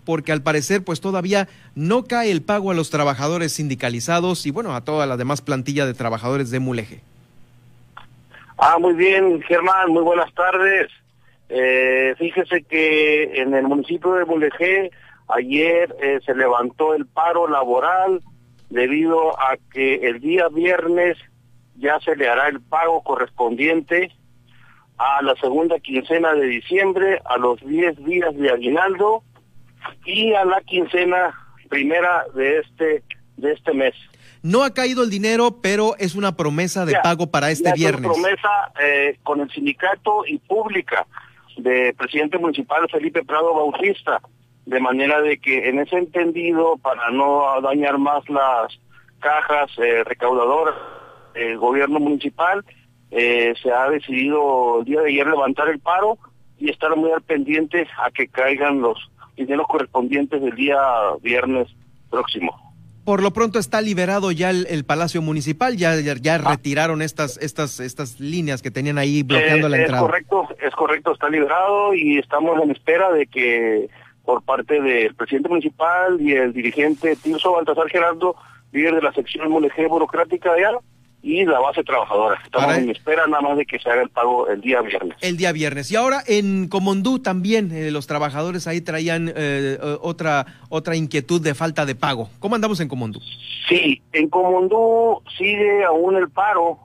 Porque 0.07 0.31
al 0.31 0.41
parecer, 0.41 0.85
pues 0.85 1.01
todavía 1.01 1.49
no 1.75 2.05
cae 2.05 2.31
el 2.31 2.41
pago 2.41 2.71
a 2.71 2.73
los 2.73 2.89
trabajadores 2.89 3.51
sindicalizados 3.51 4.45
y 4.45 4.51
bueno, 4.51 4.73
a 4.73 4.85
toda 4.85 5.05
la 5.05 5.17
demás 5.17 5.41
plantilla 5.41 5.85
de 5.85 5.93
trabajadores 5.93 6.49
de 6.49 6.61
Mulegé. 6.61 7.01
Ah, 8.57 8.77
muy 8.79 8.93
bien, 8.93 9.41
Germán, 9.41 9.91
muy 9.91 10.03
buenas 10.03 10.33
tardes. 10.33 10.87
Eh, 11.49 12.15
fíjese 12.17 12.63
que 12.63 13.41
en 13.41 13.53
el 13.53 13.67
municipio 13.67 14.13
de 14.13 14.23
Mulegé 14.23 14.91
ayer 15.27 15.93
eh, 16.01 16.19
se 16.25 16.33
levantó 16.33 16.93
el 16.93 17.05
paro 17.05 17.49
laboral 17.49 18.21
debido 18.69 19.37
a 19.37 19.57
que 19.73 19.95
el 20.07 20.21
día 20.21 20.47
viernes 20.47 21.17
ya 21.75 21.99
se 21.99 22.15
le 22.15 22.29
hará 22.29 22.47
el 22.47 22.61
pago 22.61 23.03
correspondiente 23.03 24.13
a 24.97 25.21
la 25.21 25.35
segunda 25.35 25.79
quincena 25.79 26.31
de 26.33 26.45
diciembre, 26.45 27.21
a 27.25 27.35
los 27.35 27.59
10 27.59 28.05
días 28.05 28.33
de 28.37 28.51
aguinaldo 28.51 29.23
y 30.05 30.33
a 30.33 30.45
la 30.45 30.61
quincena 30.61 31.33
primera 31.69 32.25
de 32.33 32.59
este 32.59 33.03
de 33.37 33.53
este 33.53 33.73
mes. 33.73 33.93
No 34.41 34.63
ha 34.63 34.73
caído 34.73 35.03
el 35.03 35.09
dinero, 35.09 35.59
pero 35.61 35.95
es 35.97 36.15
una 36.15 36.35
promesa 36.35 36.85
de 36.85 36.95
pago 37.03 37.27
para 37.27 37.51
este 37.51 37.71
viernes. 37.73 38.11
Es 38.11 38.17
una 38.17 38.27
promesa 38.27 38.71
eh, 38.81 39.17
con 39.23 39.41
el 39.41 39.49
sindicato 39.51 40.25
y 40.25 40.37
pública 40.39 41.05
de 41.57 41.93
presidente 41.97 42.37
municipal 42.37 42.87
Felipe 42.89 43.23
Prado 43.23 43.53
Bautista, 43.53 44.21
de 44.65 44.79
manera 44.79 45.21
de 45.21 45.37
que 45.39 45.69
en 45.69 45.79
ese 45.79 45.97
entendido, 45.97 46.77
para 46.77 47.09
no 47.11 47.59
dañar 47.61 47.97
más 47.97 48.27
las 48.29 48.79
cajas 49.19 49.71
eh, 49.77 50.03
recaudadoras 50.03 50.75
del 51.33 51.57
gobierno 51.57 51.99
municipal, 51.99 52.63
eh, 53.11 53.53
se 53.61 53.71
ha 53.71 53.89
decidido 53.89 54.79
el 54.79 54.85
día 54.85 55.01
de 55.01 55.09
ayer 55.09 55.27
levantar 55.27 55.69
el 55.69 55.79
paro 55.79 56.17
y 56.59 56.69
estar 56.69 56.95
muy 56.95 57.11
al 57.11 57.21
pendiente 57.21 57.87
a 58.03 58.11
que 58.11 58.27
caigan 58.27 58.81
los 58.81 58.97
dineros 59.37 59.67
correspondientes 59.67 60.41
del 60.41 60.55
día 60.55 60.77
viernes 61.21 61.67
próximo. 62.09 62.67
Por 63.05 63.23
lo 63.23 63.31
pronto 63.31 63.57
está 63.57 63.79
liberado 63.79 64.31
ya 64.31 64.49
el, 64.49 64.83
Palacio 64.83 65.21
Municipal, 65.21 65.77
ya, 65.77 65.95
ya, 65.97 66.35
ah. 66.35 66.49
retiraron 66.49 67.01
estas, 67.01 67.37
estas, 67.37 67.79
estas 67.79 68.19
líneas 68.19 68.61
que 68.61 68.69
tenían 68.69 68.97
ahí 68.97 69.23
bloqueando 69.23 69.69
la 69.69 69.77
entrada. 69.77 70.01
Es 70.01 70.07
correcto, 70.07 70.47
es 70.61 70.75
correcto, 70.75 71.13
está 71.13 71.29
liberado 71.29 71.93
y 71.93 72.17
estamos 72.17 72.61
en 72.61 72.71
espera 72.71 73.09
de 73.13 73.27
que 73.27 73.89
por 74.25 74.41
parte 74.41 74.81
del 74.81 75.15
presidente 75.15 75.47
municipal 75.47 76.19
y 76.19 76.33
el 76.33 76.51
dirigente 76.51 77.15
Tirso 77.15 77.53
Baltasar 77.53 77.87
Gerardo, 77.87 78.35
líder 78.73 78.95
de 78.95 79.01
la 79.01 79.13
sección 79.13 79.49
Mulegé 79.49 79.87
Burocrática 79.87 80.53
de 80.53 80.65
allá, 80.65 80.79
y 81.27 81.43
la 81.43 81.59
base 81.59 81.83
trabajadora. 81.83 82.39
Estamos 82.41 82.77
en 82.77 82.89
espera 82.89 83.27
nada 83.27 83.41
más 83.41 83.57
de 83.57 83.65
que 83.65 83.77
se 83.79 83.89
haga 83.89 84.01
el 84.01 84.09
pago 84.09 84.47
el 84.47 84.61
día 84.61 84.81
viernes. 84.81 85.17
El 85.19 85.35
día 85.35 85.51
viernes. 85.51 85.91
Y 85.91 85.97
ahora 85.97 86.23
en 86.25 86.69
Comondú 86.69 87.19
también 87.19 87.69
eh, 87.73 87.91
los 87.91 88.07
trabajadores 88.07 88.65
ahí 88.65 88.79
traían 88.79 89.33
eh, 89.35 89.77
otra 90.01 90.45
otra 90.69 90.95
inquietud 90.95 91.41
de 91.41 91.53
falta 91.53 91.85
de 91.85 91.95
pago. 91.95 92.29
¿Cómo 92.39 92.55
andamos 92.55 92.79
en 92.79 92.87
Comondú? 92.87 93.19
Sí, 93.67 94.01
en 94.13 94.29
Comondú 94.29 95.21
sigue 95.37 95.83
aún 95.83 96.15
el 96.15 96.29
paro 96.29 96.79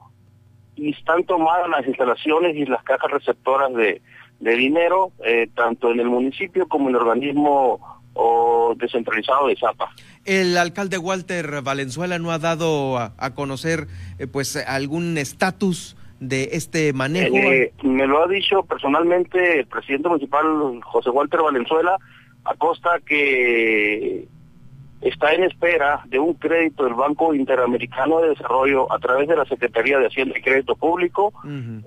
y 0.75 0.91
están 0.91 1.23
tomadas 1.23 1.69
las 1.69 1.87
instalaciones 1.87 2.53
y 2.57 2.65
las 2.65 2.83
cajas 2.83 3.11
receptoras 3.11 3.73
de, 3.73 4.01
de 4.41 4.55
dinero, 4.57 5.13
eh, 5.25 5.47
tanto 5.55 5.89
en 5.89 6.01
el 6.01 6.07
municipio 6.07 6.67
como 6.67 6.89
en 6.89 6.95
el 6.95 7.01
organismo 7.01 7.79
o 8.13 8.73
descentralizado 8.75 9.47
de 9.47 9.55
Zapa. 9.55 9.89
El 10.25 10.57
alcalde 10.57 10.97
Walter 10.97 11.61
Valenzuela 11.61 12.17
no 12.19 12.31
ha 12.31 12.39
dado 12.39 12.97
a, 12.97 13.33
conocer 13.35 13.87
eh, 14.19 14.27
pues 14.27 14.55
algún 14.55 15.17
estatus 15.17 15.97
de 16.19 16.49
este 16.53 16.93
manejo. 16.93 17.35
Eh, 17.35 17.73
me 17.83 18.07
lo 18.07 18.23
ha 18.23 18.27
dicho 18.27 18.63
personalmente 18.63 19.59
el 19.59 19.67
presidente 19.67 20.07
municipal 20.07 20.45
José 20.81 21.09
Walter 21.09 21.41
Valenzuela, 21.41 21.97
a 22.45 22.55
costa 22.55 22.99
que 23.05 24.27
está 25.01 25.33
en 25.33 25.43
espera 25.43 26.01
de 26.07 26.19
un 26.19 26.33
crédito 26.35 26.85
del 26.85 26.93
Banco 26.93 27.33
Interamericano 27.33 28.21
de 28.21 28.29
Desarrollo 28.29 28.91
a 28.91 28.99
través 28.99 29.27
de 29.27 29.35
la 29.35 29.45
Secretaría 29.45 29.99
de 29.99 30.07
Hacienda 30.07 30.37
y 30.37 30.41
Crédito 30.41 30.75
Público, 30.75 31.33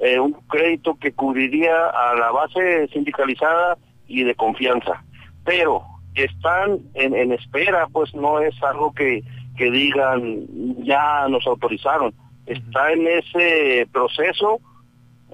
eh, 0.01 0.20
un 0.20 0.34
crédito 0.49 0.97
que 0.97 1.12
cubriría 1.12 1.89
a 1.89 2.14
la 2.14 2.30
base 2.30 2.89
sindicalizada 2.93 3.78
y 4.07 4.24
de 4.24 4.34
confianza. 4.34 5.03
Pero 5.45 5.82
están 6.25 6.81
en, 6.95 7.33
espera, 7.33 7.87
pues 7.93 8.14
no 8.14 8.41
es 8.41 8.55
algo 8.62 8.93
que, 8.93 9.23
que 9.57 9.71
digan 9.71 10.47
ya 10.85 11.29
nos 11.29 11.47
autorizaron. 11.47 12.14
Está 12.47 12.93
en 12.93 13.07
ese 13.07 13.89
proceso 13.93 14.61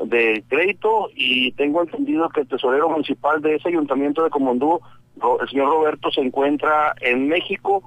de 0.04 0.42
crédito 0.48 1.10
y 1.14 1.52
tengo 1.52 1.82
entendido 1.82 2.28
que 2.30 2.40
el 2.40 2.48
tesorero 2.48 2.88
municipal 2.88 3.40
de 3.42 3.56
ese 3.56 3.68
ayuntamiento 3.68 4.24
de 4.24 4.30
Comondú, 4.30 4.80
el 5.40 5.48
señor 5.48 5.68
Roberto, 5.68 6.10
se 6.10 6.22
encuentra 6.22 6.94
en 7.00 7.28
México 7.28 7.82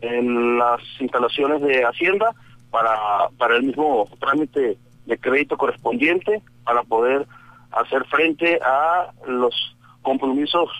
en 0.00 0.58
las 0.58 0.80
instalaciones 1.00 1.60
de 1.62 1.84
Hacienda 1.84 2.32
para, 2.70 3.28
para 3.36 3.56
el 3.56 3.64
mismo 3.64 4.08
trámite 4.20 4.78
de 5.06 5.18
crédito 5.18 5.56
correspondiente 5.56 6.42
para 6.64 6.82
poder 6.82 7.26
hacer 7.72 8.04
frente 8.04 8.60
a 8.62 9.12
los 9.26 9.76
compromisos 10.02 10.70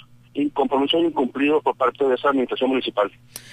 compromisos 0.55 1.03
incumplidos 1.03 1.63
por 1.63 1.77
parte 1.77 2.05
de 2.05 2.15
esa 2.15 2.29
administración 2.29 2.71
municipal. 2.71 3.11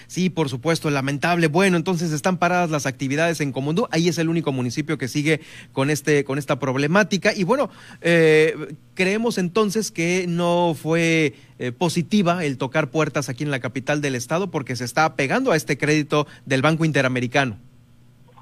Sí, 0.08 0.30
por 0.30 0.50
supuesto, 0.50 0.90
lamentable. 0.90 1.48
Bueno, 1.48 1.78
entonces 1.78 2.12
están 2.12 2.38
paradas 2.38 2.70
las 2.70 2.86
actividades 2.86 3.42
en 3.42 3.52
Comundú. 3.52 3.88
Ahí 3.92 4.08
es 4.08 4.18
el 4.18 4.30
único 4.30 4.52
municipio 4.52 4.98
que 4.98 5.08
sigue 5.08 5.42
con 5.74 5.90
este, 5.90 6.24
con 6.24 6.38
esta 6.38 6.60
problemática. 6.60 7.34
Y 7.36 7.44
bueno, 7.44 7.70
eh, 8.02 8.76
creemos 8.94 9.38
entonces 9.38 9.92
que 9.92 10.26
no 10.28 10.76
fue 10.76 11.34
eh, 11.60 11.72
positiva 11.72 12.46
el 12.46 12.58
tocar 12.58 12.92
puertas 12.92 13.30
aquí 13.30 13.44
en 13.44 13.52
la 13.52 13.60
capital 13.60 14.02
del 14.02 14.16
estado 14.16 14.52
porque 14.52 14.76
se 14.76 14.86
está 14.86 15.16
pegando 15.16 15.52
a 15.52 15.56
este 15.56 15.78
crédito 15.78 16.28
del 16.46 16.62
Banco 16.62 16.86
Interamericano. 16.86 17.58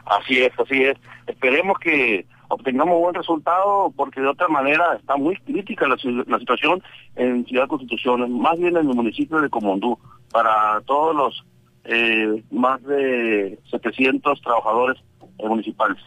Así 0.05 0.39
es, 0.39 0.51
así 0.59 0.83
es. 0.83 0.97
Esperemos 1.27 1.79
que 1.79 2.25
obtengamos 2.53 2.99
buen 2.99 3.15
resultado 3.15 3.91
porque 3.95 4.21
de 4.21 4.27
otra 4.27 4.47
manera 4.47 4.95
está 4.99 5.15
muy 5.17 5.35
crítica 5.37 5.87
la, 5.87 5.97
situación 6.39 6.81
en 7.15 7.45
Ciudad 7.45 7.67
Constitución, 7.67 8.39
más 8.39 8.57
bien 8.57 8.77
en 8.77 8.89
el 8.89 8.95
municipio 8.95 9.41
de 9.41 9.49
Comondú, 9.49 9.97
para 10.31 10.81
todos 10.81 11.15
los 11.15 11.45
eh, 11.85 12.43
más 12.51 12.81
de 12.83 13.59
700 13.69 14.41
trabajadores 14.41 15.01
municipales. 15.39 16.01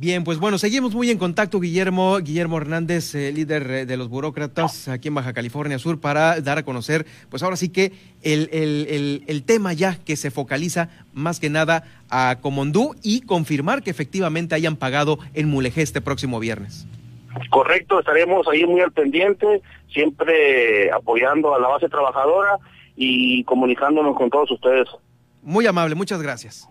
Bien, 0.00 0.22
pues 0.22 0.38
bueno, 0.38 0.58
seguimos 0.58 0.94
muy 0.94 1.10
en 1.10 1.18
contacto, 1.18 1.58
Guillermo, 1.58 2.18
Guillermo 2.18 2.56
Hernández, 2.58 3.16
eh, 3.16 3.32
líder 3.32 3.68
eh, 3.68 3.84
de 3.84 3.96
los 3.96 4.08
burócratas 4.08 4.86
aquí 4.86 5.08
en 5.08 5.16
Baja 5.16 5.32
California 5.32 5.76
Sur, 5.80 6.00
para 6.00 6.40
dar 6.40 6.56
a 6.56 6.62
conocer, 6.62 7.04
pues 7.28 7.42
ahora 7.42 7.56
sí 7.56 7.70
que 7.72 7.90
el, 8.22 8.48
el, 8.52 9.24
el, 9.26 9.42
tema 9.42 9.72
ya 9.72 9.98
que 10.04 10.14
se 10.14 10.30
focaliza 10.30 10.88
más 11.14 11.40
que 11.40 11.50
nada 11.50 11.82
a 12.10 12.38
Comondú 12.40 12.94
y 13.02 13.22
confirmar 13.22 13.82
que 13.82 13.90
efectivamente 13.90 14.54
hayan 14.54 14.76
pagado 14.76 15.18
en 15.34 15.48
Mulegé 15.48 15.82
este 15.82 16.00
próximo 16.00 16.38
viernes. 16.38 16.86
Correcto, 17.50 17.98
estaremos 17.98 18.46
ahí 18.46 18.64
muy 18.66 18.80
al 18.80 18.92
pendiente, 18.92 19.62
siempre 19.92 20.92
apoyando 20.92 21.56
a 21.56 21.58
la 21.58 21.66
base 21.66 21.88
trabajadora 21.88 22.58
y 22.94 23.42
comunicándonos 23.42 24.16
con 24.16 24.30
todos 24.30 24.48
ustedes. 24.52 24.86
Muy 25.42 25.66
amable, 25.66 25.96
muchas 25.96 26.22
gracias. 26.22 26.68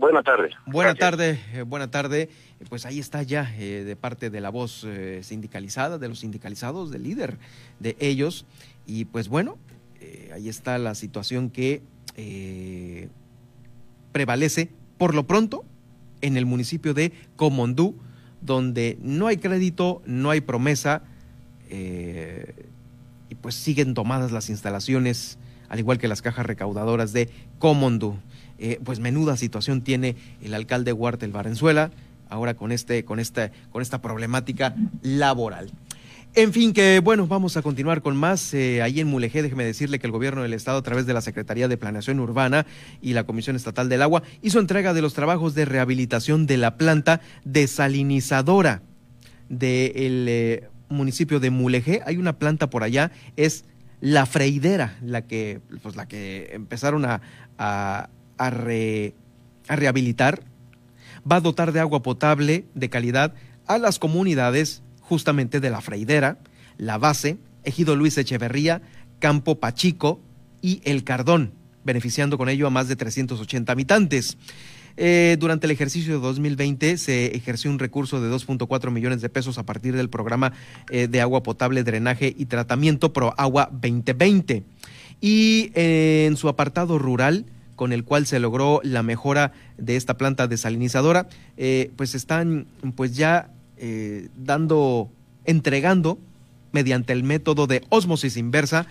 Buenas 0.00 0.24
tardes. 0.24 0.54
Buena 0.64 0.94
tarde, 0.94 1.38
eh, 1.52 1.62
buena 1.62 1.90
tarde. 1.90 2.30
Pues 2.68 2.84
ahí 2.84 2.98
está 2.98 3.22
ya 3.22 3.52
eh, 3.58 3.84
de 3.84 3.96
parte 3.96 4.30
de 4.30 4.40
la 4.40 4.50
voz 4.50 4.84
eh, 4.86 5.20
sindicalizada, 5.22 5.98
de 5.98 6.08
los 6.08 6.20
sindicalizados, 6.20 6.90
del 6.90 7.02
líder 7.02 7.38
de 7.78 7.96
ellos. 8.00 8.44
Y 8.86 9.06
pues 9.06 9.28
bueno, 9.28 9.56
ahí 10.34 10.48
está 10.48 10.78
la 10.78 10.94
situación 10.94 11.50
que 11.50 11.82
prevalece 14.12 14.70
por 14.98 15.14
lo 15.14 15.26
pronto 15.26 15.64
en 16.20 16.36
el 16.36 16.44
municipio 16.44 16.92
de 16.92 17.12
Comondú, 17.36 17.96
donde 18.42 18.98
no 19.00 19.26
hay 19.26 19.38
crédito, 19.38 20.02
no 20.06 20.30
hay 20.30 20.40
promesa, 20.40 21.02
y 21.70 23.34
pues 23.36 23.54
siguen 23.54 23.94
tomadas 23.94 24.32
las 24.32 24.50
instalaciones, 24.50 25.38
al 25.68 25.78
igual 25.78 25.98
que 25.98 26.08
las 26.08 26.20
cajas 26.20 26.44
recaudadoras 26.44 27.12
de 27.12 27.30
Comondú. 27.58 28.18
Eh, 28.58 28.78
pues 28.84 29.00
menuda 29.00 29.38
situación 29.38 29.80
tiene 29.80 30.16
el 30.42 30.52
alcalde 30.52 30.92
Huartel 30.92 31.32
Varenzuela 31.32 31.90
ahora 32.30 32.54
con, 32.54 32.72
este, 32.72 33.04
con, 33.04 33.20
esta, 33.20 33.50
con 33.70 33.82
esta 33.82 34.00
problemática 34.00 34.74
laboral. 35.02 35.70
En 36.34 36.52
fin, 36.52 36.72
que 36.72 37.00
bueno, 37.00 37.26
vamos 37.26 37.56
a 37.56 37.62
continuar 37.62 38.02
con 38.02 38.16
más. 38.16 38.54
Eh, 38.54 38.82
ahí 38.82 39.00
en 39.00 39.08
Mulegé, 39.08 39.42
déjeme 39.42 39.64
decirle 39.64 39.98
que 39.98 40.06
el 40.06 40.12
gobierno 40.12 40.42
del 40.42 40.52
estado, 40.52 40.78
a 40.78 40.82
través 40.82 41.04
de 41.04 41.12
la 41.12 41.20
Secretaría 41.20 41.66
de 41.66 41.76
Planeación 41.76 42.20
Urbana 42.20 42.66
y 43.02 43.14
la 43.14 43.24
Comisión 43.24 43.56
Estatal 43.56 43.88
del 43.88 44.00
Agua, 44.00 44.22
hizo 44.40 44.60
entrega 44.60 44.94
de 44.94 45.02
los 45.02 45.12
trabajos 45.12 45.56
de 45.56 45.64
rehabilitación 45.64 46.46
de 46.46 46.56
la 46.56 46.76
planta 46.76 47.20
desalinizadora 47.44 48.82
del 49.48 50.26
eh, 50.28 50.68
municipio 50.88 51.40
de 51.40 51.50
Mulegé. 51.50 52.00
Hay 52.06 52.16
una 52.16 52.38
planta 52.38 52.70
por 52.70 52.84
allá, 52.84 53.10
es 53.36 53.64
la 54.00 54.24
freidera, 54.24 54.96
la 55.02 55.26
que, 55.26 55.60
pues, 55.82 55.96
la 55.96 56.06
que 56.06 56.50
empezaron 56.52 57.04
a, 57.04 57.20
a, 57.58 58.08
rehabilitar, 59.68 60.42
va 61.30 61.36
a 61.36 61.40
dotar 61.40 61.72
de 61.72 61.80
agua 61.80 62.02
potable 62.02 62.66
de 62.74 62.90
calidad 62.90 63.34
a 63.66 63.78
las 63.78 63.98
comunidades 63.98 64.82
justamente 65.00 65.60
de 65.60 65.70
la 65.70 65.80
Freidera, 65.80 66.38
La 66.76 66.98
Base, 66.98 67.38
Ejido 67.64 67.96
Luis 67.96 68.16
Echeverría, 68.18 68.82
Campo 69.18 69.60
Pachico 69.60 70.20
y 70.62 70.80
El 70.84 71.04
Cardón, 71.04 71.52
beneficiando 71.84 72.38
con 72.38 72.48
ello 72.48 72.66
a 72.66 72.70
más 72.70 72.88
de 72.88 72.96
380 72.96 73.72
habitantes. 73.72 74.36
Eh, 74.96 75.36
durante 75.38 75.66
el 75.66 75.70
ejercicio 75.70 76.14
de 76.14 76.20
2020 76.20 76.98
se 76.98 77.34
ejerció 77.36 77.70
un 77.70 77.78
recurso 77.78 78.20
de 78.20 78.30
2.4 78.30 78.90
millones 78.90 79.20
de 79.20 79.28
pesos 79.28 79.56
a 79.56 79.64
partir 79.64 79.96
del 79.96 80.10
programa 80.10 80.52
eh, 80.90 81.08
de 81.08 81.20
agua 81.20 81.42
potable, 81.42 81.84
drenaje 81.84 82.34
y 82.36 82.46
tratamiento 82.46 83.12
Pro 83.12 83.34
Agua 83.38 83.70
2020. 83.72 84.64
Y 85.20 85.70
eh, 85.74 86.26
en 86.26 86.36
su 86.36 86.48
apartado 86.48 86.98
rural, 86.98 87.46
con 87.80 87.94
el 87.94 88.04
cual 88.04 88.26
se 88.26 88.38
logró 88.40 88.82
la 88.84 89.02
mejora 89.02 89.52
de 89.78 89.96
esta 89.96 90.18
planta 90.18 90.46
desalinizadora, 90.46 91.30
eh, 91.56 91.90
pues 91.96 92.14
están 92.14 92.66
pues 92.94 93.16
ya 93.16 93.48
eh, 93.78 94.28
dando, 94.36 95.10
entregando 95.46 96.18
mediante 96.72 97.14
el 97.14 97.22
método 97.22 97.66
de 97.66 97.82
osmosis 97.88 98.36
inversa 98.36 98.84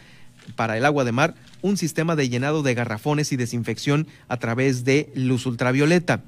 para 0.55 0.75
el 0.75 0.85
agua 0.85 1.03
de 1.03 1.11
mar, 1.11 1.35
un 1.61 1.77
sistema 1.77 2.15
de 2.15 2.29
llenado 2.29 2.63
de 2.63 2.73
garrafones 2.73 3.31
y 3.31 3.35
desinfección 3.35 4.07
a 4.27 4.37
través 4.37 4.85
de 4.85 5.11
luz 5.13 5.45
ultravioleta. 5.45 6.23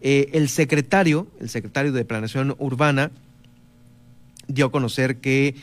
Eh, 0.00 0.30
el 0.32 0.48
secretario, 0.48 1.26
el 1.40 1.48
secretario 1.48 1.90
de 1.90 2.04
Planeación 2.04 2.54
Urbana, 2.60 3.10
dio 4.46 4.66
a 4.66 4.70
conocer 4.70 5.16
que 5.16 5.56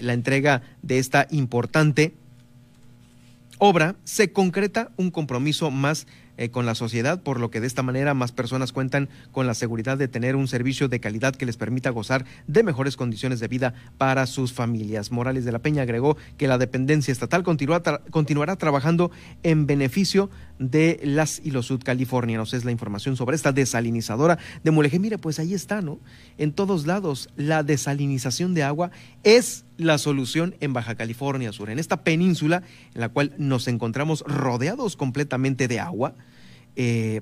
la 0.00 0.14
entrega 0.14 0.62
de 0.80 0.98
esta 0.98 1.28
importante 1.30 2.14
obra 3.64 3.94
se 4.02 4.32
concreta 4.32 4.90
un 4.96 5.12
compromiso 5.12 5.70
más 5.70 6.08
eh, 6.36 6.50
con 6.50 6.66
la 6.66 6.74
sociedad, 6.74 7.22
por 7.22 7.38
lo 7.38 7.48
que 7.52 7.60
de 7.60 7.68
esta 7.68 7.84
manera 7.84 8.12
más 8.12 8.32
personas 8.32 8.72
cuentan 8.72 9.08
con 9.30 9.46
la 9.46 9.54
seguridad 9.54 9.96
de 9.96 10.08
tener 10.08 10.34
un 10.34 10.48
servicio 10.48 10.88
de 10.88 10.98
calidad 10.98 11.36
que 11.36 11.46
les 11.46 11.56
permita 11.56 11.90
gozar 11.90 12.24
de 12.48 12.64
mejores 12.64 12.96
condiciones 12.96 13.38
de 13.38 13.46
vida 13.46 13.74
para 13.98 14.26
sus 14.26 14.52
familias. 14.52 15.12
Morales 15.12 15.44
de 15.44 15.52
la 15.52 15.60
Peña 15.60 15.82
agregó 15.82 16.16
que 16.38 16.48
la 16.48 16.58
dependencia 16.58 17.12
estatal 17.12 17.44
continuará 17.44 18.56
trabajando 18.56 19.12
en 19.44 19.68
beneficio 19.68 20.28
de 20.58 20.98
las 21.04 21.40
y 21.44 21.52
los 21.52 21.66
sudcalifornianos. 21.66 22.54
Es 22.54 22.64
la 22.64 22.72
información 22.72 23.14
sobre 23.14 23.36
esta 23.36 23.52
desalinizadora 23.52 24.38
de 24.64 24.70
Mulegé. 24.72 24.98
Mire, 24.98 25.18
pues 25.18 25.38
ahí 25.38 25.54
está, 25.54 25.82
¿no? 25.82 26.00
En 26.36 26.52
todos 26.52 26.84
lados, 26.86 27.28
la 27.36 27.62
desalinización 27.62 28.54
de 28.54 28.64
agua 28.64 28.90
es 29.22 29.66
la 29.82 29.98
solución 29.98 30.54
en 30.60 30.72
Baja 30.72 30.94
California 30.94 31.52
Sur, 31.52 31.70
en 31.70 31.78
esta 31.78 32.02
península 32.04 32.62
en 32.94 33.00
la 33.00 33.08
cual 33.08 33.34
nos 33.38 33.68
encontramos 33.68 34.24
rodeados 34.26 34.96
completamente 34.96 35.68
de 35.68 35.80
agua. 35.80 36.14
Eh, 36.76 37.20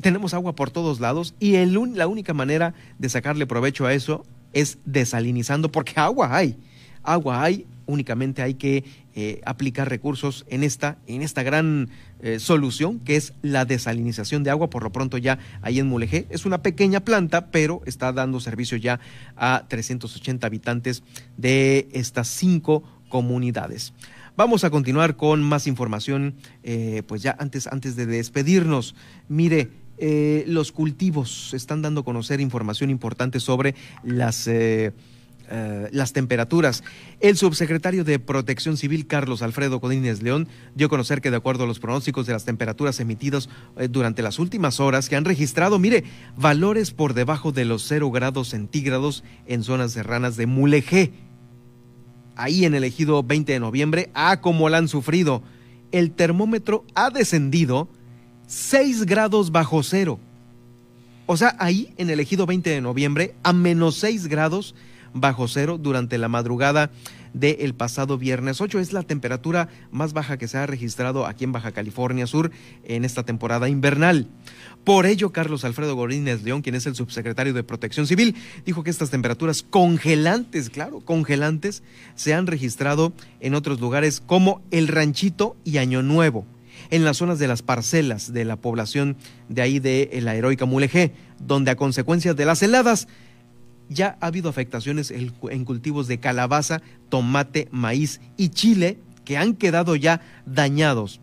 tenemos 0.00 0.32
agua 0.34 0.54
por 0.54 0.70
todos 0.70 1.00
lados 1.00 1.34
y 1.40 1.56
la 1.56 2.06
única 2.06 2.32
manera 2.32 2.74
de 2.98 3.08
sacarle 3.08 3.46
provecho 3.46 3.86
a 3.86 3.92
eso 3.92 4.24
es 4.52 4.78
desalinizando, 4.84 5.70
porque 5.70 5.92
agua 5.96 6.34
hay, 6.34 6.56
agua 7.02 7.42
hay, 7.42 7.66
únicamente 7.86 8.42
hay 8.42 8.54
que 8.54 8.84
eh, 9.14 9.40
aplicar 9.44 9.88
recursos 9.88 10.46
en 10.48 10.62
esta, 10.62 10.98
en 11.06 11.22
esta 11.22 11.42
gran 11.42 11.90
eh, 12.26 12.40
solución 12.40 13.00
que 13.00 13.16
es 13.16 13.34
la 13.42 13.66
desalinización 13.66 14.44
de 14.44 14.50
agua. 14.50 14.70
Por 14.70 14.82
lo 14.82 14.90
pronto 14.90 15.18
ya 15.18 15.38
ahí 15.60 15.78
en 15.78 15.88
Mulegé 15.88 16.26
es 16.30 16.46
una 16.46 16.62
pequeña 16.62 17.00
planta, 17.00 17.50
pero 17.50 17.82
está 17.84 18.14
dando 18.14 18.40
servicio 18.40 18.78
ya 18.78 18.98
a 19.36 19.66
380 19.68 20.46
habitantes 20.46 21.02
de 21.36 21.86
estas 21.92 22.28
cinco 22.28 22.82
comunidades. 23.10 23.92
Vamos 24.38 24.64
a 24.64 24.70
continuar 24.70 25.16
con 25.16 25.42
más 25.42 25.66
información, 25.66 26.34
eh, 26.62 27.02
pues 27.06 27.22
ya 27.22 27.36
antes, 27.38 27.66
antes 27.66 27.94
de 27.94 28.06
despedirnos. 28.06 28.94
Mire, 29.28 29.68
los 30.46 30.72
cultivos 30.72 31.52
están 31.52 31.82
dando 31.82 32.00
a 32.00 32.04
conocer 32.04 32.40
información 32.40 32.88
importante 32.88 33.38
sobre 33.38 33.74
las 34.02 34.48
eh, 34.48 34.92
las 35.92 36.12
temperaturas. 36.12 36.82
El 37.20 37.36
subsecretario 37.36 38.04
de 38.04 38.18
Protección 38.18 38.76
Civil, 38.76 39.06
Carlos 39.06 39.42
Alfredo 39.42 39.80
Codines 39.80 40.22
León, 40.22 40.48
dio 40.74 40.86
a 40.86 40.90
conocer 40.90 41.20
que 41.20 41.30
de 41.30 41.36
acuerdo 41.36 41.64
a 41.64 41.66
los 41.66 41.78
pronósticos 41.78 42.26
de 42.26 42.32
las 42.32 42.44
temperaturas 42.44 43.00
emitidos 43.00 43.48
eh, 43.76 43.88
durante 43.88 44.22
las 44.22 44.38
últimas 44.38 44.80
horas, 44.80 45.08
que 45.08 45.16
han 45.16 45.24
registrado, 45.24 45.78
mire, 45.78 46.04
valores 46.36 46.90
por 46.90 47.14
debajo 47.14 47.52
de 47.52 47.64
los 47.64 47.82
cero 47.82 48.10
grados 48.10 48.48
centígrados 48.48 49.24
en 49.46 49.62
zonas 49.62 49.92
serranas 49.92 50.36
de 50.36 50.46
Mulegé. 50.46 51.12
Ahí 52.36 52.64
en 52.64 52.74
el 52.74 52.84
ejido 52.84 53.22
20 53.22 53.52
de 53.52 53.60
noviembre, 53.60 54.10
ah, 54.14 54.40
como 54.40 54.68
la 54.68 54.78
han 54.78 54.88
sufrido. 54.88 55.42
El 55.92 56.10
termómetro 56.10 56.84
ha 56.94 57.10
descendido 57.10 57.88
6 58.46 59.04
grados 59.04 59.52
bajo 59.52 59.82
cero. 59.82 60.18
O 61.26 61.36
sea, 61.36 61.56
ahí 61.58 61.94
en 61.96 62.10
el 62.10 62.20
ejido 62.20 62.44
20 62.46 62.68
de 62.68 62.80
noviembre, 62.80 63.34
a 63.42 63.52
menos 63.52 63.96
6 63.96 64.26
grados, 64.26 64.74
bajo 65.14 65.48
cero 65.48 65.78
durante 65.78 66.18
la 66.18 66.28
madrugada 66.28 66.90
del 67.32 67.74
pasado 67.74 68.18
viernes 68.18 68.60
8. 68.60 68.78
Es 68.80 68.92
la 68.92 69.02
temperatura 69.02 69.68
más 69.90 70.12
baja 70.12 70.36
que 70.36 70.48
se 70.48 70.58
ha 70.58 70.66
registrado 70.66 71.26
aquí 71.26 71.44
en 71.44 71.52
Baja 71.52 71.72
California 71.72 72.26
Sur 72.26 72.50
en 72.84 73.04
esta 73.04 73.22
temporada 73.24 73.68
invernal. 73.68 74.28
Por 74.84 75.06
ello, 75.06 75.32
Carlos 75.32 75.64
Alfredo 75.64 75.96
Gorínez 75.96 76.42
León, 76.42 76.60
quien 76.60 76.74
es 76.74 76.86
el 76.86 76.94
subsecretario 76.94 77.54
de 77.54 77.62
Protección 77.62 78.06
Civil, 78.06 78.34
dijo 78.66 78.84
que 78.84 78.90
estas 78.90 79.10
temperaturas 79.10 79.62
congelantes, 79.62 80.68
claro, 80.68 81.00
congelantes, 81.00 81.82
se 82.14 82.34
han 82.34 82.46
registrado 82.46 83.12
en 83.40 83.54
otros 83.54 83.80
lugares 83.80 84.20
como 84.20 84.62
El 84.70 84.88
Ranchito 84.88 85.56
y 85.64 85.78
Año 85.78 86.02
Nuevo 86.02 86.46
en 86.90 87.04
las 87.04 87.18
zonas 87.18 87.38
de 87.38 87.48
las 87.48 87.62
parcelas 87.62 88.32
de 88.32 88.44
la 88.44 88.56
población 88.56 89.16
de 89.48 89.62
ahí 89.62 89.78
de 89.78 90.10
la 90.20 90.34
heroica 90.34 90.64
Mulegé, 90.64 91.12
donde 91.38 91.70
a 91.70 91.76
consecuencia 91.76 92.34
de 92.34 92.44
las 92.44 92.62
heladas 92.62 93.08
ya 93.88 94.18
ha 94.20 94.26
habido 94.26 94.48
afectaciones 94.48 95.10
en 95.10 95.64
cultivos 95.64 96.08
de 96.08 96.18
calabaza, 96.18 96.82
tomate, 97.08 97.68
maíz 97.70 98.20
y 98.36 98.48
chile 98.50 98.98
que 99.24 99.36
han 99.36 99.54
quedado 99.54 99.96
ya 99.96 100.20
dañados. 100.46 101.20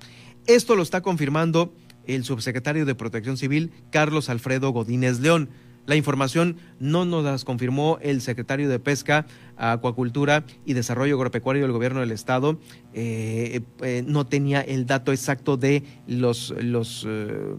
Esto 0.47 0.75
lo 0.75 0.83
está 0.83 1.01
confirmando 1.01 1.73
el 2.05 2.23
subsecretario 2.23 2.85
de 2.85 2.95
Protección 2.95 3.37
Civil, 3.37 3.71
Carlos 3.91 4.29
Alfredo 4.29 4.71
Godínez 4.71 5.19
León. 5.19 5.49
La 5.85 5.95
información 5.95 6.57
no 6.79 7.05
nos 7.05 7.23
las 7.23 7.43
confirmó 7.43 7.97
el 8.01 8.21
secretario 8.21 8.69
de 8.69 8.79
Pesca, 8.79 9.25
Acuacultura 9.57 10.45
y 10.65 10.73
Desarrollo 10.73 11.15
Agropecuario 11.15 11.63
del 11.63 11.71
Gobierno 11.71 11.99
del 12.01 12.11
Estado. 12.11 12.59
Eh, 12.93 13.61
eh, 13.81 14.03
no 14.05 14.25
tenía 14.25 14.61
el 14.61 14.85
dato 14.85 15.11
exacto 15.11 15.57
de 15.57 15.83
los, 16.07 16.53
los, 16.59 17.05
eh, 17.07 17.55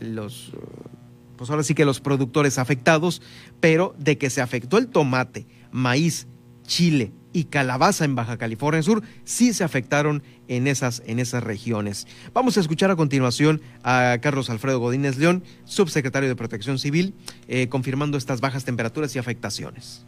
los 0.00 0.52
pues 1.40 1.48
ahora 1.48 1.62
sí 1.62 1.74
que 1.74 1.86
los 1.86 2.02
productores 2.02 2.58
afectados, 2.58 3.22
pero 3.60 3.94
de 3.96 4.18
que 4.18 4.28
se 4.28 4.42
afectó 4.42 4.76
el 4.76 4.88
tomate, 4.88 5.46
maíz, 5.72 6.26
chile 6.64 7.14
y 7.32 7.44
calabaza 7.44 8.04
en 8.04 8.14
Baja 8.14 8.36
California 8.36 8.82
Sur, 8.82 9.02
sí 9.24 9.54
se 9.54 9.64
afectaron 9.64 10.22
en 10.48 10.66
esas, 10.66 11.02
en 11.06 11.18
esas 11.18 11.42
regiones. 11.42 12.06
Vamos 12.34 12.58
a 12.58 12.60
escuchar 12.60 12.90
a 12.90 12.96
continuación 12.96 13.62
a 13.82 14.18
Carlos 14.20 14.50
Alfredo 14.50 14.80
Godínez 14.80 15.16
León, 15.16 15.42
subsecretario 15.64 16.28
de 16.28 16.36
Protección 16.36 16.78
Civil, 16.78 17.14
eh, 17.48 17.70
confirmando 17.70 18.18
estas 18.18 18.42
bajas 18.42 18.66
temperaturas 18.66 19.16
y 19.16 19.18
afectaciones. 19.18 20.04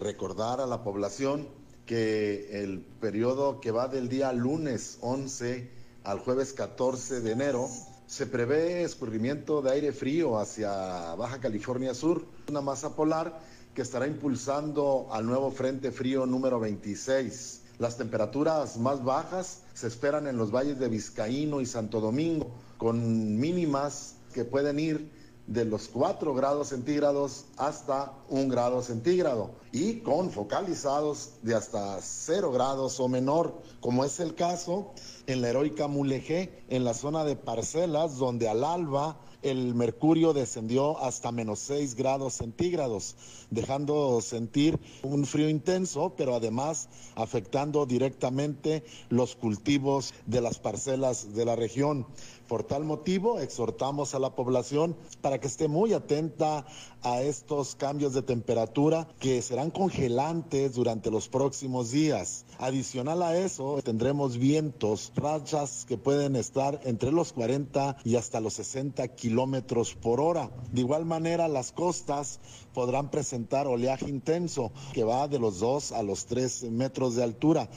Recordar 0.00 0.62
a 0.62 0.66
la 0.66 0.82
población 0.82 1.48
que 1.84 2.62
el 2.62 2.78
periodo 2.78 3.60
que 3.60 3.72
va 3.72 3.88
del 3.88 4.08
día 4.08 4.32
lunes 4.32 4.96
11 5.02 5.70
al 6.04 6.18
jueves 6.20 6.54
14 6.54 7.20
de 7.20 7.32
enero 7.32 7.68
se 8.06 8.26
prevé 8.26 8.82
escurrimiento 8.84 9.62
de 9.62 9.72
aire 9.72 9.92
frío 9.92 10.38
hacia 10.38 11.14
Baja 11.16 11.40
California 11.40 11.92
Sur, 11.92 12.24
una 12.48 12.60
masa 12.60 12.94
polar 12.94 13.40
que 13.74 13.82
estará 13.82 14.06
impulsando 14.06 15.08
al 15.10 15.26
nuevo 15.26 15.50
Frente 15.50 15.90
Frío 15.90 16.24
número 16.24 16.60
26. 16.60 17.62
Las 17.78 17.98
temperaturas 17.98 18.78
más 18.78 19.04
bajas 19.04 19.62
se 19.74 19.88
esperan 19.88 20.26
en 20.28 20.36
los 20.36 20.50
valles 20.50 20.78
de 20.78 20.88
Vizcaíno 20.88 21.60
y 21.60 21.66
Santo 21.66 22.00
Domingo, 22.00 22.50
con 22.78 23.38
mínimas 23.38 24.14
que 24.32 24.44
pueden 24.44 24.78
ir 24.78 25.10
de 25.46 25.64
los 25.64 25.88
4 25.88 26.34
grados 26.34 26.68
centígrados 26.68 27.44
hasta 27.56 28.12
1 28.28 28.48
grado 28.48 28.82
centígrado 28.82 29.50
y 29.72 30.00
con 30.00 30.30
focalizados 30.30 31.32
de 31.42 31.54
hasta 31.54 32.00
0 32.00 32.50
grados 32.52 32.98
o 32.98 33.08
menor, 33.08 33.54
como 33.80 34.04
es 34.04 34.18
el 34.20 34.34
caso 34.34 34.92
en 35.26 35.42
la 35.42 35.50
heroica 35.50 35.86
Mulegé, 35.86 36.64
en 36.68 36.84
la 36.84 36.94
zona 36.94 37.24
de 37.24 37.36
parcelas, 37.36 38.16
donde 38.16 38.48
al 38.48 38.64
alba 38.64 39.20
el 39.42 39.74
mercurio 39.74 40.32
descendió 40.32 40.98
hasta 40.98 41.30
menos 41.30 41.60
6 41.60 41.94
grados 41.94 42.34
centígrados, 42.34 43.14
dejando 43.50 44.20
sentir 44.20 44.80
un 45.02 45.24
frío 45.24 45.48
intenso, 45.48 46.14
pero 46.16 46.34
además 46.34 46.88
afectando 47.14 47.86
directamente 47.86 48.84
los 49.08 49.36
cultivos 49.36 50.14
de 50.26 50.40
las 50.40 50.58
parcelas 50.58 51.34
de 51.34 51.44
la 51.44 51.54
región. 51.54 52.06
Por 52.48 52.62
tal 52.62 52.84
motivo, 52.84 53.40
exhortamos 53.40 54.14
a 54.14 54.20
la 54.20 54.36
población 54.36 54.96
para 55.20 55.40
que 55.40 55.48
esté 55.48 55.66
muy 55.66 55.92
atenta 55.92 56.64
a 57.02 57.20
estos 57.22 57.74
cambios 57.74 58.14
de 58.14 58.22
temperatura 58.22 59.08
que 59.18 59.42
serán 59.42 59.72
congelantes 59.72 60.74
durante 60.74 61.10
los 61.10 61.28
próximos 61.28 61.90
días. 61.90 62.44
Adicional 62.58 63.22
a 63.22 63.36
eso, 63.36 63.80
tendremos 63.82 64.38
vientos, 64.38 65.12
rachas 65.16 65.84
que 65.86 65.98
pueden 65.98 66.36
estar 66.36 66.80
entre 66.84 67.10
los 67.10 67.32
40 67.32 67.96
y 68.04 68.14
hasta 68.14 68.40
los 68.40 68.54
60 68.54 69.08
kilómetros 69.08 69.94
por 69.94 70.20
hora. 70.20 70.50
De 70.70 70.82
igual 70.82 71.04
manera, 71.04 71.48
las 71.48 71.72
costas 71.72 72.38
podrán 72.72 73.10
presentar 73.10 73.66
oleaje 73.66 74.08
intenso 74.08 74.70
que 74.92 75.02
va 75.02 75.26
de 75.26 75.40
los 75.40 75.58
2 75.58 75.92
a 75.92 76.02
los 76.04 76.26
3 76.26 76.70
metros 76.70 77.16
de 77.16 77.24
altura. 77.24 77.68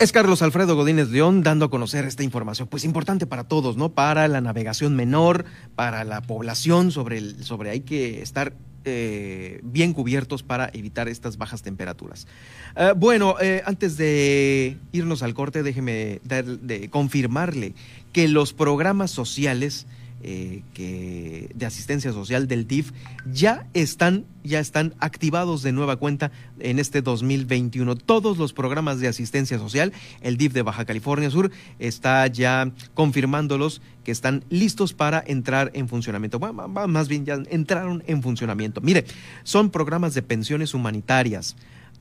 Es 0.00 0.10
Carlos 0.10 0.42
Alfredo 0.42 0.74
Godínez 0.74 1.10
León 1.10 1.44
dando 1.44 1.66
a 1.66 1.70
conocer 1.70 2.04
esta 2.04 2.24
información, 2.24 2.66
pues 2.66 2.84
importante 2.84 3.26
para 3.26 3.44
todos, 3.44 3.76
¿no? 3.76 3.90
Para 3.90 4.26
la 4.26 4.40
navegación 4.40 4.96
menor, 4.96 5.44
para 5.76 6.02
la 6.02 6.20
población, 6.20 6.90
sobre, 6.90 7.18
el, 7.18 7.44
sobre 7.44 7.70
hay 7.70 7.80
que 7.82 8.20
estar 8.20 8.54
eh, 8.84 9.60
bien 9.62 9.92
cubiertos 9.92 10.42
para 10.42 10.68
evitar 10.72 11.08
estas 11.08 11.38
bajas 11.38 11.62
temperaturas. 11.62 12.26
Eh, 12.74 12.92
bueno, 12.96 13.36
eh, 13.40 13.62
antes 13.66 13.96
de 13.96 14.78
irnos 14.90 15.22
al 15.22 15.32
corte, 15.32 15.62
déjeme 15.62 16.20
de 16.24 16.88
confirmarle 16.90 17.74
que 18.12 18.26
los 18.26 18.52
programas 18.52 19.12
sociales 19.12 19.86
eh, 20.26 20.62
que 20.72 21.50
de 21.54 21.66
asistencia 21.66 22.10
social 22.10 22.48
del 22.48 22.66
DIF 22.66 22.92
ya 23.30 23.66
están, 23.74 24.24
ya 24.42 24.58
están 24.58 24.94
activados 24.98 25.62
de 25.62 25.72
nueva 25.72 25.96
cuenta 25.96 26.32
en 26.60 26.78
este 26.78 27.02
2021. 27.02 27.94
Todos 27.96 28.38
los 28.38 28.54
programas 28.54 29.00
de 29.00 29.08
asistencia 29.08 29.58
social, 29.58 29.92
el 30.22 30.38
DIF 30.38 30.54
de 30.54 30.62
Baja 30.62 30.86
California 30.86 31.28
Sur 31.28 31.50
está 31.78 32.26
ya 32.26 32.72
confirmándolos 32.94 33.82
que 34.02 34.12
están 34.12 34.44
listos 34.48 34.94
para 34.94 35.22
entrar 35.26 35.70
en 35.74 35.88
funcionamiento. 35.88 36.38
Bueno, 36.38 36.68
más 36.68 37.08
bien 37.08 37.26
ya 37.26 37.34
entraron 37.50 38.02
en 38.06 38.22
funcionamiento. 38.22 38.80
Mire, 38.80 39.04
son 39.42 39.68
programas 39.68 40.14
de 40.14 40.22
pensiones 40.22 40.72
humanitarias, 40.72 41.54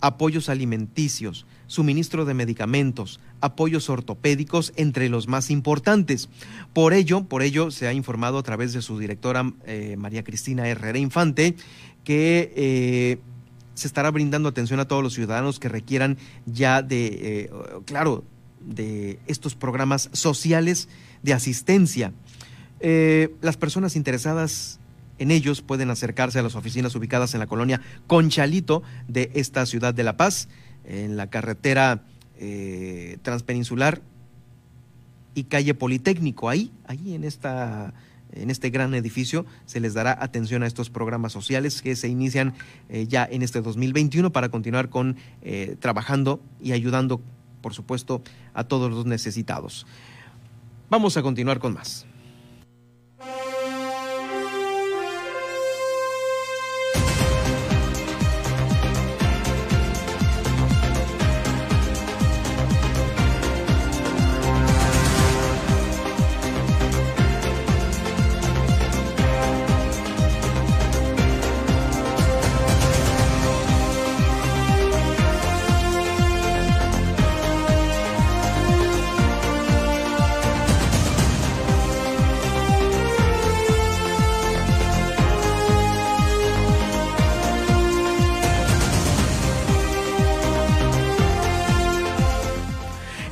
apoyos 0.04 0.50
alimenticios, 0.50 1.46
suministro 1.66 2.26
de 2.26 2.34
medicamentos, 2.34 3.22
apoyos 3.40 3.90
ortopédicos, 3.90 4.74
entre 4.76 5.08
los 5.08 5.30
más 5.30 5.50
importantes. 5.50 6.28
Por 6.74 6.94
ello, 6.94 7.24
por 7.24 7.42
ello 7.42 7.72
se 7.72 7.88
ha 7.88 7.94
informado 7.94 8.38
a 8.38 8.44
través 8.44 8.74
de 8.74 8.82
su 8.82 9.00
directora 9.00 9.54
eh, 9.66 9.96
María 9.98 10.26
Cristina 10.26 10.68
Herrera 10.68 11.00
Infante 11.00 11.56
que 12.04 12.52
eh, 12.58 13.20
se 13.76 13.88
estará 13.88 14.12
brindando 14.12 14.50
atención 14.50 14.82
a 14.82 14.90
todos 14.90 15.02
los 15.02 15.14
ciudadanos 15.14 15.58
que 15.58 15.70
requieran 15.70 16.18
ya 16.46 16.82
de, 16.82 17.06
eh, 17.46 17.50
claro, 17.86 18.26
de 18.60 19.20
estos 19.28 19.56
programas 19.56 20.10
sociales 20.12 20.90
de 21.22 21.34
asistencia. 21.34 22.12
las 23.42 23.56
personas 23.56 23.96
interesadas 23.96 24.82
en 25.20 25.32
ellos 25.32 25.62
pueden 25.62 25.90
acercarse 25.90 26.40
a 26.40 26.44
las 26.44 26.56
oficinas 26.56 26.96
ubicadas 26.96 27.34
en 27.34 27.40
la 27.40 27.48
colonia 27.48 27.82
Conchalito 28.08 28.84
de 29.08 29.32
esta 29.34 29.66
ciudad 29.66 29.94
de 29.94 30.04
La 30.04 30.18
Paz, 30.18 30.50
en 30.86 31.18
la 31.18 31.30
carretera 31.30 32.04
eh, 32.40 33.18
transpeninsular 33.22 34.02
y 35.36 35.46
calle 35.46 35.74
Politécnico. 35.74 36.50
Ahí, 36.50 36.72
ahí 36.88 37.14
en 37.14 37.24
esta 37.24 37.94
en 38.36 38.50
este 38.50 38.70
gran 38.70 38.94
edificio 38.96 39.46
se 39.66 39.80
les 39.80 39.94
dará 39.94 40.18
atención 40.20 40.64
a 40.64 40.68
estos 40.68 40.90
programas 40.90 41.32
sociales 41.32 41.82
que 41.82 41.96
se 41.96 42.08
inician 42.08 42.54
eh, 42.90 43.06
ya 43.08 43.28
en 43.30 43.44
este 43.44 43.62
2021 43.62 44.32
para 44.32 44.50
continuar 44.50 44.90
con 44.90 45.18
eh, 45.42 45.76
trabajando 45.80 46.42
y 46.62 46.72
ayudando, 46.72 47.22
por 47.62 47.74
supuesto, 47.74 48.24
a 48.54 48.64
todos 48.64 48.92
los 48.92 49.06
necesitados. 49.06 49.86
Vamos 50.90 51.16
a 51.18 51.22
continuar 51.22 51.60
con 51.60 51.74
más. 51.74 52.06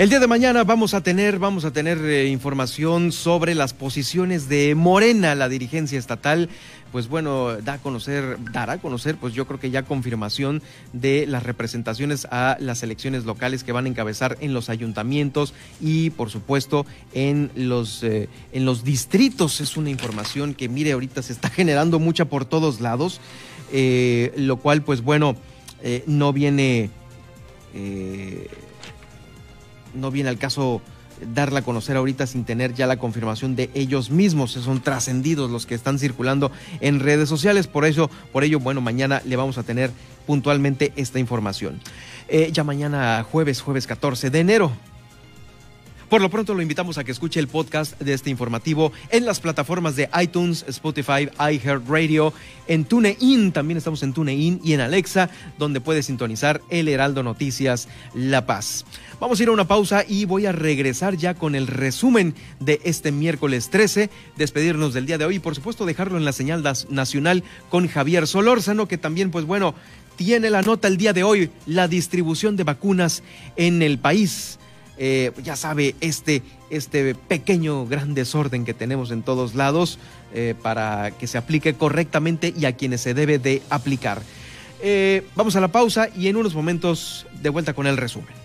El 0.01 0.09
día 0.09 0.19
de 0.19 0.25
mañana 0.25 0.63
vamos 0.63 0.95
a 0.95 1.01
tener, 1.01 1.37
vamos 1.37 1.63
a 1.63 1.69
tener 1.69 1.99
eh, 1.99 2.25
información 2.25 3.11
sobre 3.11 3.53
las 3.53 3.75
posiciones 3.75 4.49
de 4.49 4.73
Morena, 4.73 5.35
la 5.35 5.47
dirigencia 5.47 5.99
estatal 5.99 6.49
pues 6.91 7.07
bueno, 7.07 7.55
da 7.57 7.73
a 7.73 7.77
conocer, 7.77 8.39
dará 8.51 8.73
a 8.73 8.77
conocer, 8.79 9.17
pues 9.17 9.35
yo 9.35 9.45
creo 9.45 9.59
que 9.59 9.69
ya 9.69 9.83
confirmación 9.83 10.63
de 10.91 11.27
las 11.27 11.43
representaciones 11.43 12.25
a 12.31 12.57
las 12.59 12.81
elecciones 12.81 13.25
locales 13.25 13.63
que 13.63 13.73
van 13.73 13.85
a 13.85 13.89
encabezar 13.89 14.39
en 14.41 14.55
los 14.55 14.69
ayuntamientos 14.69 15.53
y 15.79 16.09
por 16.09 16.31
supuesto 16.31 16.87
en 17.13 17.51
los, 17.53 18.01
eh, 18.01 18.27
en 18.53 18.65
los 18.65 18.83
distritos. 18.83 19.61
Es 19.61 19.77
una 19.77 19.91
información 19.91 20.55
que 20.55 20.67
mire, 20.67 20.93
ahorita 20.93 21.21
se 21.21 21.31
está 21.31 21.49
generando 21.51 21.99
mucha 21.99 22.25
por 22.25 22.45
todos 22.45 22.81
lados, 22.81 23.21
eh, 23.71 24.33
lo 24.35 24.57
cual 24.57 24.81
pues 24.81 25.03
bueno, 25.03 25.35
no 26.07 26.33
viene, 26.33 26.89
no 29.93 30.11
viene 30.11 30.29
al 30.29 30.37
caso 30.37 30.81
darla 31.33 31.59
a 31.59 31.63
conocer 31.63 31.97
ahorita 31.97 32.25
sin 32.27 32.45
tener 32.45 32.73
ya 32.73 32.87
la 32.87 32.97
confirmación 32.97 33.55
de 33.55 33.69
ellos 33.73 34.09
mismos. 34.09 34.51
Son 34.51 34.81
trascendidos 34.81 35.49
los 35.49 35.65
que 35.65 35.75
están 35.75 35.99
circulando 35.99 36.51
en 36.79 36.99
redes 36.99 37.29
sociales. 37.29 37.67
Por 37.67 37.85
eso, 37.85 38.09
por 38.31 38.43
ello, 38.43 38.59
bueno, 38.59 38.81
mañana 38.81 39.21
le 39.25 39.35
vamos 39.35 39.57
a 39.57 39.63
tener 39.63 39.91
puntualmente 40.25 40.93
esta 40.95 41.19
información. 41.19 41.79
Eh, 42.27 42.49
ya 42.51 42.63
mañana 42.63 43.25
jueves, 43.29 43.61
jueves 43.61 43.87
14 43.87 44.29
de 44.29 44.39
enero, 44.39 44.71
por 46.11 46.21
lo 46.21 46.29
pronto 46.29 46.53
lo 46.53 46.61
invitamos 46.61 46.97
a 46.97 47.05
que 47.05 47.13
escuche 47.13 47.39
el 47.39 47.47
podcast 47.47 47.97
de 48.01 48.11
este 48.11 48.29
informativo 48.29 48.91
en 49.11 49.23
las 49.23 49.39
plataformas 49.39 49.95
de 49.95 50.09
iTunes, 50.21 50.65
Spotify, 50.67 51.29
iHeartRadio, 51.39 52.33
en 52.67 52.83
TuneIn, 52.83 53.53
también 53.53 53.77
estamos 53.77 54.03
en 54.03 54.11
TuneIn 54.11 54.59
y 54.61 54.73
en 54.73 54.81
Alexa, 54.81 55.29
donde 55.57 55.79
puede 55.79 56.03
sintonizar 56.03 56.59
El 56.69 56.89
Heraldo 56.89 57.23
Noticias 57.23 57.87
La 58.13 58.45
Paz. 58.45 58.83
Vamos 59.21 59.39
a 59.39 59.43
ir 59.43 59.47
a 59.47 59.53
una 59.53 59.69
pausa 59.69 60.03
y 60.05 60.25
voy 60.25 60.47
a 60.47 60.51
regresar 60.51 61.15
ya 61.15 61.33
con 61.33 61.55
el 61.55 61.65
resumen 61.65 62.35
de 62.59 62.81
este 62.83 63.13
miércoles 63.13 63.69
13, 63.69 64.09
despedirnos 64.35 64.93
del 64.93 65.05
día 65.05 65.17
de 65.17 65.23
hoy 65.23 65.35
y 65.35 65.39
por 65.39 65.55
supuesto 65.55 65.85
dejarlo 65.85 66.17
en 66.17 66.25
la 66.25 66.33
señal 66.33 66.61
nacional 66.89 67.45
con 67.69 67.87
Javier 67.87 68.27
Solórzano, 68.27 68.89
que 68.89 68.97
también 68.97 69.31
pues 69.31 69.45
bueno, 69.45 69.75
tiene 70.17 70.49
la 70.49 70.61
nota 70.61 70.89
el 70.89 70.97
día 70.97 71.13
de 71.13 71.23
hoy, 71.23 71.51
la 71.65 71.87
distribución 71.87 72.57
de 72.57 72.65
vacunas 72.65 73.23
en 73.55 73.81
el 73.81 73.97
país. 73.97 74.57
Eh, 74.97 75.31
ya 75.43 75.55
sabe, 75.55 75.95
este, 76.01 76.43
este 76.69 77.15
pequeño 77.15 77.85
gran 77.87 78.13
desorden 78.13 78.65
que 78.65 78.73
tenemos 78.73 79.11
en 79.11 79.23
todos 79.23 79.55
lados 79.55 79.99
eh, 80.33 80.53
para 80.61 81.11
que 81.11 81.27
se 81.27 81.37
aplique 81.37 81.73
correctamente 81.73 82.53
y 82.55 82.65
a 82.65 82.75
quienes 82.75 83.01
se 83.01 83.13
debe 83.13 83.39
de 83.39 83.61
aplicar. 83.69 84.21
Eh, 84.81 85.25
vamos 85.35 85.55
a 85.55 85.61
la 85.61 85.69
pausa 85.69 86.09
y 86.15 86.27
en 86.27 86.35
unos 86.35 86.55
momentos 86.55 87.27
de 87.41 87.49
vuelta 87.49 87.73
con 87.73 87.87
el 87.87 87.97
resumen. 87.97 88.40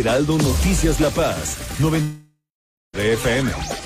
Heraldo 0.00 0.36
Noticias 0.36 1.00
La 1.00 1.10
Paz, 1.10 1.56
90 1.78 2.16
FM. 2.92 3.85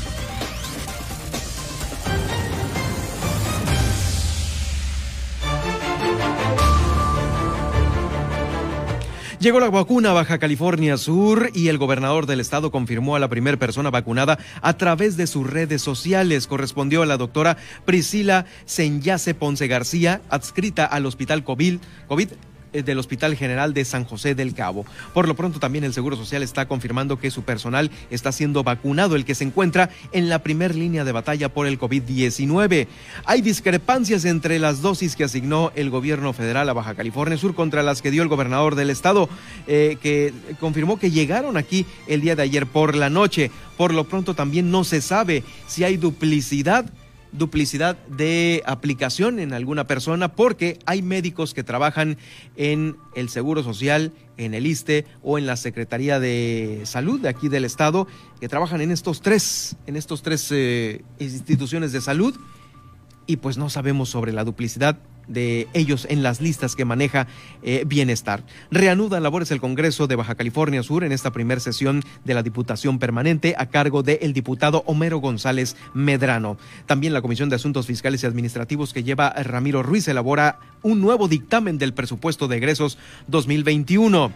Llegó 9.41 9.59
la 9.59 9.71
vacuna 9.71 10.11
a 10.11 10.13
Baja 10.13 10.37
California 10.37 10.97
Sur 10.97 11.49
y 11.55 11.69
el 11.69 11.79
gobernador 11.79 12.27
del 12.27 12.39
estado 12.39 12.69
confirmó 12.69 13.15
a 13.15 13.19
la 13.19 13.27
primera 13.27 13.57
persona 13.57 13.89
vacunada 13.89 14.37
a 14.61 14.77
través 14.77 15.17
de 15.17 15.25
sus 15.25 15.49
redes 15.49 15.81
sociales. 15.81 16.45
Correspondió 16.45 17.01
a 17.01 17.07
la 17.07 17.17
doctora 17.17 17.57
Priscila 17.83 18.45
Senyase 18.65 19.33
Ponce 19.33 19.67
García, 19.67 20.21
adscrita 20.29 20.85
al 20.85 21.07
Hospital 21.07 21.43
COVID, 21.43 21.79
del 22.71 22.99
Hospital 22.99 23.35
General 23.35 23.73
de 23.73 23.85
San 23.85 24.05
José 24.05 24.35
del 24.35 24.53
Cabo. 24.53 24.85
Por 25.13 25.27
lo 25.27 25.35
pronto 25.35 25.59
también 25.59 25.83
el 25.83 25.93
Seguro 25.93 26.15
Social 26.15 26.43
está 26.43 26.67
confirmando 26.67 27.19
que 27.19 27.31
su 27.31 27.43
personal 27.43 27.91
está 28.09 28.31
siendo 28.31 28.63
vacunado, 28.63 29.15
el 29.15 29.25
que 29.25 29.35
se 29.35 29.43
encuentra 29.43 29.89
en 30.11 30.29
la 30.29 30.39
primera 30.39 30.73
línea 30.73 31.03
de 31.03 31.11
batalla 31.11 31.49
por 31.49 31.67
el 31.67 31.79
COVID-19. 31.79 32.87
Hay 33.25 33.41
discrepancias 33.41 34.25
entre 34.25 34.59
las 34.59 34.81
dosis 34.81 35.15
que 35.15 35.23
asignó 35.23 35.71
el 35.75 35.89
gobierno 35.89 36.33
federal 36.33 36.69
a 36.69 36.73
Baja 36.73 36.95
California 36.95 37.37
Sur 37.37 37.55
contra 37.55 37.83
las 37.83 38.01
que 38.01 38.11
dio 38.11 38.23
el 38.23 38.29
gobernador 38.29 38.75
del 38.75 38.89
estado, 38.89 39.29
eh, 39.67 39.97
que 40.01 40.33
confirmó 40.59 40.99
que 40.99 41.11
llegaron 41.11 41.57
aquí 41.57 41.85
el 42.07 42.21
día 42.21 42.35
de 42.35 42.43
ayer 42.43 42.65
por 42.65 42.95
la 42.95 43.09
noche. 43.09 43.51
Por 43.77 43.93
lo 43.93 44.03
pronto 44.05 44.33
también 44.35 44.71
no 44.71 44.83
se 44.83 45.01
sabe 45.01 45.43
si 45.67 45.83
hay 45.83 45.97
duplicidad 45.97 46.85
duplicidad 47.31 47.97
de 48.07 48.61
aplicación 48.65 49.39
en 49.39 49.53
alguna 49.53 49.87
persona 49.87 50.33
porque 50.33 50.79
hay 50.85 51.01
médicos 51.01 51.53
que 51.53 51.63
trabajan 51.63 52.17
en 52.57 52.97
el 53.15 53.29
Seguro 53.29 53.63
Social, 53.63 54.11
en 54.37 54.53
el 54.53 54.65
ISTE 54.65 55.05
o 55.21 55.37
en 55.37 55.45
la 55.45 55.55
Secretaría 55.55 56.19
de 56.19 56.81
Salud 56.85 57.19
de 57.19 57.29
aquí 57.29 57.49
del 57.49 57.65
Estado 57.65 58.07
que 58.39 58.49
trabajan 58.49 58.81
en 58.81 58.91
estos 58.91 59.21
tres, 59.21 59.75
en 59.87 59.95
estos 59.95 60.21
tres 60.21 60.47
eh, 60.51 61.03
instituciones 61.19 61.91
de 61.91 62.01
salud 62.01 62.35
y 63.27 63.37
pues 63.37 63.57
no 63.57 63.69
sabemos 63.69 64.09
sobre 64.09 64.33
la 64.33 64.43
duplicidad 64.43 64.97
de 65.27 65.67
ellos 65.73 66.05
en 66.09 66.23
las 66.23 66.41
listas 66.41 66.75
que 66.75 66.85
maneja 66.85 67.27
eh, 67.63 67.83
Bienestar. 67.85 68.43
Reanuda 68.69 69.19
labores 69.19 69.51
el 69.51 69.61
Congreso 69.61 70.07
de 70.07 70.15
Baja 70.15 70.35
California 70.35 70.83
Sur 70.83 71.03
en 71.03 71.11
esta 71.11 71.31
primera 71.31 71.59
sesión 71.59 72.03
de 72.25 72.33
la 72.33 72.43
Diputación 72.43 72.99
Permanente 72.99 73.55
a 73.57 73.67
cargo 73.67 74.03
del 74.03 74.33
diputado 74.33 74.83
Homero 74.85 75.19
González 75.19 75.75
Medrano. 75.93 76.57
También 76.85 77.13
la 77.13 77.21
Comisión 77.21 77.49
de 77.49 77.55
Asuntos 77.55 77.87
Fiscales 77.87 78.23
y 78.23 78.25
Administrativos 78.25 78.93
que 78.93 79.03
lleva 79.03 79.29
Ramiro 79.29 79.83
Ruiz 79.83 80.07
elabora 80.07 80.59
un 80.81 81.01
nuevo 81.01 81.27
dictamen 81.27 81.77
del 81.77 81.93
presupuesto 81.93 82.47
de 82.47 82.57
egresos 82.57 82.97
2021. 83.27 84.31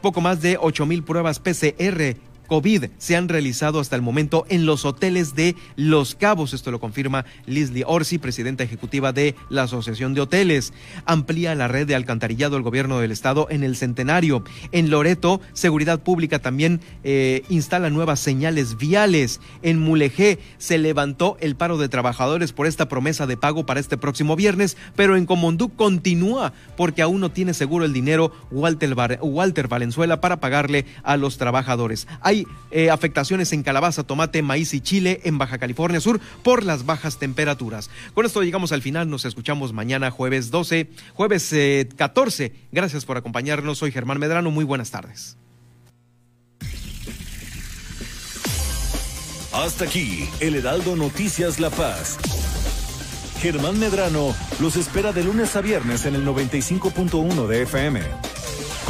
Poco 0.00 0.20
más 0.20 0.40
de 0.40 0.56
8 0.58 0.86
mil 0.86 1.02
pruebas 1.02 1.40
PCR 1.40 2.16
COVID 2.50 2.86
se 2.98 3.14
han 3.14 3.28
realizado 3.28 3.78
hasta 3.78 3.94
el 3.94 4.02
momento 4.02 4.44
en 4.48 4.66
los 4.66 4.84
hoteles 4.84 5.36
de 5.36 5.54
Los 5.76 6.16
Cabos. 6.16 6.52
Esto 6.52 6.72
lo 6.72 6.80
confirma 6.80 7.24
Leslie 7.46 7.84
Orsi, 7.86 8.18
presidenta 8.18 8.64
ejecutiva 8.64 9.12
de 9.12 9.36
la 9.50 9.62
Asociación 9.62 10.14
de 10.14 10.22
Hoteles. 10.22 10.72
Amplía 11.04 11.54
la 11.54 11.68
red 11.68 11.86
de 11.86 11.94
alcantarillado 11.94 12.56
del 12.56 12.64
gobierno 12.64 12.98
del 12.98 13.12
estado 13.12 13.46
en 13.50 13.62
el 13.62 13.76
centenario. 13.76 14.42
En 14.72 14.90
Loreto, 14.90 15.40
Seguridad 15.52 16.00
Pública 16.00 16.40
también 16.40 16.80
eh, 17.04 17.44
instala 17.50 17.88
nuevas 17.88 18.18
señales 18.18 18.76
viales. 18.76 19.40
En 19.62 19.78
Mulegé 19.78 20.40
se 20.58 20.78
levantó 20.78 21.36
el 21.38 21.54
paro 21.54 21.78
de 21.78 21.88
trabajadores 21.88 22.52
por 22.52 22.66
esta 22.66 22.88
promesa 22.88 23.28
de 23.28 23.36
pago 23.36 23.64
para 23.64 23.78
este 23.78 23.96
próximo 23.96 24.34
viernes, 24.34 24.76
pero 24.96 25.16
en 25.16 25.24
Comondú 25.24 25.68
continúa 25.68 26.52
porque 26.76 27.02
aún 27.02 27.20
no 27.20 27.30
tiene 27.30 27.54
seguro 27.54 27.84
el 27.84 27.92
dinero 27.92 28.32
Walter, 28.50 28.96
Walter 29.22 29.68
Valenzuela 29.68 30.20
para 30.20 30.40
pagarle 30.40 30.84
a 31.04 31.16
los 31.16 31.38
trabajadores. 31.38 32.08
Hay 32.22 32.39
eh, 32.70 32.90
afectaciones 32.90 33.52
en 33.52 33.62
calabaza, 33.62 34.04
tomate, 34.04 34.42
maíz 34.42 34.74
y 34.74 34.80
chile 34.80 35.20
en 35.24 35.38
Baja 35.38 35.58
California 35.58 36.00
Sur 36.00 36.20
por 36.42 36.64
las 36.64 36.86
bajas 36.86 37.18
temperaturas. 37.18 37.90
Con 38.14 38.26
esto 38.26 38.42
llegamos 38.42 38.72
al 38.72 38.82
final, 38.82 39.08
nos 39.08 39.24
escuchamos 39.24 39.72
mañana 39.72 40.10
jueves 40.10 40.50
12, 40.50 40.88
jueves 41.14 41.54
14. 41.96 42.44
Eh, 42.44 42.52
Gracias 42.72 43.04
por 43.04 43.16
acompañarnos, 43.16 43.78
soy 43.78 43.92
Germán 43.92 44.18
Medrano, 44.18 44.50
muy 44.50 44.64
buenas 44.64 44.90
tardes. 44.90 45.36
Hasta 49.52 49.84
aquí, 49.84 50.28
el 50.38 50.54
Heraldo 50.54 50.94
Noticias 50.94 51.58
La 51.58 51.70
Paz. 51.70 52.18
Germán 53.40 53.78
Medrano 53.78 54.34
los 54.60 54.76
espera 54.76 55.12
de 55.12 55.24
lunes 55.24 55.56
a 55.56 55.60
viernes 55.60 56.04
en 56.04 56.14
el 56.14 56.24
95.1 56.26 57.46
de 57.46 57.62
FM 57.62 58.39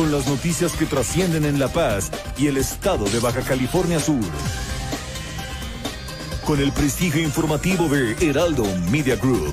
con 0.01 0.11
las 0.11 0.27
noticias 0.27 0.73
que 0.73 0.87
trascienden 0.87 1.45
en 1.45 1.59
La 1.59 1.69
Paz 1.69 2.11
y 2.39 2.47
el 2.47 2.57
estado 2.57 3.05
de 3.05 3.19
Baja 3.19 3.43
California 3.43 4.01
Sur. 4.01 4.25
Con 6.47 6.59
el 6.59 6.73
prestigio 6.73 7.21
informativo 7.21 7.87
de 7.87 8.17
Heraldo 8.27 8.65
Media 8.91 9.17
Group. 9.17 9.53